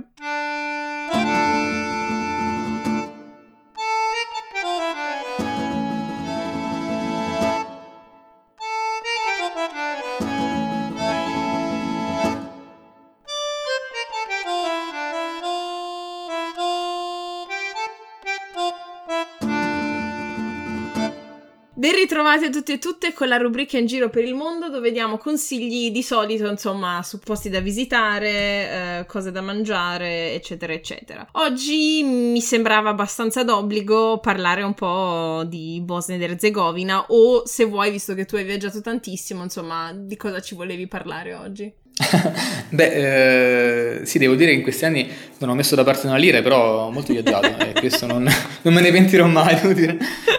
Ben 21.86 21.94
ritrovati 21.94 22.46
a 22.46 22.50
tutti 22.50 22.72
e 22.72 22.80
tutte 22.80 23.14
con 23.14 23.28
la 23.28 23.38
rubrica 23.38 23.78
In 23.78 23.86
giro 23.86 24.10
per 24.10 24.24
il 24.24 24.34
mondo 24.34 24.70
dove 24.70 24.92
diamo 24.92 25.20
consigli 25.20 25.92
di 25.92 26.02
solito, 26.02 26.48
insomma, 26.48 27.04
su 27.04 27.20
posti 27.20 27.48
da 27.48 27.60
visitare, 27.60 28.30
eh, 28.32 29.06
cose 29.08 29.32
da 29.32 29.42
mangiare, 29.42 30.34
eccetera, 30.34 30.74
eccetera. 30.74 31.28
Oggi 31.34 32.02
mi 32.02 32.42
sembrava 32.42 32.90
abbastanza 32.90 33.44
d'obbligo 33.44 34.18
parlare 34.18 34.64
un 34.64 34.74
po' 34.74 35.44
di 35.46 35.80
Bosnia 35.84 36.16
ed 36.16 36.24
Erzegovina 36.24 37.06
o 37.10 37.46
se 37.46 37.66
vuoi, 37.66 37.92
visto 37.92 38.16
che 38.16 38.26
tu 38.26 38.36
hai 38.36 38.46
viaggiato 38.46 38.82
tantissimo, 38.82 39.44
insomma, 39.44 39.94
di 39.94 40.18
cosa 40.18 40.42
ci 40.42 40.56
volevi 40.56 40.88
parlare 40.88 41.36
oggi? 41.36 41.72
Beh, 42.70 44.00
eh, 44.00 44.06
sì, 44.06 44.18
devo 44.20 44.36
dire 44.36 44.52
che 44.52 44.58
in 44.58 44.64
questi 44.64 44.86
anni 44.86 45.10
non 45.38 45.50
ho 45.50 45.56
messo 45.56 45.76
da 45.76 45.84
parte 45.84 46.08
una 46.08 46.18
lira, 46.18 46.42
però 46.42 46.86
ho 46.86 46.92
molto 46.92 47.14
viaggiato 47.14 47.58
e 47.58 47.74
questo 47.74 48.06
non, 48.06 48.24
non 48.64 48.74
me 48.74 48.82
ne 48.82 48.92
pentirò 48.92 49.26
mai, 49.28 49.56
devo 49.56 49.74
dire. 49.74 49.98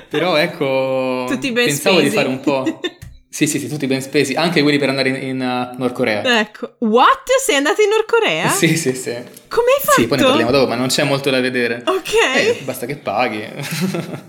Però 0.09 0.37
ecco, 0.37 1.25
Tutti 1.29 1.53
ben 1.53 1.67
pensavo 1.67 1.97
spesi. 1.97 2.11
di 2.11 2.17
fare 2.17 2.29
un 2.29 2.41
po'... 2.41 2.81
Sì, 3.29 3.47
sì, 3.47 3.59
sì, 3.59 3.69
tutti 3.69 3.87
ben 3.87 4.01
spesi, 4.01 4.33
anche 4.33 4.63
quelli 4.63 4.79
per 4.79 4.89
andare 4.89 5.11
in, 5.11 5.17
in, 5.17 5.41
uh, 5.41 5.79
Nord 5.79 5.93
Corea. 5.93 6.41
Ecco, 6.41 6.77
what? 6.79 7.25
Sei 7.45 7.55
andato 7.55 7.83
in 7.83 7.91
Nord 7.91 8.07
Corea? 8.07 8.49
Sì, 8.49 8.79
sì, 8.79 8.95
sì. 8.95 9.15
Come 9.49 9.67
hai 9.79 9.85
fatto? 9.85 10.01
Sì, 10.01 10.07
poi 10.07 10.19
ne 10.19 10.25
parliamo 10.25 10.51
dopo, 10.51 10.67
ma 10.69 10.75
non 10.75 10.89
c'è 10.89 11.05
molto 11.05 11.31
da 11.31 11.41
vedere. 11.41 11.83
Ok. 11.87 12.13
Eh, 12.37 12.63
basta 12.65 12.87
che 12.87 12.97
paghi. 12.97 13.45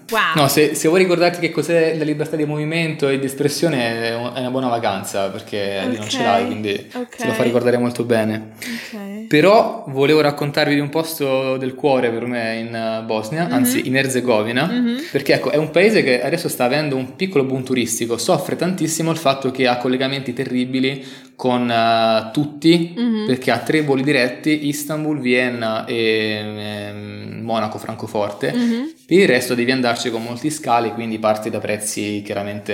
Wow. 0.09 0.19
No, 0.35 0.47
se, 0.47 0.75
se 0.75 0.87
vuoi 0.87 1.01
ricordarti 1.01 1.39
che 1.39 1.51
cos'è 1.51 1.95
la 1.97 2.03
libertà 2.03 2.35
di 2.35 2.45
movimento 2.45 3.09
e 3.09 3.19
di 3.19 3.25
espressione 3.25 4.07
è 4.09 4.15
un- 4.15 4.31
è 4.35 4.39
una 4.39 4.51
buona 4.51 4.67
vacanza, 4.67 5.29
perché 5.29 5.81
lì 5.89 5.97
non 5.97 6.07
ce 6.07 6.21
l'hai, 6.23 6.45
quindi 6.45 6.87
ok. 6.93 7.15
te 7.15 7.25
lo 7.25 7.33
fa 7.33 7.43
ricordare 7.43 7.77
molto 7.77 8.03
bene. 8.03 8.51
Ok. 8.59 9.27
Però 9.27 9.83
volevo 9.89 10.21
raccontarvi 10.21 10.73
di 10.75 10.79
un 10.79 10.89
posto 10.89 11.57
del 11.57 11.75
cuore 11.75 12.09
per 12.09 12.25
me 12.25 12.55
in 12.59 12.99
uh, 13.01 13.05
Bosnia, 13.05 13.47
anzi 13.49 13.87
in 13.87 13.97
Erzegovina, 13.97 14.65
Mhm. 14.67 15.01
perché 15.11 15.33
ecco, 15.33 15.49
è 15.51 15.57
un 15.57 15.69
paese 15.71 16.01
che 16.03 16.23
adesso 16.23 16.47
sta 16.47 16.63
avendo 16.63 16.95
un 16.95 17.15
piccolo 17.17 17.43
boom 17.43 17.63
turistico, 17.63 18.17
soffre 18.17 18.55
tantissimo 18.55 19.11
il 19.11 19.17
fatto 19.17 19.51
che 19.51 19.67
ha 19.67 19.77
collegamenti 19.77 20.31
terribili 20.31 21.05
con 21.35 21.69
uh, 21.69 22.31
tutti, 22.31 22.93
Mhm. 22.95 23.25
perché 23.27 23.51
ha 23.51 23.57
tre 23.59 23.81
voli 23.81 24.01
diretti, 24.03 24.67
Istanbul, 24.67 25.06
Vienna 25.15 25.85
e 25.85 25.95
ehm, 26.43 27.39
Monaco, 27.43 27.77
Francoforte. 27.77 28.51
Mhm. 28.53 28.93
Per 29.07 29.17
il 29.17 29.27
resto 29.27 29.55
devi 29.55 29.71
andarci 29.71 30.09
con 30.11 30.21
molti 30.21 30.49
scali, 30.49 30.91
quindi 30.91 31.17
parti 31.17 31.49
da 31.49 31.59
prezzi 31.59 32.21
chiaramente 32.25 32.73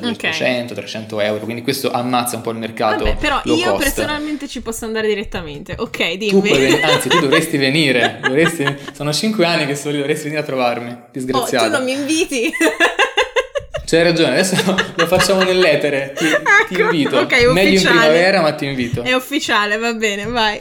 eh, 0.00 0.06
Ok. 0.08 0.24
200-300 0.24 1.22
euro, 1.22 1.44
quindi 1.44 1.62
questo 1.62 1.90
ammazza 1.92 2.36
un 2.36 2.42
po' 2.42 2.50
il 2.50 2.58
mercato. 2.58 3.04
Vabbè, 3.04 3.16
però 3.16 3.40
io 3.44 3.70
cost. 3.72 3.82
personalmente 3.84 4.48
ci 4.48 4.60
posso 4.62 4.84
andare 4.84 5.06
direttamente. 5.06 5.74
Ok, 5.78 6.10
Tu 6.12 6.16
dimmi. 6.16 6.40
puoi 6.40 6.58
ven- 6.58 6.82
anzi, 6.84 7.08
tu 7.08 7.18
dovresti 7.20 7.56
venire. 7.56 8.18
dovresti- 8.22 8.66
sono 8.92 9.12
cinque 9.12 9.44
anni 9.46 9.66
che 9.66 9.78
lì, 9.90 9.98
dovresti 9.98 10.24
venire 10.24 10.40
a 10.40 10.44
trovarmi. 10.44 10.90
Oh, 10.90 11.06
Disgraziato. 11.12 11.66
tu 11.66 11.70
non 11.70 11.84
mi 11.84 11.92
inviti. 11.92 12.50
C'hai 13.86 14.02
ragione, 14.02 14.32
adesso 14.32 14.56
lo 14.96 15.06
facciamo 15.06 15.42
nell'etere. 15.42 16.14
Ti, 16.16 16.24
ti 16.68 16.74
Ecco, 16.74 16.82
invito. 16.90 17.18
ok, 17.18 17.32
Meglio 17.52 17.78
in 17.78 17.84
primavera, 17.86 18.40
ma 18.40 18.52
ti 18.54 18.64
invito. 18.64 19.02
È 19.02 19.12
ufficiale, 19.12 19.76
va 19.76 19.92
bene, 19.92 20.24
vai. 20.24 20.58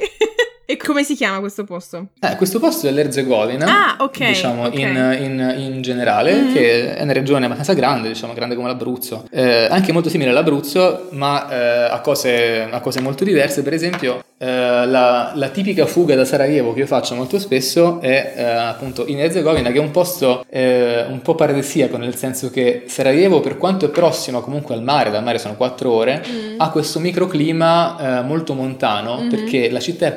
E 0.66 0.78
come 0.78 1.04
si 1.04 1.16
chiama 1.16 1.40
questo 1.40 1.64
posto? 1.64 2.08
Eh, 2.22 2.36
questo 2.38 2.60
posto 2.60 2.88
è 2.88 2.92
l'Erzegovina, 2.92 3.66
Ah, 3.68 3.96
ok, 4.04 4.26
diciamo 4.28 4.66
ok. 4.66 4.78
In, 4.78 5.18
in- 5.22 5.56
in 5.58 5.82
generale, 5.82 6.34
Mhm. 6.34 6.54
che 6.54 6.96
è 6.96 7.04
una 7.04 7.14
regione 7.14 7.46
abbastanza 7.46 7.74
grande, 7.74 8.08
diciamo 8.10 8.34
grande 8.34 8.56
come 8.56 8.68
l'Abruzzo, 8.68 9.28
Eh, 9.32 9.68
anche 9.70 9.92
molto 9.92 10.10
simile 10.10 10.30
all'Abruzzo, 10.30 11.08
ma 11.12 11.50
eh, 11.50 11.92
a, 11.92 12.00
cose, 12.02 12.68
a 12.70 12.80
cose 12.80 13.02
molto 13.02 13.24
diverse. 13.24 13.62
Per 13.62 13.74
esempio, 13.74 14.24
la, 14.46 15.32
la 15.36 15.50
tipica 15.50 15.86
fuga 15.86 16.16
da 16.16 16.26
Sarajevo 16.26 16.74
che 16.74 16.82
io 16.82 16.86
faccio 16.88 17.16
molto 17.16 17.40
spesso 17.40 18.00
è 18.02 18.34
eh, 18.36 18.44
appunto 18.44 19.06
in 19.08 19.20
Erzegovina, 19.20 19.72
che 19.72 19.78
è 19.78 19.82
un 19.82 19.92
posto 19.92 20.46
eh, 20.50 21.04
un 21.08 21.22
po' 21.22 21.36
paradisiaco, 21.36 21.98
nel 21.98 22.16
senso 22.16 22.50
che 22.50 22.84
Sarajevo, 22.88 23.40
per 23.40 23.58
quanto 23.58 23.86
è 23.86 23.90
prossimo 23.90 24.42
comunque 24.42 24.76
al 24.76 24.84
mare, 24.84 25.10
dal 25.12 25.24
mare 25.24 25.38
sono 25.40 25.56
quattro 25.56 25.92
ore, 25.92 26.22
Mm. 26.24 26.56
ha 26.60 26.70
questo 26.70 27.00
microclima 27.00 28.20
eh, 28.20 28.24
molto 28.24 28.54
montano 28.54 29.18
Mhm. 29.22 29.30
perché 29.30 29.70
la 29.70 29.80
città 29.80 30.06
è 30.08 30.12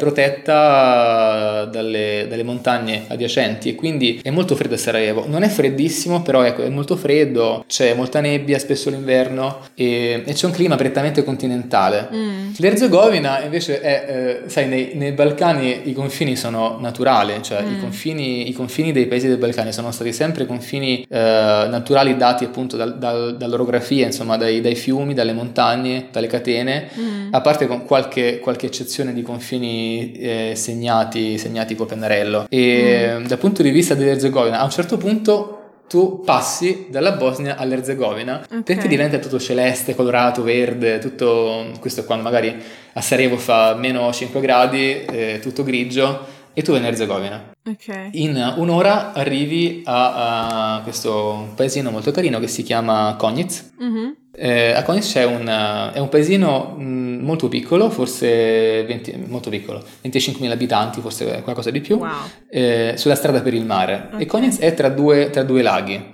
protetta 0.57 1.65
dalle, 1.71 2.27
dalle 2.29 2.43
montagne 2.43 3.05
adiacenti 3.09 3.71
e 3.71 3.75
quindi 3.75 4.21
è 4.23 4.31
molto 4.31 4.55
freddo 4.57 4.75
a 4.75 4.79
Sarajevo. 4.79 5.25
Non 5.27 5.43
è 5.43 5.49
freddissimo, 5.49 6.23
però 6.23 6.43
ecco, 6.43 6.63
è 6.63 6.69
molto 6.69 6.97
freddo, 6.97 7.65
c'è 7.67 7.95
molta 7.95 8.21
nebbia 8.21 8.59
spesso 8.59 8.91
l'inverno 8.91 9.59
e, 9.75 10.23
e 10.25 10.33
c'è 10.33 10.47
un 10.47 10.53
clima 10.53 10.77
prettamente 10.77 11.25
continentale. 11.25 12.09
Mm. 12.13 12.51
L'Erzegovina 12.59 13.43
invece 13.43 13.81
è, 13.81 14.05
eh, 14.17 14.43
sai, 14.47 14.69
nei, 14.69 14.91
nei 14.95 15.13
Balcani 15.13 15.83
i 15.89 15.93
confini 15.93 16.37
sono 16.37 16.79
naturali, 16.81 17.35
cioè 17.43 17.61
i, 17.63 17.77
Mm. 17.77 17.81
confini, 17.81 18.49
i 18.49 18.53
confini 18.53 18.93
dei 18.93 19.07
paesi 19.07 19.27
dei 19.29 19.37
Balcani 19.37 19.73
sono 19.73 19.91
stati 19.93 20.13
sempre 20.13 20.47
confini 20.47 21.05
eh, 21.09 21.67
naturali 21.69 22.17
dati 22.17 22.45
appunto 22.45 22.77
dal- 22.77 22.99
dal- 22.99 23.37
dall'orografia, 23.37 24.07
insomma 24.07 24.37
dai, 24.37 24.61
dai 24.61 24.75
fiumi, 24.75 25.15
dalle 25.15 25.33
montagne, 25.33 26.07
dalle 26.13 26.27
catene, 26.27 26.89
Mm. 26.99 27.29
a 27.33 27.41
parte 27.41 27.67
con 27.67 27.85
qualche, 27.85 28.39
qualche 28.39 28.67
eccezione 28.67 29.13
di 29.13 29.23
confini 29.23 30.13
eh, 30.13 30.53
segnati, 30.55 31.39
segnati 31.39 31.75
col 31.75 31.87
pennarello. 31.87 32.47
E 32.49 33.17
dal 33.27 33.39
punto 33.39 33.63
di 33.63 33.71
vista 33.71 33.95
dell'Erzegovina, 33.95 34.59
a 34.61 34.65
un 34.65 34.71
certo 34.71 34.97
punto 34.97 35.56
tu 35.89 36.23
passi 36.25 36.87
dalla 36.91 37.13
Bosnia 37.13 37.57
all'Erzegovina 37.57 38.45
Ok. 38.51 38.63
perché 38.63 38.89
diventa 38.89 39.19
tutto 39.19 39.39
celeste, 39.39 39.95
colorato, 39.95 40.43
verde, 40.43 40.99
tutto 40.99 41.71
questo 41.81 42.05
quando 42.05 42.25
magari 42.25 42.55
a 42.95 43.01
Sarajevo 43.01 43.37
fa 43.37 43.75
meno 43.75 44.13
5 44.13 44.41
gradi, 44.41 45.05
eh, 45.05 45.39
tutto 45.41 45.63
grigio 45.63 46.27
e 46.53 46.63
tu 46.63 46.73
vai 46.73 46.81
in 46.81 46.87
Erzegovina. 46.87 47.56
Ok. 47.69 48.11
In 48.13 48.55
un'ora 48.59 49.13
arrivi 49.13 49.83
a, 49.85 50.77
a 50.77 50.81
questo 50.83 51.53
paesino 51.57 51.91
molto 51.91 52.11
carino 52.13 52.39
che 52.39 52.47
si 52.47 52.63
chiama 52.63 53.15
Konjic. 53.19 53.65
Mhm. 53.79 54.17
Eh, 54.39 54.73
a 54.73 54.83
Konjic 54.83 55.05
c'è 55.11 55.25
un, 55.25 55.91
è 55.95 55.99
un 55.99 56.09
paesino 56.09 56.75
mh, 56.79 56.85
molto 57.25 57.49
piccolo, 57.49 57.89
forse 57.91 58.85
20 58.85 59.25
molto 59.29 59.49
piccolo, 59.51 59.83
25.000 60.05 60.51
abitanti, 60.51 61.01
forse 61.01 61.41
qualcosa 61.43 61.71
di 61.71 61.81
più, 61.81 61.97
Wow. 61.97 62.11
eh, 62.51 62.93
sulla 62.97 63.15
strada 63.15 63.41
per 63.41 63.55
il 63.55 63.65
mare. 63.65 64.11
Ok. 64.13 64.21
E 64.21 64.27
Konjic 64.27 64.59
è 64.61 64.75
tra 64.75 64.89
due, 64.91 65.31
tra 65.31 65.43
due 65.43 65.63
laghi. 65.63 66.11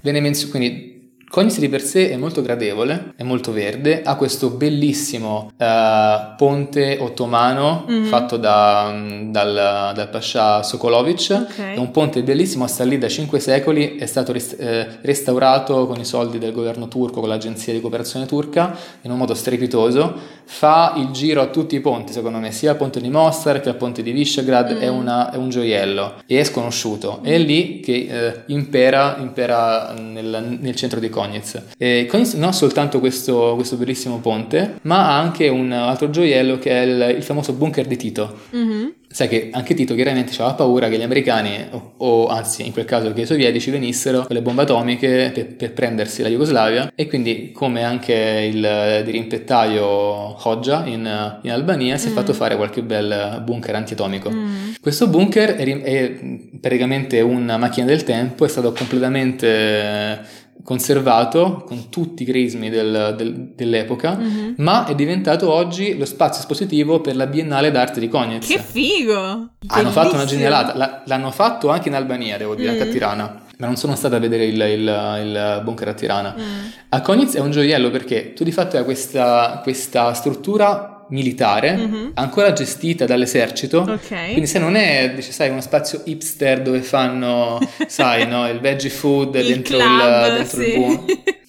Viene 0.00 0.20
menzio- 0.20 0.48
quindi 0.48 0.95
Konjic 1.28 1.58
di 1.58 1.68
per 1.68 1.82
sé 1.82 2.10
è 2.10 2.16
molto 2.16 2.40
gradevole, 2.40 3.12
è 3.16 3.24
molto 3.24 3.50
verde, 3.52 4.02
ha 4.02 4.14
questo 4.14 4.50
bellissimo 4.50 5.50
eh, 5.58 6.34
ponte 6.36 6.98
ottomano 7.00 7.84
Mhm. 7.88 8.04
fatto 8.04 8.36
da- 8.36 8.94
dal, 9.24 9.92
dal 9.94 10.08
Pascià 10.08 10.62
Sokolovic, 10.62 11.30
Ok. 11.48 11.74
è 11.74 11.78
un 11.78 11.90
ponte 11.90 12.22
bellissimo, 12.22 12.66
sta 12.68 12.84
lì 12.84 12.96
da 12.96 13.08
5 13.08 13.40
secoli, 13.40 13.96
è 13.96 14.06
stato 14.06 14.32
rest- 14.32 14.58
eh, 14.60 14.86
restaurato 15.02 15.86
con 15.88 15.98
i 15.98 16.04
soldi 16.04 16.38
del 16.38 16.52
governo 16.52 16.86
turco, 16.86 17.18
con 17.20 17.28
l'agenzia 17.28 17.72
di 17.72 17.80
cooperazione 17.80 18.24
turca, 18.24 18.74
in 19.02 19.10
un 19.10 19.18
modo 19.18 19.34
strepitoso, 19.34 20.14
fa 20.44 20.94
il 20.96 21.08
giro 21.10 21.42
a 21.42 21.46
tutti 21.46 21.74
i 21.74 21.80
ponti, 21.80 22.12
secondo 22.12 22.38
me, 22.38 22.52
sia 22.52 22.70
al 22.70 22.76
ponte 22.76 23.00
di 23.00 23.10
Mostar 23.10 23.60
che 23.60 23.68
al 23.68 23.76
ponte 23.76 24.02
di 24.04 24.12
Visegrad, 24.12 24.74
Mm. 24.76 24.80
è, 24.80 24.86
una- 24.88 25.30
è 25.32 25.36
un 25.36 25.48
gioiello 25.50 26.14
e 26.24 26.38
è 26.38 26.44
sconosciuto, 26.44 27.18
è 27.22 27.36
lì 27.36 27.80
che 27.80 28.06
eh, 28.08 28.42
impera, 28.46 29.16
impera 29.18 29.92
nel, 29.98 30.56
nel 30.60 30.74
centro 30.76 31.00
di 31.00 31.10
Cognitz. 31.16 31.62
E 31.78 32.06
Cognitz 32.06 32.34
non 32.34 32.50
ha 32.50 32.52
soltanto 32.52 33.00
questo, 33.00 33.54
questo, 33.54 33.76
bellissimo 33.76 34.18
ponte, 34.18 34.80
ma 34.82 35.08
ha 35.08 35.18
anche 35.18 35.48
un 35.48 35.72
altro 35.72 36.10
gioiello 36.10 36.58
che 36.58 36.70
è 36.70 36.82
il, 36.82 37.16
il 37.16 37.22
famoso 37.22 37.54
bunker 37.54 37.86
di 37.86 37.96
Tito. 37.96 38.40
Mm-hmm. 38.54 38.88
Sai 39.08 39.28
che 39.28 39.48
anche 39.50 39.74
Tito 39.74 39.94
chiaramente 39.94 40.32
aveva 40.34 40.52
paura 40.52 40.88
che 40.88 40.98
gli 40.98 41.02
americani, 41.02 41.68
o, 41.70 41.94
o, 41.96 42.26
anzi 42.26 42.66
in 42.66 42.72
quel 42.72 42.84
caso 42.84 43.14
che 43.14 43.22
i 43.22 43.26
sovietici, 43.26 43.70
venissero 43.70 44.26
con 44.26 44.36
le 44.36 44.42
bombe 44.42 44.62
atomiche 44.62 45.30
per, 45.32 45.54
per 45.54 45.72
prendersi 45.72 46.20
la 46.20 46.28
Jugoslavia 46.28 46.92
e 46.94 47.06
quindi 47.08 47.50
come 47.52 47.82
anche 47.82 48.50
il 48.52 49.02
dirimpettaio 49.04 49.84
Hodja 49.84 50.84
in, 50.84 51.38
in 51.40 51.50
Albania 51.50 51.96
si 51.96 52.08
è 52.08 52.10
mm. 52.10 52.14
fatto 52.14 52.34
fare 52.34 52.56
qualche 52.56 52.82
bel 52.82 53.40
bunker 53.42 53.74
antiatomico. 53.74 54.30
Mm. 54.30 54.72
Questo 54.82 55.06
bunker 55.08 55.54
è, 55.54 55.82
è 55.82 56.18
praticamente 56.60 57.20
una 57.22 57.56
macchina 57.56 57.86
del 57.86 58.04
tempo, 58.04 58.44
è 58.44 58.48
stato 58.48 58.72
completamente 58.72 60.20
conservato 60.62 61.64
con 61.66 61.88
tutti 61.88 62.24
i 62.24 62.26
crismi 62.26 62.70
del, 62.70 63.14
del, 63.16 63.52
dell'epoca, 63.54 64.16
mm-hmm. 64.16 64.54
ma 64.58 64.86
è 64.86 64.94
diventato 64.94 65.50
oggi 65.52 65.96
lo 65.96 66.04
spazio 66.04 66.40
espositivo 66.40 67.00
per 67.00 67.16
la 67.16 67.26
Biennale 67.26 67.70
d'arte 67.70 68.00
di 68.00 68.08
Cognitz. 68.08 68.46
Che 68.46 68.58
figo! 68.58 69.14
Hanno 69.14 69.50
Bellissimo. 69.60 69.90
fatto 69.90 70.14
una 70.14 70.24
genialata, 70.24 71.02
l'hanno 71.04 71.30
fatto 71.30 71.68
anche 71.68 71.88
in 71.88 71.94
Albania, 71.94 72.36
devo 72.36 72.54
dire, 72.54 72.70
mm. 72.70 72.72
anche 72.72 72.82
a 72.88 72.92
Tirana. 72.92 73.40
Ma 73.58 73.66
non 73.66 73.76
sono 73.76 73.94
stata 73.94 74.16
a 74.16 74.18
vedere 74.18 74.44
il, 74.44 74.60
il, 74.60 75.20
il 75.24 75.60
bunker 75.64 75.88
a 75.88 75.94
Tirana. 75.94 76.34
Mm. 76.38 76.66
A 76.90 77.00
Cognitz 77.00 77.36
è 77.36 77.40
un 77.40 77.50
gioiello 77.50 77.90
perché 77.90 78.32
tu 78.34 78.44
di 78.44 78.52
fatto 78.52 78.76
hai 78.76 78.84
questa, 78.84 79.60
questa 79.62 80.12
struttura 80.12 80.95
militare, 81.10 81.76
mm-hmm. 81.76 82.10
ancora 82.14 82.52
gestita 82.52 83.04
dall'esercito. 83.04 83.82
Okay. 83.82 84.28
Quindi 84.30 84.46
se 84.46 84.58
non 84.58 84.74
è, 84.74 85.12
dice, 85.14 85.32
sai, 85.32 85.50
uno 85.50 85.60
spazio 85.60 86.02
hipster 86.04 86.62
dove 86.62 86.80
fanno, 86.80 87.58
sai, 87.86 88.26
no, 88.26 88.48
il 88.48 88.60
veggie 88.60 88.90
food 88.90 89.34
il 89.36 89.46
dentro, 89.46 89.76
club, 89.76 90.26
il, 90.26 90.32
dentro 90.36 90.62
sì. 90.62 90.68
il 90.68 90.78
buon. 90.78 91.04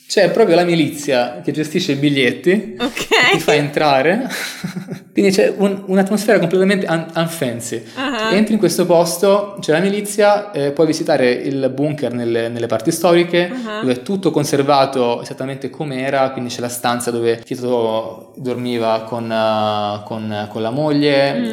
C'è 0.07 0.31
proprio 0.31 0.55
la 0.55 0.63
milizia 0.63 1.41
che 1.43 1.51
gestisce 1.51 1.91
i 1.91 1.95
biglietti, 1.95 2.75
okay. 2.79 3.33
ti 3.33 3.39
fa 3.39 3.55
entrare, 3.55 4.25
quindi 5.17 5.35
c'è 5.35 5.51
un, 5.57 5.81
un'atmosfera 5.87 6.37
completamente 6.37 6.85
un, 6.87 7.07
unfancy. 7.15 7.83
Uh-huh. 7.95 8.35
Entri 8.35 8.53
in 8.53 8.59
questo 8.59 8.85
posto, 8.85 9.57
c'è 9.59 9.71
la 9.71 9.79
milizia, 9.79 10.51
eh, 10.51 10.69
puoi 10.69 10.85
visitare 10.85 11.31
il 11.31 11.71
bunker 11.73 12.13
nelle, 12.13 12.49
nelle 12.49 12.67
parti 12.67 12.91
storiche, 12.91 13.49
uh-huh. 13.51 13.79
dove 13.79 13.93
è 13.93 14.01
tutto 14.03 14.29
conservato 14.29 15.19
esattamente 15.23 15.71
come 15.71 16.05
era, 16.05 16.29
quindi 16.29 16.53
c'è 16.53 16.61
la 16.61 16.69
stanza 16.69 17.09
dove 17.09 17.39
Tito 17.39 18.33
dormiva 18.35 19.05
con, 19.07 19.23
uh, 19.23 20.03
con, 20.03 20.47
con 20.51 20.61
la 20.61 20.69
moglie, 20.69 21.33
mm. 21.33 21.43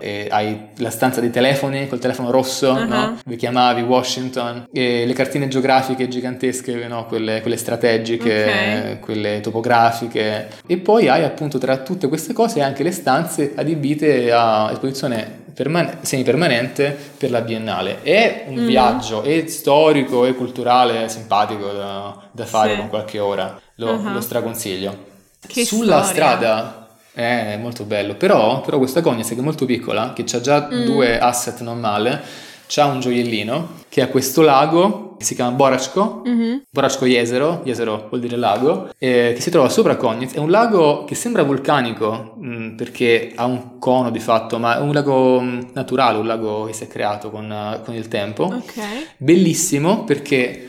eh, 0.00 0.26
hai 0.28 0.60
la 0.78 0.90
stanza 0.90 1.20
dei 1.20 1.30
telefoni, 1.30 1.86
col 1.86 2.00
telefono 2.00 2.32
rosso, 2.32 2.72
uh-huh. 2.72 2.88
no? 2.88 3.18
dove 3.24 3.36
chiamavi 3.36 3.82
Washington, 3.82 4.66
e 4.72 5.06
le 5.06 5.12
cartine 5.12 5.46
geografiche 5.46 6.08
gigantesche, 6.08 6.88
no? 6.88 7.06
quelle, 7.06 7.40
quelle 7.40 7.56
strategiche, 7.56 8.42
okay. 8.42 8.98
quelle 8.98 9.38
topografiche. 9.38 10.48
E 10.66 10.76
poi 10.78 11.06
hai 11.06 11.22
appunto 11.22 11.58
tra 11.58 11.76
tutte 11.76 12.08
queste 12.08 12.32
cose 12.32 12.60
anche 12.60 12.78
le 12.82 12.92
stanze 12.92 13.52
adibite 13.56 14.32
a 14.32 14.70
esposizione 14.72 15.38
permane- 15.54 15.98
semipermanente 16.02 16.96
per 17.16 17.30
la 17.30 17.40
Biennale. 17.40 18.02
È 18.02 18.46
un 18.48 18.62
mm. 18.62 18.66
viaggio, 18.66 19.22
è 19.22 19.46
storico 19.46 20.24
e 20.24 20.34
culturale 20.34 21.08
simpatico 21.08 21.66
da, 21.72 22.16
da 22.30 22.46
fare 22.46 22.72
sì. 22.72 22.78
con 22.78 22.88
qualche 22.88 23.18
ora, 23.18 23.60
lo, 23.76 23.92
uh-huh. 23.92 24.12
lo 24.12 24.20
straconsiglio. 24.20 25.08
Che 25.46 25.64
Sulla 25.64 26.02
storia. 26.02 26.36
strada 26.36 26.88
è 27.12 27.58
molto 27.60 27.84
bello, 27.84 28.14
però, 28.14 28.60
però 28.60 28.78
questa 28.78 29.00
Cognes 29.00 29.28
che 29.28 29.34
è 29.34 29.40
molto 29.40 29.64
piccola, 29.64 30.12
che 30.12 30.24
ha 30.30 30.40
già 30.40 30.68
mm. 30.72 30.84
due 30.84 31.18
asset 31.18 31.60
non 31.60 31.78
male, 31.78 32.20
c'ha 32.66 32.86
un 32.86 33.00
gioiellino 33.00 33.78
che 33.88 34.00
ha 34.00 34.08
questo 34.08 34.42
lago 34.42 35.09
si 35.24 35.34
chiama 35.34 35.52
Boracco, 35.52 36.22
mm-hmm. 36.26 36.56
Boracco 36.70 37.06
Jesero, 37.06 37.62
Jesero 37.64 38.06
vuol 38.08 38.20
dire 38.20 38.36
lago, 38.36 38.90
eh, 38.98 39.32
che 39.34 39.40
si 39.40 39.50
trova 39.50 39.68
sopra 39.68 39.96
Cognitz. 39.96 40.34
È 40.34 40.38
un 40.38 40.50
lago 40.50 41.04
che 41.04 41.14
sembra 41.14 41.42
vulcanico 41.42 42.34
mh, 42.38 42.54
mm, 42.54 42.76
perché 42.76 43.32
ha 43.34 43.44
un 43.44 43.78
cono 43.78 44.10
di 44.10 44.20
fatto, 44.20 44.58
ma 44.58 44.78
è 44.78 44.80
un 44.80 44.92
lago 44.92 45.40
mm, 45.40 45.60
naturale, 45.74 46.18
un 46.18 46.26
lago 46.26 46.64
che 46.64 46.72
si 46.72 46.84
è 46.84 46.88
creato 46.88 47.30
con, 47.30 47.50
uh, 47.50 47.84
con 47.84 47.94
il 47.94 48.08
tempo. 48.08 48.44
Okay. 48.44 49.06
Bellissimo 49.16 50.04
perché 50.04 50.68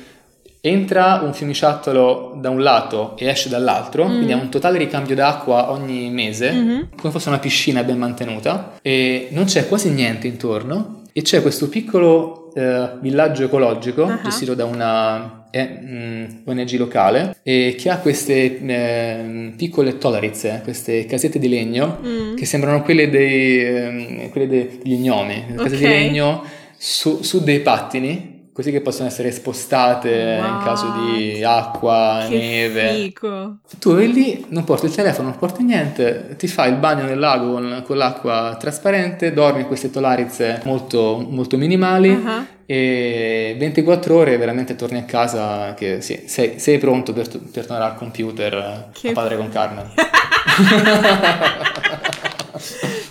entra 0.61 1.21
un 1.23 1.33
fiumiciattolo 1.33 2.37
da 2.39 2.49
un 2.49 2.61
lato 2.61 3.15
e 3.17 3.27
esce 3.27 3.49
dall'altro, 3.49 4.05
mm. 4.05 4.09
quindi 4.09 4.31
ha 4.31 4.37
un 4.37 4.49
totale 4.49 4.77
ricambio 4.77 5.15
d'acqua 5.15 5.71
ogni 5.71 6.09
mese, 6.11 6.51
mm-hmm. 6.51 6.81
come 6.95 7.11
fosse 7.11 7.29
una 7.29 7.39
piscina 7.39 7.83
ben 7.83 7.97
mantenuta, 7.97 8.73
e 8.81 9.29
non 9.31 9.45
c'è 9.45 9.67
quasi 9.67 9.89
niente 9.89 10.27
intorno 10.27 11.01
e 11.13 11.23
c'è 11.23 11.41
questo 11.41 11.67
piccolo 11.67 12.40
eh, 12.53 12.89
villaggio 12.99 13.43
ecologico 13.43 14.03
uh-huh. 14.03 14.21
gestito 14.23 14.53
da 14.53 14.65
una 14.65 15.47
eh, 15.51 15.67
mh, 15.67 16.41
ONG 16.45 16.71
locale 16.77 17.37
e 17.43 17.75
che 17.77 17.89
ha 17.89 17.97
queste 17.99 18.59
eh, 18.59 19.53
piccole 19.55 19.97
tolarizze, 19.97 20.61
queste 20.63 21.05
casette 21.05 21.39
di 21.39 21.49
legno 21.49 21.99
mm. 22.05 22.35
che 22.35 22.45
sembrano 22.45 22.81
quelle, 22.81 23.09
dei, 23.09 23.63
ehm, 23.63 24.29
quelle 24.29 24.47
degli 24.47 24.97
gnomi, 24.97 25.45
okay. 25.51 25.55
casette 25.55 25.77
di 25.77 25.83
legno 25.87 26.43
su, 26.77 27.21
su 27.21 27.43
dei 27.43 27.59
pattini 27.59 28.30
così 28.61 28.71
che 28.71 28.81
possono 28.81 29.07
essere 29.07 29.31
spostate 29.31 30.37
wow, 30.39 30.53
in 30.53 30.59
caso 30.63 30.91
di 30.91 31.43
acqua, 31.43 32.27
neve. 32.29 32.93
Fico. 32.93 33.57
Tu 33.79 33.95
vai 33.95 34.13
lì, 34.13 34.45
non 34.49 34.63
porti 34.63 34.85
il 34.85 34.93
telefono, 34.93 35.29
non 35.29 35.39
porti 35.39 35.63
niente, 35.63 36.35
ti 36.37 36.47
fai 36.47 36.69
il 36.69 36.77
bagno 36.77 37.03
nel 37.03 37.17
lago 37.17 37.53
con, 37.53 37.81
con 37.83 37.97
l'acqua 37.97 38.55
trasparente, 38.59 39.33
dormi 39.33 39.61
in 39.61 39.67
queste 39.67 39.89
tolarizze 39.89 40.61
molto, 40.63 41.25
molto 41.27 41.57
minimali 41.57 42.09
uh-huh. 42.09 42.45
e 42.67 43.55
24 43.57 44.15
ore 44.15 44.37
veramente 44.37 44.75
torni 44.75 44.99
a 44.99 45.05
casa 45.05 45.73
che 45.73 46.01
sì, 46.01 46.25
sei, 46.27 46.59
sei 46.59 46.77
pronto 46.77 47.13
per, 47.13 47.27
per, 47.27 47.65
tornare 47.65 47.91
al 47.91 47.95
computer 47.95 48.89
che... 48.93 49.09
a 49.09 49.13
padre 49.13 49.37
con 49.37 49.49
carne. 49.49 49.89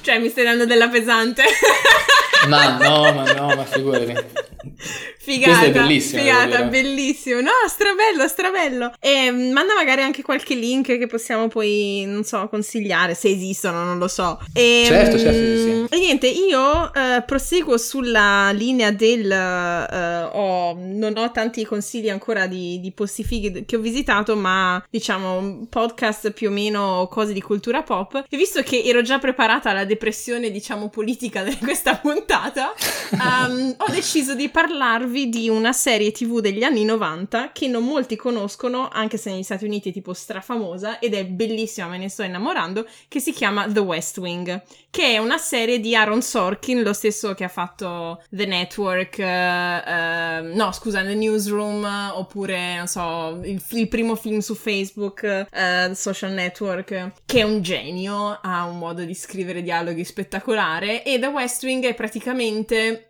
cioè 0.03 0.21
mi 0.21 0.29
stai 0.29 0.45
dando 0.45 0.65
della 0.65 0.89
pesante. 0.89 1.43
ma 2.49 2.79
no, 2.79 3.13
ma 3.13 3.33
no, 3.33 3.47
ma 3.55 3.65
figurati. 3.65 4.15
Figata, 5.23 5.59
Questo 5.59 5.79
è 5.79 5.83
bellissimo. 5.83 6.23
Figata, 6.23 6.63
bellissimo. 6.65 7.41
No, 7.41 7.51
strabello, 7.69 8.27
strabello. 8.27 8.93
E 8.99 9.31
mm, 9.31 9.53
manda 9.53 9.75
magari 9.75 10.01
anche 10.01 10.23
qualche 10.23 10.55
link 10.55 10.97
che 10.99 11.07
possiamo 11.07 11.49
poi, 11.49 12.05
non 12.07 12.25
so, 12.25 12.49
consigliare, 12.49 13.15
se 13.15 13.29
esistono, 13.29 13.85
non 13.85 13.99
lo 13.99 14.09
so. 14.09 14.41
E, 14.55 14.85
certo, 14.87 15.19
certo, 15.19 15.39
sì, 15.39 15.87
sì. 15.89 15.95
E 15.95 15.99
niente, 15.99 16.27
io 16.27 16.61
uh, 16.61 17.25
proseguo 17.27 17.77
sulla 17.77 18.51
linea 18.53 18.91
del... 18.91 19.31
Uh, 19.31 20.37
ho, 20.39 20.79
non 20.79 21.13
ho 21.17 21.31
tanti 21.33 21.67
consigli 21.67 22.09
ancora 22.09 22.47
di, 22.47 22.81
di 22.81 22.91
posti 22.91 23.23
fighi 23.23 23.65
che 23.67 23.77
ho 23.77 23.81
visitato, 23.81 24.37
ma 24.37 24.83
diciamo 24.89 25.67
podcast 25.69 26.31
più 26.31 26.49
o 26.49 26.51
meno 26.51 27.09
cose 27.11 27.35
di 27.35 27.43
cultura 27.43 27.83
pop. 27.83 28.25
E 28.29 28.37
visto 28.39 28.63
che 28.63 28.83
ero 28.85 29.03
già 29.03 29.19
preparata 29.19 29.69
alla 29.69 29.85
depressione, 29.85 30.51
diciamo, 30.51 30.89
politica 30.89 31.43
di 31.45 31.59
questa 31.59 31.97
puntata, 31.97 32.30
um, 33.11 33.75
ho 33.77 33.91
deciso 33.91 34.35
di 34.35 34.49
parlarvi 34.49 35.29
di 35.29 35.49
una 35.49 35.73
serie 35.73 36.13
tv 36.13 36.41
degli 36.41 36.63
anni 36.63 36.85
90 36.85 37.51
che 37.53 37.67
non 37.67 37.85
molti 37.85 38.15
conoscono, 38.15 38.89
anche 38.89 39.17
se 39.17 39.31
negli 39.31 39.43
Stati 39.43 39.65
Uniti 39.65 39.91
è 39.91 39.93
tipo 39.93 40.13
strafamosa 40.13 41.01
ed 41.01 41.15
è 41.15 41.25
bellissima, 41.25 41.89
me 41.89 41.99
ne 41.99 42.09
sto 42.09 42.23
innamorando, 42.23 42.87
che 43.09 43.19
si 43.19 43.33
chiama 43.33 43.67
The 43.69 43.81
West 43.81 44.19
Wing, 44.19 44.63
che 44.91 45.15
è 45.15 45.19
una 45.19 45.39
serie 45.39 45.81
di 45.81 45.97
Aaron 45.97 46.23
Sorkin, 46.23 46.83
lo 46.83 46.93
stesso 46.93 47.35
che 47.35 47.45
ha 47.45 47.49
fatto 47.49 48.23
The 48.31 48.47
Network, 48.47 49.17
uh, 49.19 49.23
uh, 49.23 50.57
no 50.57 50.71
scusa, 50.73 51.03
The 51.03 51.15
Newsroom, 51.15 52.13
oppure, 52.15 52.77
non 52.77 52.87
so, 52.87 53.41
il, 53.43 53.61
il 53.71 53.89
primo 53.89 54.15
film 54.15 54.39
su 54.39 54.55
Facebook, 54.55 55.47
uh, 55.51 55.93
Social 55.95 56.33
Network, 56.33 57.13
che 57.25 57.41
è 57.41 57.43
un 57.43 57.61
genio, 57.61 58.39
ha 58.41 58.65
un 58.67 58.79
modo 58.79 59.03
di 59.03 59.15
scrivere 59.15 59.63
dialoghi 59.63 60.05
spettacolare 60.05 61.03
e 61.03 61.19
The 61.19 61.27
West 61.27 61.65
Wing 61.65 61.85
è 61.85 61.95
praticamente, 61.95 62.19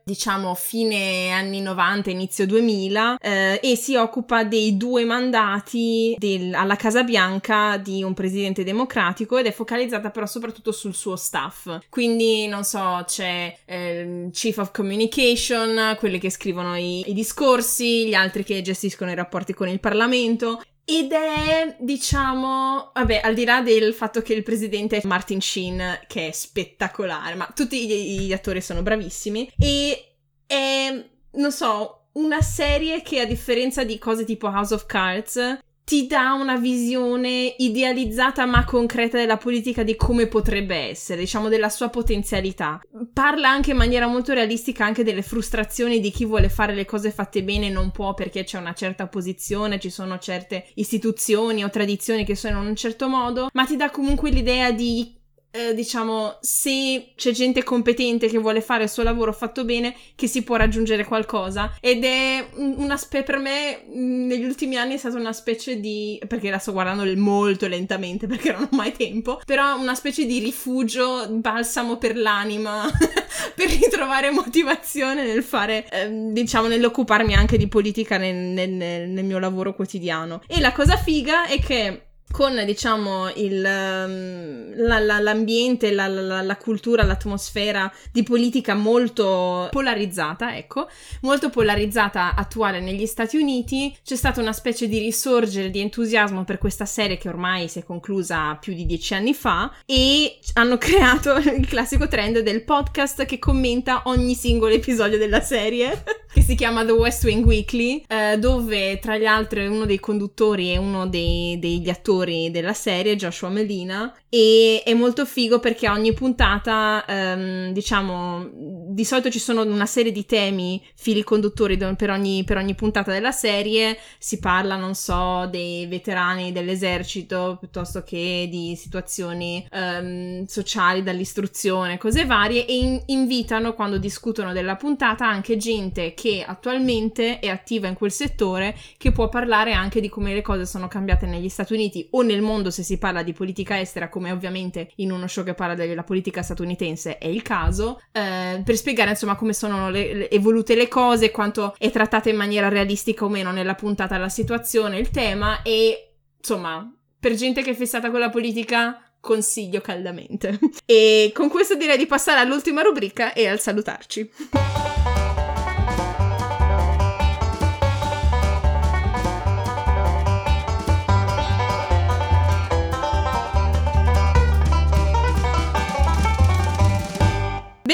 diciamo, 0.05 0.55
fine 0.55 1.31
anni 1.31 1.61
90, 1.61 1.69
90, 1.71 2.11
inizio 2.11 2.47
2000 2.47 3.19
eh, 3.21 3.61
e 3.63 3.77
si 3.77 3.97
occupa 3.97 4.45
dei 4.45 4.77
due 4.77 5.05
mandati 5.05 6.15
del, 6.19 6.55
alla 6.55 6.77
Casa 6.77 7.03
Bianca 7.03 7.77
di 7.77 8.03
un 8.03 8.15
presidente 8.15 8.65
democratico 8.65 9.39
ed 9.39 9.47
è 9.47 9.53
focalizzata 9.53 10.11
però 10.11 10.27
soprattutto 10.27 10.73
sul 10.73 10.95
suo 10.95 11.17
staff. 11.17 11.79
Quindi, 11.89 12.47
non 12.47 12.65
so, 12.65 13.03
c'è 13.07 13.57
eh, 13.65 14.29
Chief 14.33 14.57
of 14.59 14.73
Communication, 14.73 15.97
quelli 15.99 16.19
che 16.19 16.31
scrivono 16.31 16.77
i, 16.77 17.09
i 17.09 17.13
discorsi, 17.13 18.07
gli 18.07 18.15
altri 18.15 18.45
che 18.45 18.63
gestiscono 18.63 19.11
i 19.11 19.15
rapporti 19.15 19.55
con 19.55 19.69
il 19.69 19.81
Parlamento 19.81 20.61
ed 20.99 21.12
è, 21.12 21.76
diciamo, 21.78 22.91
vabbè, 22.93 23.20
al 23.22 23.34
di 23.34 23.45
là 23.45 23.61
del 23.62 23.95
fatto 23.95 24.22
che 24.22 24.34
il 24.34 24.43
presidente 24.43 24.97
è 24.97 25.07
Martin 25.07 25.41
Sheen, 25.41 26.01
che 26.09 26.28
è 26.28 26.32
spettacolare, 26.32 27.36
ma 27.36 27.49
tutti 27.55 27.86
gli, 27.86 28.26
gli 28.26 28.32
attori 28.32 28.61
sono 28.61 28.82
bravissimi, 28.82 29.53
e 29.57 30.14
è 30.47 31.09
non 31.32 31.53
so, 31.53 32.09
una 32.14 32.43
serie 32.43 33.03
che 33.03 33.20
a 33.20 33.24
differenza 33.24 33.84
di 33.84 33.99
cose 33.99 34.24
tipo 34.24 34.49
House 34.49 34.74
of 34.74 34.86
Cards 34.86 35.59
ti 35.91 36.07
dà 36.07 36.34
una 36.34 36.55
visione 36.55 37.53
idealizzata 37.59 38.47
ma 38.47 38.64
concreta 38.64 39.18
della 39.18 39.38
politica 39.38 39.82
di 39.82 39.97
come 39.97 40.28
potrebbe 40.28 40.76
essere, 40.76 41.18
diciamo 41.18 41.49
della 41.49 41.68
sua 41.68 41.88
potenzialità. 41.88 42.80
Parla 43.12 43.49
anche 43.49 43.72
in 43.72 43.76
maniera 43.76 44.07
molto 44.07 44.32
realistica 44.32 44.84
anche 44.84 45.03
delle 45.03 45.22
frustrazioni 45.22 45.99
di 45.99 46.12
chi 46.12 46.24
vuole 46.24 46.49
fare 46.49 46.74
le 46.76 46.84
cose 46.84 47.11
fatte 47.11 47.43
bene 47.43 47.66
e 47.66 47.70
non 47.70 47.91
può 47.91 48.14
perché 48.14 48.45
c'è 48.45 48.59
una 48.59 48.72
certa 48.72 49.09
posizione, 49.09 49.80
ci 49.80 49.91
sono 49.91 50.20
certe 50.20 50.68
istituzioni 50.74 51.64
o 51.64 51.70
tradizioni 51.70 52.24
che 52.24 52.36
sono 52.36 52.61
in 52.61 52.68
un 52.68 52.76
certo 52.76 53.09
modo, 53.09 53.49
ma 53.53 53.64
ti 53.64 53.74
dà 53.74 53.91
comunque 53.91 54.30
l'idea 54.30 54.70
di 54.70 55.18
eh, 55.53 55.74
diciamo, 55.74 56.38
se 56.40 57.12
c'è 57.16 57.32
gente 57.32 57.64
competente 57.64 58.28
che 58.28 58.38
vuole 58.38 58.61
fare 58.61 58.84
il 58.84 58.90
suo 58.90 59.03
lavoro 59.03 59.32
fatto 59.32 59.64
bene, 59.64 59.96
che 60.14 60.26
si 60.26 60.42
può 60.42 60.57
raggiungere 60.57 61.05
qualcosa. 61.05 61.74
Ed 61.80 62.05
è 62.05 62.48
una 62.55 62.96
specie, 62.96 63.24
per 63.24 63.38
me, 63.38 63.82
negli 63.88 64.44
ultimi 64.44 64.76
anni 64.76 64.94
è 64.94 64.98
stata 64.98 65.16
una 65.16 65.32
specie 65.32 65.80
di, 65.80 66.20
perché 66.28 66.51
la 66.51 66.59
sto 66.59 66.72
guardando 66.72 67.05
molto 67.16 67.66
lentamente 67.66 68.26
perché 68.28 68.53
non 68.53 68.68
ho 68.70 68.76
mai 68.76 68.92
tempo, 68.92 69.40
però 69.44 69.78
una 69.78 69.94
specie 69.94 70.24
di 70.24 70.38
rifugio, 70.38 71.26
balsamo 71.28 71.96
per 71.96 72.16
l'anima, 72.16 72.88
per 73.55 73.68
ritrovare 73.68 74.30
motivazione 74.30 75.26
nel 75.26 75.42
fare, 75.42 75.88
eh, 75.90 76.09
diciamo, 76.32 76.68
nell'occuparmi 76.68 77.34
anche 77.34 77.57
di 77.57 77.66
politica 77.66 78.18
nel, 78.18 78.36
nel, 78.36 78.70
nel 79.09 79.24
mio 79.24 79.38
lavoro 79.38 79.74
quotidiano. 79.74 80.42
E 80.46 80.61
la 80.61 80.72
cosa 80.72 80.96
figa 80.96 81.46
è 81.46 81.59
che 81.61 82.05
con 82.31 82.62
diciamo 82.64 83.28
il, 83.37 83.57
um, 83.57 84.72
la, 84.76 84.99
la, 84.99 85.18
l'ambiente, 85.18 85.91
la, 85.91 86.07
la, 86.07 86.57
cultura, 86.57 87.03
l'atmosfera 87.03 87.93
di 88.12 88.22
politica 88.22 88.74
molto 88.74 89.68
polarizzata, 89.70 90.57
ecco, 90.57 90.89
molto 91.22 91.51
polarizzata 91.51 92.35
attuale 92.35 92.81
negli 92.81 93.07
Stati 93.07 93.37
Uniti, 93.37 93.95
c'è 94.05 94.16
stata 94.16 94.41
una 94.41 94.53
specie 94.53 94.89
di 94.89 94.99
risorgere 94.99 95.70
di 95.70 95.81
entusiasmo 95.81 96.45
per 96.45 96.59
questa 96.59 96.85
serie 96.85 97.18
che 97.18 97.28
ormai 97.28 97.68
si 97.68 97.81
è 97.81 97.85
conclusa 97.85 98.55
più 98.55 98.74
di 98.74 98.87
dieci 98.87 99.14
anni 99.14 99.35
fa 99.35 99.72
e 99.85 100.39
hanno 100.55 100.78
creato 100.78 101.37
il 101.37 101.66
classico 101.66 102.07
trend 102.09 102.39
del 102.41 102.64
podcast 102.64 103.24
che 103.24 103.39
commenta 103.39 104.03
ogni 104.05 104.35
singolo 104.35 104.72
episodio 104.72 105.18
della 105.18 105.41
serie, 105.41 106.05
che 106.33 106.43
si 106.43 106.55
chiama 106.55 106.85
The 106.85 106.93
West 106.93 107.24
Wing 107.24 107.45
Weekly, 107.45 108.05
eh, 108.07 108.39
dove 108.39 108.99
tra 109.01 109.18
gli 109.18 109.26
altri 109.26 109.66
uno 109.66 109.85
dei 109.85 109.99
conduttori 109.99 110.72
e 110.72 110.78
uno 110.78 111.09
dei, 111.09 111.59
degli 111.59 111.89
attori 111.89 112.20
attori 112.21 112.51
della 112.51 112.73
serie, 112.73 113.16
Joshua 113.16 113.49
Melina, 113.49 114.14
e 114.29 114.83
è 114.85 114.95
molto 114.95 115.25
figo 115.25 115.59
perché 115.59 115.89
ogni 115.89 116.12
puntata, 116.12 117.05
um, 117.09 117.73
diciamo, 117.73 118.49
di 118.53 119.05
solito 119.05 119.31
ci 119.31 119.39
sono 119.39 119.62
una 119.62 119.87
serie 119.87 120.12
di 120.12 120.27
temi, 120.27 120.83
fili 120.95 121.23
conduttori 121.23 121.77
per 121.97 122.11
ogni, 122.11 122.45
per 122.45 122.59
ogni 122.59 122.75
puntata 122.75 123.11
della 123.11 123.33
serie, 123.33 123.99
si 124.18 124.39
parla, 124.39 124.77
non 124.77 124.95
so, 124.95 125.47
dei 125.51 125.87
veterani 125.87 126.53
dell'esercito 126.53 127.57
piuttosto 127.59 128.03
che 128.03 128.49
di 128.51 128.77
situazioni 128.77 129.66
um, 129.73 130.45
sociali, 130.47 131.03
dall'istruzione, 131.03 131.99
cose 131.99 132.25
varie, 132.25 132.66
e 132.66 132.77
in- 132.77 133.03
invitano 133.07 133.75
quando 133.75 133.99
discutono 133.99 134.53
della 134.53 134.77
puntata 134.77 135.27
anche 135.27 135.57
gente 135.57 136.14
che 136.14 136.45
attualmente 136.47 137.39
è 137.39 137.49
attiva 137.49 137.89
in 137.89 137.95
quel 137.95 138.12
settore, 138.12 138.77
che 138.97 139.12
può 139.12 139.29
parlare 139.29 139.73
anche 139.73 140.01
di 140.01 140.09
come 140.09 140.35
le 140.35 140.43
cose 140.43 140.66
sono 140.66 140.89
cambiate 140.89 141.27
negli 141.27 141.49
Stati 141.49 141.73
Uniti 141.73 142.09
o 142.11 142.23
nel 142.23 142.43
mondo 142.43 142.71
se 142.71 142.83
si 142.83 142.99
parla 142.99 143.23
di 143.23 143.33
politica 143.33 143.79
estera, 143.81 144.09
come 144.09 144.33
ovviamente 144.33 144.91
in 144.97 145.13
uno 145.13 145.27
show 145.27 145.45
che 145.45 145.55
parla 145.55 145.75
della 145.75 146.03
politica 146.03 146.43
statunitense 146.43 147.19
è 147.19 147.27
il 147.27 147.43
caso, 147.43 148.01
eh, 148.13 148.63
per 148.65 148.77
spiegare 148.77 149.11
insomma 149.11 149.37
come 149.37 149.53
sono 149.53 149.91
le, 149.91 150.15
le, 150.15 150.31
evolute 150.31 150.75
le 150.75 150.89
cose, 150.89 151.31
quanto 151.31 151.75
è 151.79 151.91
trattata 151.91 152.29
in 152.29 152.37
maniera 152.37 152.69
realistica 152.69 153.25
o 153.25 153.29
meno 153.29 153.53
nella 153.53 153.75
puntata 153.75 154.17
la 154.19 154.29
situazione, 154.29 154.99
il 154.99 155.11
tema 155.11 155.63
e 155.63 156.15
insomma 156.39 156.93
per 157.19 157.35
gente 157.35 157.63
che 157.63 157.71
è 157.71 157.75
fissata 157.75 158.11
con 158.11 158.19
la 158.19 158.31
politica 158.31 159.03
consiglio 159.21 159.81
caldamente. 159.81 160.59
e 160.87 161.31
con 161.35 161.49
questo 161.49 161.77
direi 161.77 161.99
di 161.99 162.07
passare 162.07 162.41
all'ultima 162.41 162.83
rubrica 162.83 163.33
e 163.33 163.47
al 163.47 163.61
salutarci. 163.61 164.31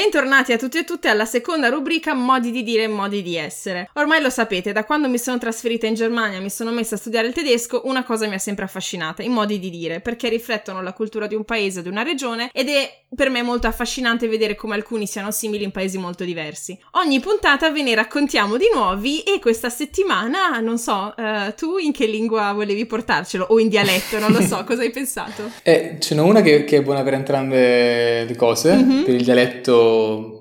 Bentornati 0.09 0.53
a 0.53 0.57
tutti 0.57 0.77
e 0.77 0.85
tutte 0.85 1.09
alla 1.09 1.25
seconda 1.25 1.67
rubrica 1.67 2.13
Modi 2.13 2.49
di 2.49 2.63
dire 2.63 2.83
e 2.83 2.87
modi 2.87 3.21
di 3.21 3.35
essere. 3.35 3.89
Ormai 3.95 4.21
lo 4.21 4.29
sapete, 4.29 4.71
da 4.71 4.85
quando 4.85 5.09
mi 5.09 5.17
sono 5.17 5.37
trasferita 5.37 5.85
in 5.85 5.95
Germania 5.95 6.37
e 6.37 6.41
mi 6.41 6.49
sono 6.49 6.71
messa 6.71 6.95
a 6.95 6.97
studiare 6.97 7.27
il 7.27 7.33
tedesco, 7.33 7.81
una 7.83 8.05
cosa 8.05 8.25
mi 8.25 8.35
ha 8.35 8.39
sempre 8.39 8.63
affascinata, 8.63 9.21
i 9.21 9.27
modi 9.27 9.59
di 9.59 9.69
dire, 9.69 9.99
perché 9.99 10.29
riflettono 10.29 10.81
la 10.81 10.93
cultura 10.93 11.27
di 11.27 11.35
un 11.35 11.43
paese 11.43 11.79
o 11.79 11.81
di 11.81 11.89
una 11.89 12.03
regione 12.03 12.49
ed 12.53 12.69
è 12.69 13.03
per 13.13 13.29
me 13.29 13.41
molto 13.41 13.67
affascinante 13.67 14.29
vedere 14.29 14.55
come 14.55 14.75
alcuni 14.75 15.07
siano 15.07 15.31
simili 15.31 15.65
in 15.65 15.71
paesi 15.71 15.97
molto 15.97 16.23
diversi. 16.23 16.77
Ogni 16.91 17.19
puntata 17.19 17.69
ve 17.69 17.83
ne 17.83 17.93
raccontiamo 17.93 18.55
di 18.55 18.69
nuovi 18.73 19.23
e 19.23 19.39
questa 19.39 19.69
settimana, 19.69 20.57
non 20.61 20.77
so, 20.77 21.13
uh, 21.17 21.53
tu 21.53 21.79
in 21.79 21.91
che 21.91 22.05
lingua 22.05 22.53
volevi 22.53 22.85
portarcelo? 22.85 23.45
O 23.49 23.59
in 23.59 23.67
dialetto, 23.67 24.19
non 24.19 24.31
lo 24.31 24.41
so, 24.41 24.63
cosa 24.67 24.83
hai 24.83 24.89
pensato? 24.89 25.51
Eh, 25.63 25.97
ce 25.99 26.15
n'è 26.15 26.21
una 26.21 26.41
che, 26.41 26.63
che, 26.63 26.77
è 26.77 26.81
buona 26.81 27.03
per 27.03 27.13
entrambe 27.13 28.23
le 28.23 28.35
cose, 28.37 28.73
mm-hmm. 28.73 29.03
per 29.03 29.13
il 29.13 29.23
dialetto 29.23 29.95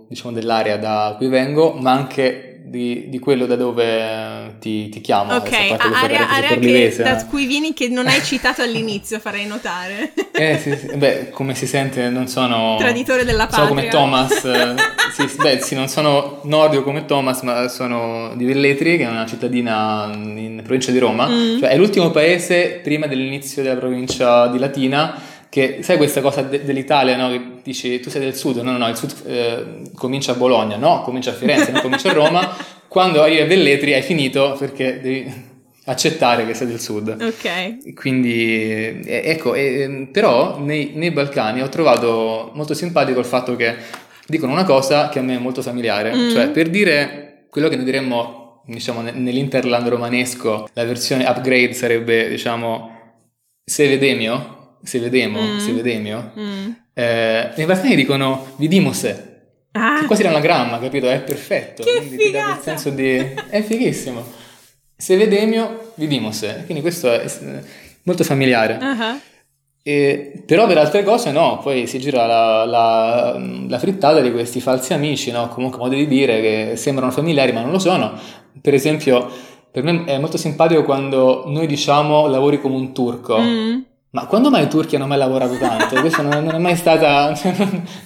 diciamo, 0.09 0.33
dell'area 0.33 0.77
da 0.77 1.15
cui 1.17 1.29
vengo, 1.29 1.73
ma 1.73 1.93
anche 1.93 2.57
di, 2.67 3.09
di, 3.09 3.19
quello 3.19 3.47
da 3.47 3.55
dove 3.55 4.57
ti, 4.59 4.89
ti 4.89 5.01
chiamo. 5.01 5.35
Ok, 5.35 5.53
area, 5.53 6.29
area 6.29 6.59
che, 6.59 6.95
da 6.99 7.25
cui 7.27 7.47
vieni 7.47 7.73
che 7.73 7.89
non 7.89 8.07
hai 8.07 8.23
citato 8.23 8.63
all'inizio, 8.63 9.19
farei 9.19 9.47
notare. 9.47 10.13
Eh 10.37 10.59
sì, 10.59 10.77
sì, 10.77 10.95
beh, 10.95 11.31
come 11.31 11.55
si 11.55 11.67
sente 11.67 12.11
non 12.11 12.29
sono... 12.29 12.77
Traditore 12.79 13.25
della 13.25 13.47
patria. 13.47 13.65
Sono 13.65 13.69
come 13.71 13.89
Thomas, 13.89 14.75
sì, 15.17 15.35
beh 15.35 15.61
sì, 15.63 15.75
non 15.75 15.89
sono 15.89 16.41
nordico 16.43 16.83
come 16.83 17.07
Thomas, 17.07 17.41
ma 17.41 17.69
sono 17.69 18.35
di 18.35 18.45
Velletri, 18.45 18.99
che 18.99 19.05
è 19.05 19.09
una 19.09 19.25
cittadina 19.25 20.11
in 20.13 20.61
provincia 20.63 20.91
di 20.91 20.99
Roma, 20.99 21.27
mm. 21.27 21.61
cioè 21.61 21.71
è 21.71 21.77
l'ultimo 21.79 22.11
paese 22.11 22.81
prima 22.83 23.07
dell'inizio 23.07 23.63
della 23.63 23.77
provincia 23.77 24.49
di 24.49 24.59
Latina 24.59 25.19
che 25.57 25.79
sai 25.81 25.97
questa 25.97 26.21
cosa 26.21 26.43
de- 26.43 26.65
dell'Italia, 26.65 27.17
no? 27.17 27.31
Che 27.31 27.41
dici 27.63 27.99
tu 27.99 28.11
sei 28.11 28.21
del 28.21 28.35
sud, 28.35 28.59
no, 28.59 28.73
no, 28.73 28.77
no, 28.77 28.89
il 28.89 28.97
sud 28.97 29.15
eh, 29.25 29.91
comincia 29.95 30.33
a 30.33 30.35
Bologna, 30.35 30.77
no, 30.77 31.01
comincia 31.01 31.31
a 31.31 31.33
Firenze, 31.33 31.71
no, 31.71 31.81
comincia 31.81 32.11
a 32.11 32.13
Roma. 32.13 32.55
Quando 32.87 33.23
arrivi 33.23 33.41
a 33.41 33.47
Velletri 33.47 33.95
hai 33.95 34.03
finito 34.03 34.55
perché 34.59 35.01
devi 35.01 35.33
accettare 35.87 36.45
che 36.45 36.53
sei 36.53 36.67
del 36.67 36.79
sud. 36.79 37.17
Ok. 37.19 37.95
Quindi, 37.95 39.01
eh, 39.03 39.23
ecco, 39.25 39.55
eh, 39.55 40.09
però 40.13 40.59
nei, 40.59 40.91
nei, 40.95 41.11
Balcani 41.11 41.63
ho 41.63 41.71
trovato 41.71 42.51
molto 42.53 42.75
simpatico 42.75 43.19
il 43.19 43.25
fatto 43.25 43.57
che 43.57 43.77
dicono 44.27 44.53
una 44.53 44.65
cosa 44.65 45.09
che 45.09 45.21
a 45.21 45.23
me 45.23 45.37
è 45.37 45.41
molto 45.41 45.63
familiare, 45.63 46.15
mm. 46.15 46.31
cioè 46.33 46.51
per 46.51 46.69
dire 46.69 47.47
quello 47.49 47.69
che 47.69 47.77
noi 47.77 47.87
diremmo, 47.87 48.63
diciamo, 48.67 49.01
nell'interland 49.01 49.89
romanesco, 49.89 50.69
la 50.75 50.85
versione 50.85 51.25
upgrade 51.25 51.73
sarebbe, 51.73 52.29
diciamo, 52.29 52.91
se 53.65 53.89
vedemio, 53.89 54.56
se 54.87 54.99
vedemo, 55.01 55.41
mm. 55.41 55.59
se 55.59 55.73
vedemio, 55.73 56.33
mm. 56.39 56.71
eh, 56.95 57.53
nei 57.57 57.67
Balcani 57.67 57.97
dicono 57.97 58.55
vidimose. 58.57 59.33
Ah. 59.73 59.99
Che 60.01 60.07
quasi 60.07 60.23
l'anagramma, 60.23 60.79
capito? 60.79 61.09
È 61.09 61.21
perfetto. 61.21 61.83
Che 61.83 61.97
quindi 61.97 62.17
figata. 62.25 62.29
ti 62.29 62.53
dà 62.53 62.57
il 62.57 62.63
senso 62.63 62.91
di... 62.91 63.17
È 63.51 63.63
fighissimo. 63.63 64.25
Se 64.97 65.17
vedemio, 65.17 65.93
vidimose. 65.97 66.63
Quindi 66.65 66.81
questo 66.81 67.13
è 67.13 67.27
molto 68.05 68.25
familiare. 68.25 68.79
Uh-huh. 68.81 69.21
E, 69.83 70.43
però 70.47 70.67
per 70.67 70.79
altre 70.79 71.05
cose 71.05 71.31
no, 71.31 71.61
poi 71.63 71.87
si 71.87 71.99
gira 71.99 72.27
la, 72.27 72.65
la, 72.65 73.39
la, 73.69 73.79
frittata 73.79 74.21
di 74.21 74.33
questi 74.33 74.61
falsi 74.61 74.95
amici, 74.95 75.31
no? 75.31 75.49
comunque 75.49 75.79
modi 75.79 75.95
di 75.95 76.09
dire 76.09 76.41
che 76.41 76.73
sembrano 76.77 77.13
familiari 77.13 77.53
ma 77.53 77.61
non 77.61 77.71
lo 77.71 77.79
sono. 77.79 78.13
Per 78.61 78.75
esempio, 78.75 79.31
per 79.71 79.85
me 79.85 80.05
è 80.05 80.19
molto 80.19 80.39
simpatico 80.39 80.83
quando 80.83 81.45
noi 81.47 81.67
diciamo 81.67 82.27
lavori 82.29 82.61
come 82.61 82.75
un 82.75 82.93
turco. 82.93 83.39
Mm. 83.39 83.81
Ma 84.11 84.25
quando 84.27 84.51
mai 84.51 84.65
i 84.65 84.69
turchi 84.69 84.97
hanno 84.97 85.07
mai 85.07 85.19
lavorato 85.19 85.59
tanto? 85.59 86.01
Questa 86.01 86.23
non, 86.23 86.45
non, 86.45 86.55
è 86.55 86.59
mai 86.59 86.77
stata... 86.77 87.35
Cioè, 87.35 87.55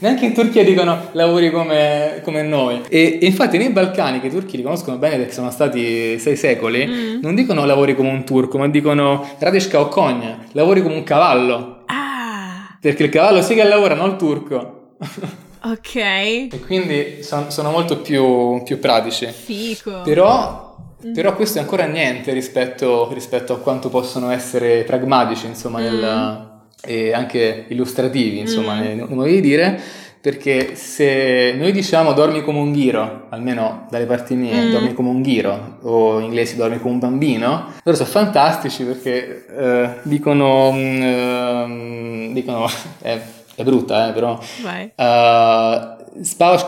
neanche 0.01 0.26
in 0.26 0.34
Turchia 0.34 0.64
dicono 0.64 1.09
lavori 1.12 1.51
come, 1.51 2.20
come 2.24 2.42
noi. 2.42 2.80
E, 2.88 3.18
e, 3.20 3.26
infatti 3.26 3.59
nei 3.59 3.70
Balcani, 3.70 4.18
che 4.18 4.26
i 4.26 4.30
turchi 4.30 4.57
li 4.57 4.62
conoscono 4.62 4.96
bene 4.96 5.18
perché 5.18 5.32
sono 5.32 5.51
stati 5.51 6.18
sei 6.18 6.36
secoli, 6.36 6.86
mm. 6.86 7.20
non 7.20 7.34
dicono 7.34 7.64
lavori 7.64 7.94
come 7.94 8.11
un 8.11 8.24
turco, 8.24 8.59
ma 8.59 8.68
dicono 8.68 9.24
radeshka 9.38 9.78
o 9.78 9.88
kogna, 9.88 10.38
lavori 10.53 10.82
come 10.82 10.94
un 10.94 11.05
cavallo. 11.05 11.82
Ah! 11.86 12.76
Perché 12.80 13.05
il 13.05 13.11
cavallo 13.11 13.42
sì 13.42 13.55
che 13.55 13.62
lavora, 13.62 13.94
non 13.94 14.11
il 14.11 14.16
turco. 14.16 14.94
Ok. 15.62 15.94
E 15.96 16.61
quindi 16.64 17.22
son, 17.22 17.51
sono 17.51 17.70
molto 17.70 17.98
più, 17.98 18.62
più 18.64 18.78
pratici. 18.78 19.26
Fico. 19.26 20.01
Però 20.03 20.70
Mm. 21.07 21.14
Però 21.14 21.34
questo 21.34 21.59
è 21.59 21.62
ancora 21.62 21.86
niente 21.86 22.32
rispetto, 22.32 23.11
rispetto, 23.12 23.55
a 23.55 23.59
quanto 23.59 23.88
possono 23.88 24.30
essere 24.30 24.84
pragmatici, 24.84 25.46
insomma, 25.46 25.80
mm. 25.80 25.82
nel, 25.82 26.48
e 26.82 27.12
anche 27.12 27.64
illustrativi, 27.68 28.38
insomma, 28.38 28.74
mm. 28.74 28.80
nei 28.80 29.07
modi 29.09 29.32
di 29.32 29.40
dire. 29.40 29.80
perché 30.20 30.74
se 30.74 31.55
noi 31.57 31.72
diciamo 31.72 32.12
dormi 32.12 32.42
come 32.42 32.59
un 32.59 32.72
ghiro, 32.72 33.28
almeno 33.30 33.86
dalle 33.88 34.05
parti 34.05 34.34
mie, 34.34 34.66
mm. 34.66 34.70
dormi 34.70 34.92
come 34.92 35.09
un 35.09 35.22
ghiro, 35.22 35.78
o 35.80 36.18
in 36.18 36.26
inglese 36.26 36.57
dormi 36.57 36.78
come 36.78 36.92
un 36.92 36.98
bambino, 36.98 37.72
loro 37.82 37.96
sono 37.96 38.09
fantastici 38.09 38.84
perché 38.84 39.46
eh, 39.46 39.90
dicono, 40.03 40.72
mm, 40.72 42.34
dicono 42.34 42.66
è, 43.01 43.18
è, 43.55 43.62
brutta, 43.62 44.11
eh, 44.11 44.12
però, 44.12 44.38
Vai. 44.62 44.92
Uh, 44.94 46.22
spavaš 46.22 46.66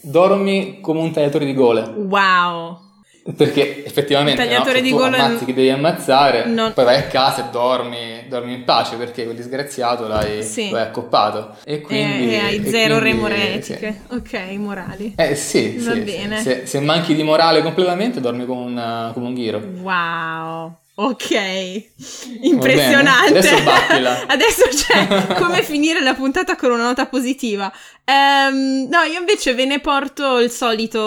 dormi 0.00 0.78
come 0.80 1.00
un 1.00 1.10
tagliatore 1.10 1.44
di 1.44 1.54
gole. 1.54 1.82
Wow! 1.96 2.85
Perché 3.34 3.84
effettivamente 3.84 4.42
il 4.42 4.48
tagliatore 4.48 4.78
no? 4.78 4.84
di 4.84 4.90
tu 4.90 4.96
gole 4.96 5.16
ammazzi 5.16 5.44
che 5.44 5.54
devi 5.54 5.70
ammazzare, 5.70 6.46
non... 6.46 6.72
poi 6.72 6.84
vai 6.84 6.96
a 6.96 7.04
casa 7.04 7.46
e 7.46 7.50
dormi, 7.50 8.24
dormi 8.28 8.54
in 8.54 8.64
pace 8.64 8.96
perché 8.96 9.24
quel 9.24 9.34
disgraziato 9.34 10.06
l'hai, 10.06 10.42
sì. 10.44 10.70
l'hai 10.70 10.82
accoppato. 10.82 11.56
E 11.64 11.80
quindi... 11.80 12.34
E, 12.34 12.38
hai 12.38 12.64
zero 12.66 12.98
quindi, 12.98 13.16
remore 13.16 13.54
etiche. 13.54 14.02
Sì. 14.08 14.14
Ok, 14.14 14.40
morali. 14.58 15.14
Eh 15.16 15.34
sì, 15.34 15.76
Va 15.78 15.92
sì, 15.92 16.00
bene. 16.00 16.40
Se, 16.40 16.66
se, 16.66 16.80
manchi 16.80 17.14
di 17.14 17.22
morale 17.24 17.62
completamente 17.62 18.20
dormi 18.20 18.46
come 18.46 18.60
un, 18.60 19.10
come 19.12 19.26
un 19.26 19.34
ghiro. 19.34 19.60
Wow. 19.80 20.76
Ok, 20.98 21.88
impressionante. 22.40 23.38
Adesso 23.38 23.64
battila. 23.64 24.24
Adesso 24.28 24.62
c'è 24.68 25.34
come 25.36 25.62
finire 25.62 26.00
la 26.00 26.14
puntata 26.14 26.56
con 26.56 26.70
una 26.70 26.84
nota 26.84 27.04
positiva. 27.04 27.70
Um, 28.06 28.86
no, 28.88 29.02
io 29.02 29.18
invece 29.18 29.52
ve 29.52 29.66
ne 29.66 29.80
porto 29.80 30.38
il 30.38 30.50
solito, 30.50 30.98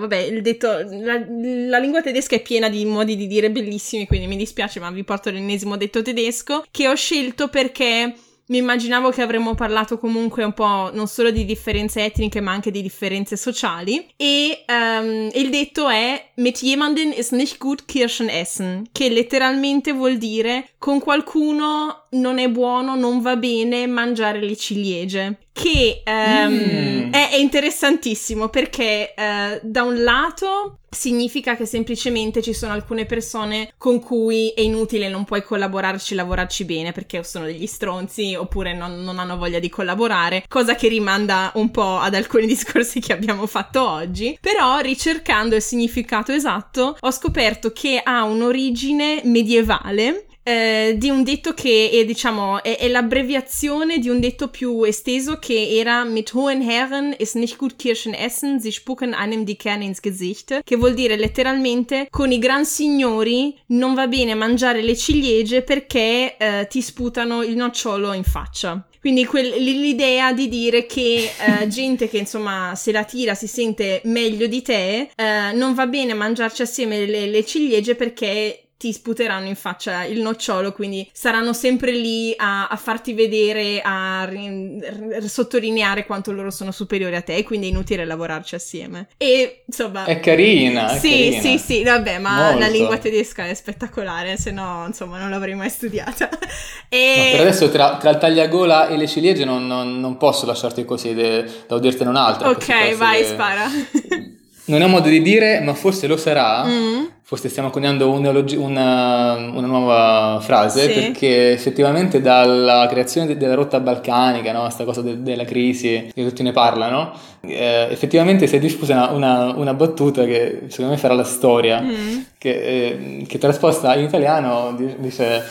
vabbè, 0.00 0.16
il 0.16 0.42
detto, 0.42 0.66
la, 0.90 1.22
la, 1.28 1.78
lingua 1.78 2.02
tedesca 2.02 2.34
è 2.34 2.42
piena 2.42 2.68
di 2.68 2.84
modi 2.86 3.14
di 3.14 3.28
dire 3.28 3.52
bellissimi, 3.52 4.08
quindi 4.08 4.26
mi 4.26 4.36
dispiace, 4.36 4.80
ma 4.80 4.90
vi 4.90 5.04
porto 5.04 5.30
l'ennesimo 5.30 5.76
detto 5.76 6.02
tedesco 6.02 6.64
che 6.72 6.88
ho 6.88 6.94
scelto 6.96 7.46
perché 7.46 8.14
mi 8.48 8.58
immaginavo 8.58 9.10
che 9.10 9.22
avremmo 9.22 9.54
parlato 9.54 9.98
comunque 9.98 10.44
un 10.44 10.52
po' 10.52 10.90
non 10.92 11.08
solo 11.08 11.30
di 11.30 11.44
differenze 11.44 12.04
etniche 12.04 12.40
ma 12.40 12.52
anche 12.52 12.70
di 12.70 12.82
differenze 12.82 13.36
sociali. 13.36 14.06
E 14.16 14.64
um, 14.68 15.28
il 15.32 15.50
detto 15.50 15.88
è 15.88 16.30
mit 16.36 16.62
jemanden 16.62 17.12
ist 17.12 17.32
nicht 17.32 17.58
gut 17.58 17.84
Kirschen 17.86 18.28
essen 18.28 18.86
che 18.92 19.08
letteralmente 19.08 19.92
vuol 19.92 20.18
dire 20.18 20.70
con 20.78 21.00
qualcuno 21.00 22.05
non 22.20 22.38
è 22.38 22.48
buono, 22.48 22.96
non 22.96 23.20
va 23.20 23.36
bene 23.36 23.86
mangiare 23.86 24.40
le 24.40 24.56
ciliegie 24.56 25.38
che 25.56 26.02
um, 26.04 26.52
mm. 26.52 27.12
è, 27.12 27.30
è, 27.30 27.36
interessantissimo 27.36 28.50
perché 28.50 29.14
uh, 29.16 29.58
da 29.62 29.84
un 29.84 30.02
lato 30.02 30.80
significa 30.90 31.56
che 31.56 31.64
semplicemente 31.64 32.42
ci 32.42 32.52
sono 32.52 32.72
alcune 32.72 33.06
persone 33.06 33.72
con 33.78 34.00
cui 34.00 34.50
è 34.50 34.60
inutile, 34.60 35.08
non 35.08 35.24
puoi 35.24 35.42
collaborarci, 35.42 36.14
lavorarci 36.14 36.64
bene 36.66 36.92
perché 36.92 37.22
sono 37.24 37.46
degli 37.46 37.66
stronzi 37.66 38.34
oppure 38.34 38.74
non, 38.74 39.02
non, 39.02 39.18
hanno 39.18 39.38
voglia 39.38 39.58
di 39.58 39.70
collaborare, 39.70 40.44
cosa 40.46 40.74
che 40.74 40.88
rimanda 40.88 41.52
un 41.54 41.70
po' 41.70 41.98
ad 41.98 42.14
alcuni 42.14 42.44
discorsi 42.46 43.00
che 43.00 43.14
abbiamo 43.14 43.46
fatto 43.46 43.88
oggi. 43.88 44.36
Però 44.38 44.78
ricercando 44.80 45.54
il 45.54 45.62
significato 45.62 46.32
esatto 46.32 46.98
ho 47.00 47.10
scoperto 47.10 47.72
che 47.72 48.00
ha 48.02 48.24
un'origine 48.24 49.22
medievale 49.24 50.25
eh, 50.46 50.94
di 50.96 51.10
un 51.10 51.24
detto 51.24 51.54
che 51.54 51.90
è, 51.92 52.04
diciamo, 52.04 52.62
è, 52.62 52.78
è, 52.78 52.86
l'abbreviazione 52.86 53.98
di 53.98 54.08
un 54.08 54.20
detto 54.20 54.46
più 54.46 54.84
esteso 54.84 55.40
che 55.40 55.76
era 55.76 56.04
mit 56.04 56.32
hohen 56.32 56.62
Herren 56.62 57.16
ist 57.18 57.34
nicht 57.34 57.56
gut 57.56 57.74
Kirschen 57.74 58.14
essen, 58.14 58.60
sie 58.60 58.70
spucken 58.70 59.12
einem 59.12 59.44
die 59.44 59.56
Kerne 59.56 59.84
ins 59.84 60.00
Gesicht, 60.00 60.60
che 60.62 60.76
vuol 60.76 60.94
dire 60.94 61.16
letteralmente 61.16 62.06
con 62.10 62.30
i 62.30 62.38
gran 62.38 62.64
signori 62.64 63.58
non 63.68 63.94
va 63.94 64.06
bene 64.06 64.34
mangiare 64.34 64.82
le 64.82 64.96
ciliegie 64.96 65.62
perché 65.62 66.36
eh, 66.36 66.68
ti 66.70 66.80
sputano 66.80 67.42
il 67.42 67.56
nocciolo 67.56 68.12
in 68.12 68.22
faccia. 68.22 68.86
Quindi 69.00 69.24
quel, 69.24 69.48
l'idea 69.48 70.32
di 70.32 70.48
dire 70.48 70.86
che 70.86 71.28
eh, 71.60 71.66
gente 71.66 72.08
che 72.08 72.18
insomma 72.18 72.74
se 72.76 72.92
la 72.92 73.02
tira 73.02 73.34
si 73.34 73.48
sente 73.48 74.00
meglio 74.04 74.46
di 74.46 74.62
te, 74.62 75.10
eh, 75.12 75.52
non 75.54 75.74
va 75.74 75.88
bene 75.88 76.14
mangiarci 76.14 76.62
assieme 76.62 77.04
le, 77.04 77.26
le 77.26 77.44
ciliegie 77.44 77.96
perché 77.96 78.65
ti 78.78 78.92
sputeranno 78.92 79.46
in 79.46 79.56
faccia 79.56 80.04
il 80.04 80.20
nocciolo, 80.20 80.72
quindi 80.72 81.08
saranno 81.12 81.54
sempre 81.54 81.92
lì 81.92 82.34
a, 82.36 82.68
a 82.68 82.76
farti 82.76 83.14
vedere, 83.14 83.80
a 83.82 84.24
ri, 84.24 84.78
r, 84.80 85.22
sottolineare 85.26 86.04
quanto 86.04 86.30
loro 86.30 86.50
sono 86.50 86.72
superiori 86.72 87.16
a 87.16 87.22
te, 87.22 87.42
quindi 87.42 87.66
è 87.66 87.70
inutile 87.70 88.04
lavorarci 88.04 88.54
assieme. 88.54 89.08
E 89.16 89.64
insomma... 89.66 90.04
È 90.04 90.20
carina. 90.20 90.90
È 90.90 90.98
sì, 90.98 91.08
carina. 91.08 91.40
sì, 91.40 91.58
sì, 91.58 91.82
vabbè, 91.84 92.18
ma 92.18 92.44
Molto. 92.44 92.58
la 92.58 92.68
lingua 92.68 92.98
tedesca 92.98 93.46
è 93.46 93.54
spettacolare, 93.54 94.36
se 94.36 94.50
no, 94.50 94.84
insomma, 94.86 95.18
non 95.18 95.30
l'avrei 95.30 95.54
mai 95.54 95.70
studiata. 95.70 96.28
e... 96.90 97.14
No, 97.16 97.30
per 97.30 97.40
adesso 97.40 97.70
tra, 97.70 97.96
tra, 97.96 98.10
il 98.10 98.18
tagliagola 98.18 98.88
e 98.88 98.96
le 98.98 99.06
ciliegie 99.06 99.46
non, 99.46 99.66
non, 99.66 99.98
non 99.98 100.18
posso 100.18 100.44
lasciarti 100.44 100.84
così, 100.84 101.14
de, 101.14 101.44
devo 101.66 101.78
dirtene 101.78 102.10
un'altra. 102.10 102.50
Ok, 102.50 102.94
vai, 102.96 103.22
che... 103.22 103.26
spara. 103.26 103.64
Non 104.66 104.80
è 104.80 104.84
un 104.84 104.90
modo 104.90 105.08
di 105.08 105.22
dire, 105.22 105.60
ma 105.60 105.74
forse 105.74 106.06
lo 106.06 106.16
sarà. 106.16 106.64
Mm. 106.64 107.04
Forse 107.22 107.48
stiamo 107.48 107.70
coniando 107.70 108.10
una, 108.12 108.30
una, 108.30 109.66
nuova 109.66 110.38
frase, 110.40 110.92
sì. 110.92 111.00
perché 111.00 111.50
effettivamente 111.52 112.20
dalla 112.20 112.86
creazione 112.88 113.36
della 113.36 113.54
rotta 113.54 113.80
balcanica, 113.80 114.52
no? 114.52 114.62
questa 114.62 114.84
cosa 114.84 115.02
de- 115.02 115.22
della 115.22 115.44
crisi, 115.44 116.10
che 116.14 116.24
tutti 116.24 116.44
ne 116.44 116.52
parlano, 116.52 117.12
eh, 117.40 117.88
effettivamente 117.90 118.46
si 118.46 118.54
è 118.54 118.58
diffusa 118.60 119.10
una, 119.10 119.52
una, 119.56 119.74
battuta 119.74 120.24
che 120.24 120.66
secondo 120.68 120.92
me 120.92 120.98
farà 120.98 121.14
la 121.14 121.24
storia, 121.24 121.80
mm. 121.80 122.18
che, 122.38 122.50
eh, 122.50 123.24
che 123.26 123.38
trasposta 123.38 123.96
in 123.96 124.04
italiano 124.04 124.76
dice, 124.98 125.44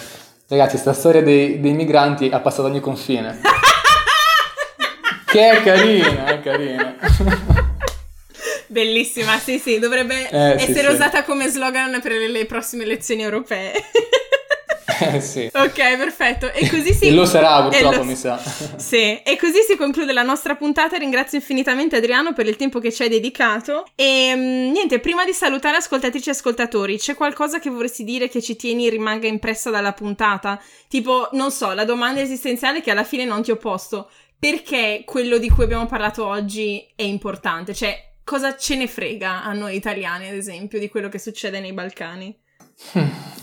ragazzi, 0.48 0.78
sta 0.78 0.94
storia 0.94 1.22
dei, 1.22 1.60
dei 1.60 1.74
migranti 1.74 2.30
ha 2.32 2.40
passato 2.40 2.70
ogni 2.70 2.80
confine. 2.80 3.42
che 5.28 5.50
è 5.50 5.62
carina, 5.62 6.26
è 6.28 6.40
carina. 6.40 6.96
Bellissima, 8.76 9.40
sì, 9.40 9.58
sì, 9.58 9.80
dovrebbe 9.80 10.30
eh, 10.30 10.62
essere 10.62 10.90
sì, 10.90 10.96
usata 10.96 11.24
come 11.24 11.48
slogan 11.48 12.02
per 12.02 12.12
le, 12.12 12.28
le 12.28 12.46
prossime 12.46 12.84
elezioni 12.84 13.22
europee. 13.22 13.72
Eh, 14.98 15.22
sì. 15.22 15.50
Ok, 15.54 15.98
perfetto. 15.98 16.52
E 16.52 16.70
così 16.70 16.94
si... 16.94 17.08
E 17.08 17.12
lo 17.12 17.26
sarà 17.26 17.64
purtroppo, 17.64 17.98
lo... 17.98 18.04
mi 18.04 18.16
sa. 18.16 18.38
Sì, 18.76 19.22
e 19.24 19.38
così 19.40 19.62
si 19.68 19.78
conclude 19.78 20.12
la 20.12 20.24
nostra 20.24 20.56
puntata. 20.56 20.98
Ringrazio 20.98 21.38
infinitamente 21.38 21.96
Adriano 21.96 22.34
per 22.34 22.48
il 22.48 22.58
tempo 22.58 22.80
che 22.80 22.92
ci 22.92 23.04
hai 23.04 23.10
dedicato. 23.10 23.86
E 23.96 24.34
mm, 24.36 24.72
niente, 24.72 25.00
prima 25.00 25.24
di 25.24 25.32
salutare 25.32 25.78
ascoltatrici 25.78 26.30
e 26.30 26.32
ascoltatori, 26.34 26.98
c'è 26.98 27.14
qualcosa 27.14 27.60
che 27.60 27.70
vorresti 27.70 28.04
dire 28.04 28.28
che 28.28 28.42
ci 28.42 28.58
tieni 28.58 28.90
rimanga 28.90 29.28
impressa 29.28 29.70
dalla 29.70 29.94
puntata? 29.94 30.62
Tipo, 30.90 31.30
non 31.32 31.52
so, 31.52 31.72
la 31.72 31.86
domanda 31.86 32.20
esistenziale 32.20 32.82
che 32.82 32.92
alla 32.92 33.06
fine 33.06 33.24
non 33.24 33.42
ti 33.42 33.52
ho 33.52 33.58
posto. 33.58 34.10
Perché 34.38 35.04
quello 35.06 35.38
di 35.38 35.50
cui 35.50 35.64
abbiamo 35.64 35.86
parlato 35.86 36.26
oggi 36.26 36.86
è 36.94 37.04
importante? 37.04 37.74
Cioè, 37.74 38.15
cosa 38.26 38.58
ce 38.58 38.76
ne 38.76 38.88
frega 38.88 39.44
a 39.44 39.54
noi 39.54 39.76
italiani, 39.76 40.28
ad 40.28 40.36
esempio, 40.36 40.80
di 40.80 40.90
quello 40.90 41.08
che 41.08 41.20
succede 41.20 41.62
nei 41.62 41.72
Balcani? 41.72 42.36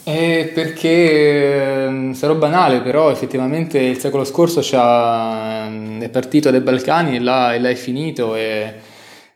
È 0.04 0.50
perché 0.52 1.84
ehm, 1.84 2.12
sarò 2.12 2.34
banale, 2.34 2.82
però 2.82 3.10
effettivamente 3.10 3.78
il 3.78 3.98
secolo 3.98 4.24
scorso 4.24 4.60
ehm, 4.60 6.02
è 6.02 6.08
partito 6.10 6.50
dai 6.50 6.60
Balcani 6.60 7.16
e 7.16 7.20
là, 7.20 7.54
e 7.54 7.60
là 7.60 7.70
è 7.70 7.74
finito 7.74 8.34
e 8.34 8.74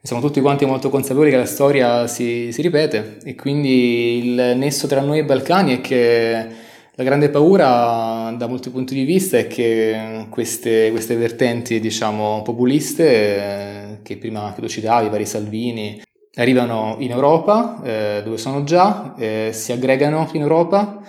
siamo 0.02 0.20
tutti 0.20 0.40
quanti 0.40 0.66
molto 0.66 0.90
consapevoli 0.90 1.30
che 1.30 1.36
la 1.36 1.46
storia 1.46 2.06
si, 2.08 2.50
si, 2.52 2.62
ripete 2.62 3.18
e 3.24 3.34
quindi 3.34 4.26
il 4.26 4.56
nesso 4.56 4.86
tra 4.86 5.00
noi 5.00 5.18
e 5.18 5.22
i 5.22 5.24
Balcani 5.24 5.78
è 5.78 5.80
che 5.80 6.46
la 6.94 7.04
grande 7.04 7.28
paura 7.28 8.34
da 8.36 8.46
molti 8.46 8.70
punti 8.70 8.94
di 8.94 9.04
vista 9.04 9.38
è 9.38 9.46
che 9.46 10.26
queste, 10.30 10.90
queste 10.90 11.14
vertenti 11.16 11.78
diciamo 11.78 12.42
populiste 12.42 13.75
che 14.06 14.16
prima 14.18 14.52
che 14.54 14.60
tu 14.60 14.68
citavi, 14.68 15.06
i 15.06 15.10
vari 15.10 15.26
Salvini, 15.26 16.00
arrivano 16.36 16.96
in 17.00 17.10
Europa, 17.10 17.82
eh, 17.82 18.20
dove 18.22 18.38
sono 18.38 18.62
già, 18.62 19.14
eh, 19.18 19.50
si 19.52 19.72
aggregano 19.72 20.28
in 20.32 20.42
Europa, 20.42 21.00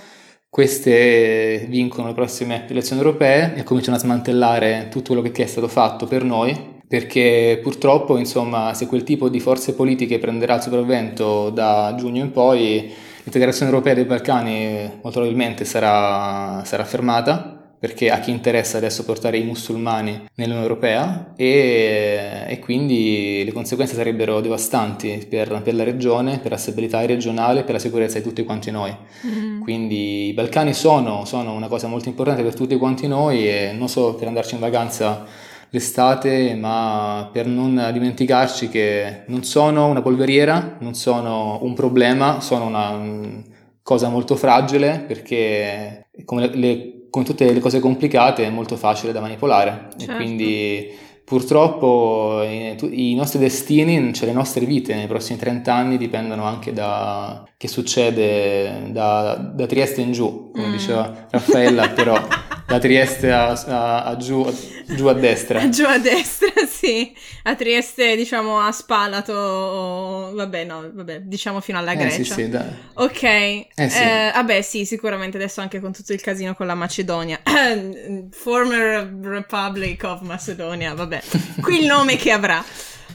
queste 0.49 1.67
vincono 1.69 2.07
le 2.07 2.13
prossime 2.15 2.65
elezioni 2.67 3.01
europee 3.01 3.53
e 3.55 3.61
cominciano 3.63 3.97
a 3.97 3.99
smantellare 3.99 4.87
tutto 4.89 5.13
quello 5.13 5.29
che 5.29 5.43
è 5.43 5.45
stato 5.45 5.67
fatto 5.67 6.07
per 6.07 6.23
noi, 6.23 6.75
perché 6.87 7.59
purtroppo, 7.61 8.17
insomma, 8.17 8.73
se 8.73 8.87
quel 8.87 9.03
tipo 9.03 9.29
di 9.29 9.39
forze 9.39 9.75
politiche 9.75 10.17
prenderà 10.17 10.55
il 10.55 10.61
sopravvento 10.61 11.51
da 11.51 11.93
giugno 11.95 12.23
in 12.23 12.31
poi, 12.31 12.91
l'integrazione 13.21 13.69
europea 13.69 13.93
dei 13.93 14.05
Balcani 14.05 14.89
molto 15.03 15.19
probabilmente 15.19 15.65
sarà, 15.65 16.63
sarà 16.63 16.83
fermata 16.85 17.56
perché 17.79 18.09
a 18.09 18.19
chi 18.19 18.31
interessa 18.31 18.77
adesso 18.77 19.05
portare 19.05 19.37
i 19.37 19.43
musulmani 19.43 20.27
nell'Unione 20.35 20.63
Europea 20.63 21.33
e, 21.35 22.45
e 22.47 22.59
quindi 22.59 23.43
le 23.45 23.51
conseguenze 23.51 23.93
sarebbero 23.93 24.41
devastanti 24.41 25.25
per, 25.29 25.61
per, 25.61 25.75
la 25.75 25.83
regione, 25.83 26.39
per 26.39 26.51
la 26.51 26.57
stabilità 26.57 27.05
regionale, 27.05 27.63
per 27.63 27.73
la 27.73 27.79
sicurezza 27.79 28.17
di 28.17 28.23
tutti 28.23 28.43
quanti 28.43 28.71
noi. 28.71 28.95
Mm-hmm. 29.25 29.61
Quindi 29.61 30.29
i 30.29 30.33
Balcani 30.33 30.73
sono, 30.73 31.25
sono 31.25 31.53
una 31.53 31.67
cosa 31.67 31.87
molto 31.87 32.09
importante 32.09 32.41
per 32.41 32.55
tutti 32.55 32.75
quanti 32.77 33.07
noi 33.07 33.47
e 33.47 33.71
non 33.73 33.87
solo 33.89 34.15
per 34.15 34.27
andarci 34.27 34.55
in 34.55 34.59
vacanza 34.59 35.25
l'estate, 35.69 36.55
ma 36.55 37.29
per 37.31 37.45
non 37.45 37.89
dimenticarci 37.93 38.69
che 38.69 39.23
non 39.27 39.43
sono 39.43 39.87
una 39.87 40.01
polveriera, 40.01 40.77
non 40.79 40.95
sono 40.95 41.59
un 41.61 41.73
problema, 41.73 42.39
sono 42.39 42.65
una 42.65 43.43
cosa 43.83 44.09
molto 44.09 44.35
fragile 44.35 45.03
perché 45.05 46.07
come 46.25 46.47
le, 46.47 46.55
le 46.55 46.96
come 47.09 47.25
tutte 47.25 47.51
le 47.51 47.59
cose 47.59 47.79
complicate 47.79 48.45
è 48.45 48.49
molto 48.49 48.75
facile 48.75 49.11
da 49.11 49.21
manipolare 49.21 49.89
certo. 49.97 50.11
e 50.11 50.15
quindi 50.15 50.89
purtroppo 51.27 52.41
i, 52.43 53.11
i 53.11 53.15
nostri 53.15 53.39
destini, 53.39 54.13
cioè 54.13 54.27
le 54.27 54.33
nostre 54.33 54.65
vite 54.65 54.95
nei 54.95 55.07
prossimi 55.07 55.37
30 55.37 55.73
anni 55.73 55.97
dipendono 55.97 56.45
anche 56.45 56.71
da 56.71 57.43
che 57.57 57.67
succede 57.67 58.91
da, 58.91 59.35
da 59.35 59.65
Trieste 59.65 59.99
in 59.99 60.13
giù, 60.13 60.51
come 60.53 60.67
mm. 60.67 60.71
diceva 60.71 61.27
Raffaella, 61.29 61.89
però 61.89 62.15
da 62.67 62.79
Trieste 62.79 63.31
a, 63.31 63.51
a, 63.51 64.03
a 64.03 64.17
giù, 64.17 64.45
giù, 64.87 65.05
a 65.07 65.13
destra. 65.13 65.67
giù 65.71 65.85
a 65.85 65.97
destra, 65.97 66.65
sì. 66.69 67.15
A 67.43 67.55
Trieste, 67.55 68.17
diciamo, 68.17 68.59
a 68.59 68.73
Spalato, 68.73 70.31
vabbè, 70.33 70.65
no, 70.65 70.91
vabbè, 70.93 71.21
diciamo 71.21 71.61
fino 71.61 71.77
alla 71.77 71.95
Grecia. 71.95 72.19
Eh, 72.19 72.23
sì, 72.25 72.31
sì, 72.33 72.49
dai. 72.49 72.67
Ok. 72.95 73.23
Eh, 73.23 73.69
sì. 73.73 74.01
Eh, 74.01 74.31
vabbè, 74.33 74.61
sì, 74.61 74.83
sicuramente 74.83 75.37
adesso 75.37 75.61
anche 75.61 75.79
con 75.79 75.93
tutto 75.93 76.11
il 76.11 76.19
casino 76.19 76.55
con 76.55 76.67
la 76.67 76.75
Macedonia. 76.75 77.39
Former 78.31 79.15
Republic 79.21 80.03
of 80.03 80.21
Macedonia, 80.21 80.93
vabbè. 80.93 81.21
Qui 81.61 81.79
il 81.79 81.85
nome 81.85 82.17
che 82.17 82.31
avrà. 82.31 82.61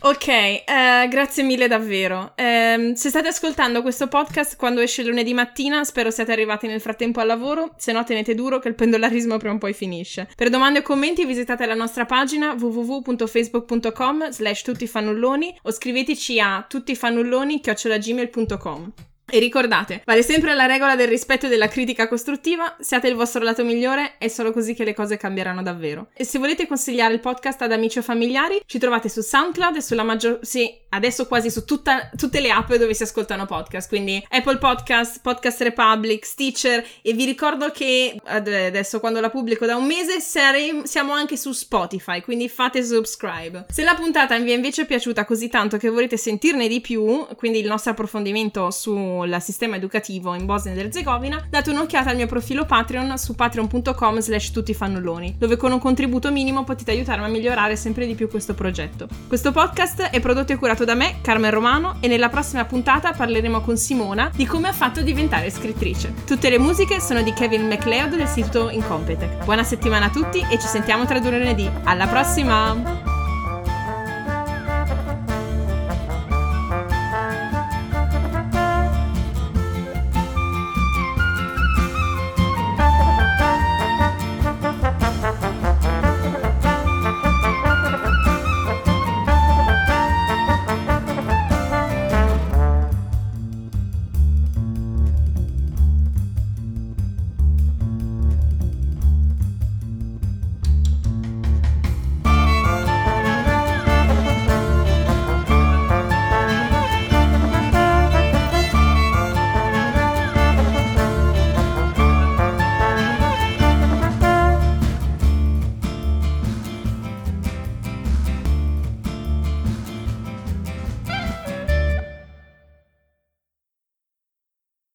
Ok, 0.01 0.29
eh, 0.29 0.63
grazie 1.09 1.43
mille 1.43 1.67
davvero. 1.69 2.33
Eh, 2.35 2.93
se 2.95 3.09
state 3.09 3.29
ascoltando 3.29 3.81
questo 3.83 4.09
podcast 4.09 4.57
quando 4.57 4.81
esce 4.81 5.05
lunedì 5.05 5.35
mattina, 5.35 5.85
spero 5.85 6.11
siate 6.11 6.33
arrivati 6.33 6.67
nel 6.67 6.81
frattempo 6.81 7.21
al 7.21 7.29
lavoro, 7.29 7.75
se 7.77 7.93
no 7.93 8.03
tenete 8.05 8.35
duro 8.35 8.59
che 8.59 8.69
il 8.69 8.75
pendolarismo 8.75 9.37
prima 9.37 9.55
o 9.55 9.59
poi 9.59 9.75
finisce. 9.75 10.29
Per 10.35 10.51
domande 10.51 10.81
o 10.81 10.83
commenti 10.83 11.25
visitate 11.25 11.65
la 11.67 11.75
nostra 11.75 12.05
pagina 12.05 12.55
www.facebook.com 12.55 14.31
slash 14.31 14.63
tuttifannulloni 14.63 15.57
o 15.63 15.71
scriveteci 15.71 16.41
a 16.41 16.65
tuttifannulloni.gmail.com. 16.69 19.12
E 19.35 19.39
ricordate, 19.39 20.03
vale 20.05 20.23
sempre 20.23 20.55
la 20.55 20.67
regola 20.67 20.95
del 20.95 21.09
rispetto 21.09 21.47
e 21.47 21.49
della 21.49 21.69
critica 21.69 22.07
costruttiva, 22.07 22.77
siate 22.81 23.09
il 23.09 23.15
vostro 23.15 23.43
lato 23.43 23.65
migliore, 23.65 24.17
è 24.19 24.29
solo 24.29 24.53
così 24.53 24.75
che 24.75 24.85
le 24.85 24.93
cose 24.93 25.17
cambieranno 25.17 25.63
davvero. 25.63 26.09
E 26.13 26.23
se 26.23 26.39
volete 26.39 26.67
consigliare 26.67 27.15
il 27.15 27.21
podcast 27.21 27.63
ad 27.63 27.73
amici 27.73 27.99
o 27.99 28.03
familiari, 28.03 28.61
ci 28.67 28.79
trovate 28.79 29.09
su 29.09 29.23
SoundCloud 29.23 29.77
e 29.77 29.81
sulla 29.81 30.03
maggior... 30.03 30.41
sì, 30.43 30.71
adesso 30.91 31.27
quasi 31.27 31.51
su 31.51 31.65
tutta, 31.65 32.11
tutte 32.15 32.41
le 32.41 32.51
app 32.51 32.75
dove 32.75 32.93
si 32.93 33.05
ascoltano 33.05 33.47
podcast, 33.47 33.89
quindi 33.89 34.23
Apple 34.29 34.59
Podcast, 34.59 35.23
Podcast 35.23 35.63
Republic, 35.63 36.27
Stitcher 36.27 36.85
e 37.01 37.15
vi 37.15 37.25
ricordo 37.25 37.71
che 37.71 38.15
adesso 38.25 39.01
quando 39.01 39.21
la 39.21 39.31
pubblico 39.31 39.65
da 39.65 39.77
un 39.77 39.87
mese 39.87 40.21
saremo, 40.21 40.85
siamo 40.85 41.13
anche 41.13 41.39
su 41.39 41.53
Spotify, 41.53 42.21
quindi 42.21 42.51
fate 42.51 42.85
subscribe. 42.85 43.65
Se 43.71 43.83
la 43.83 43.95
puntata 43.95 44.39
vi 44.39 44.51
è 44.51 44.55
invece 44.55 44.85
piaciuta 44.85 45.25
così 45.25 45.49
tanto 45.49 45.79
che 45.79 45.89
volete 45.89 46.19
sentirne 46.19 46.69
di 46.69 46.83
più, 46.83 47.27
quindi 47.37 47.61
il 47.61 47.67
nostro 47.67 47.93
approfondimento 47.93 48.71
su 48.71 49.21
sul 49.23 49.41
sistema 49.41 49.77
educativo 49.77 50.35
in 50.35 50.47
Bosnia 50.47 50.73
ed 50.73 50.79
Erzegovina, 50.79 51.47
date 51.49 51.71
un'occhiata 51.71 52.11
al 52.11 52.17
mio 52.17 52.27
profilo 52.27 52.65
Patreon 52.65 53.17
su 53.17 53.35
patreon.com 53.35 54.19
slash 54.21 54.51
tuttifannulloni, 54.51 55.37
dove 55.39 55.57
con 55.57 55.73
un 55.73 55.79
contributo 55.79 56.31
minimo 56.31 56.65
potete 56.65 56.91
aiutarmi 56.91 57.25
a 57.25 57.29
migliorare 57.29 57.77
sempre 57.77 58.07
di 58.07 58.15
più 58.15 58.29
questo 58.29 58.55
progetto. 58.55 59.09
Questo 59.29 59.53
podcast 59.53 60.03
è 60.03 60.21
prodotto 60.21 60.53
e 60.53 60.57
curato 60.57 60.85
da 60.85 60.95
me, 60.95 61.17
Carmen 61.23 61.51
Romano, 61.51 61.97
e 62.01 62.09
nella 62.09 62.29
prossima 62.29 62.65
puntata 62.65 63.13
parleremo 63.13 63.61
con 63.61 63.77
Simona 63.77 64.31
di 64.35 64.47
come 64.47 64.69
ha 64.69 64.73
fatto 64.73 65.03
diventare 65.03 65.51
scrittrice. 65.51 66.13
Tutte 66.27 66.51
le 66.51 66.59
musiche 66.59 67.01
sono 67.01 67.23
di 67.23 67.33
Kevin 67.33 67.67
MacLeod 67.67 68.17
del 68.17 68.29
sito 68.29 68.71
Incompetech. 68.71 69.45
Buona 69.45 69.63
settimana 69.63 70.07
a 70.07 70.11
tutti 70.11 70.45
e 70.51 70.59
ci 70.59 70.67
sentiamo 70.67 71.05
tra 71.05 71.19
due 71.19 71.31
lunedì. 71.31 71.69
Alla 71.85 72.07
prossima! 72.07 73.22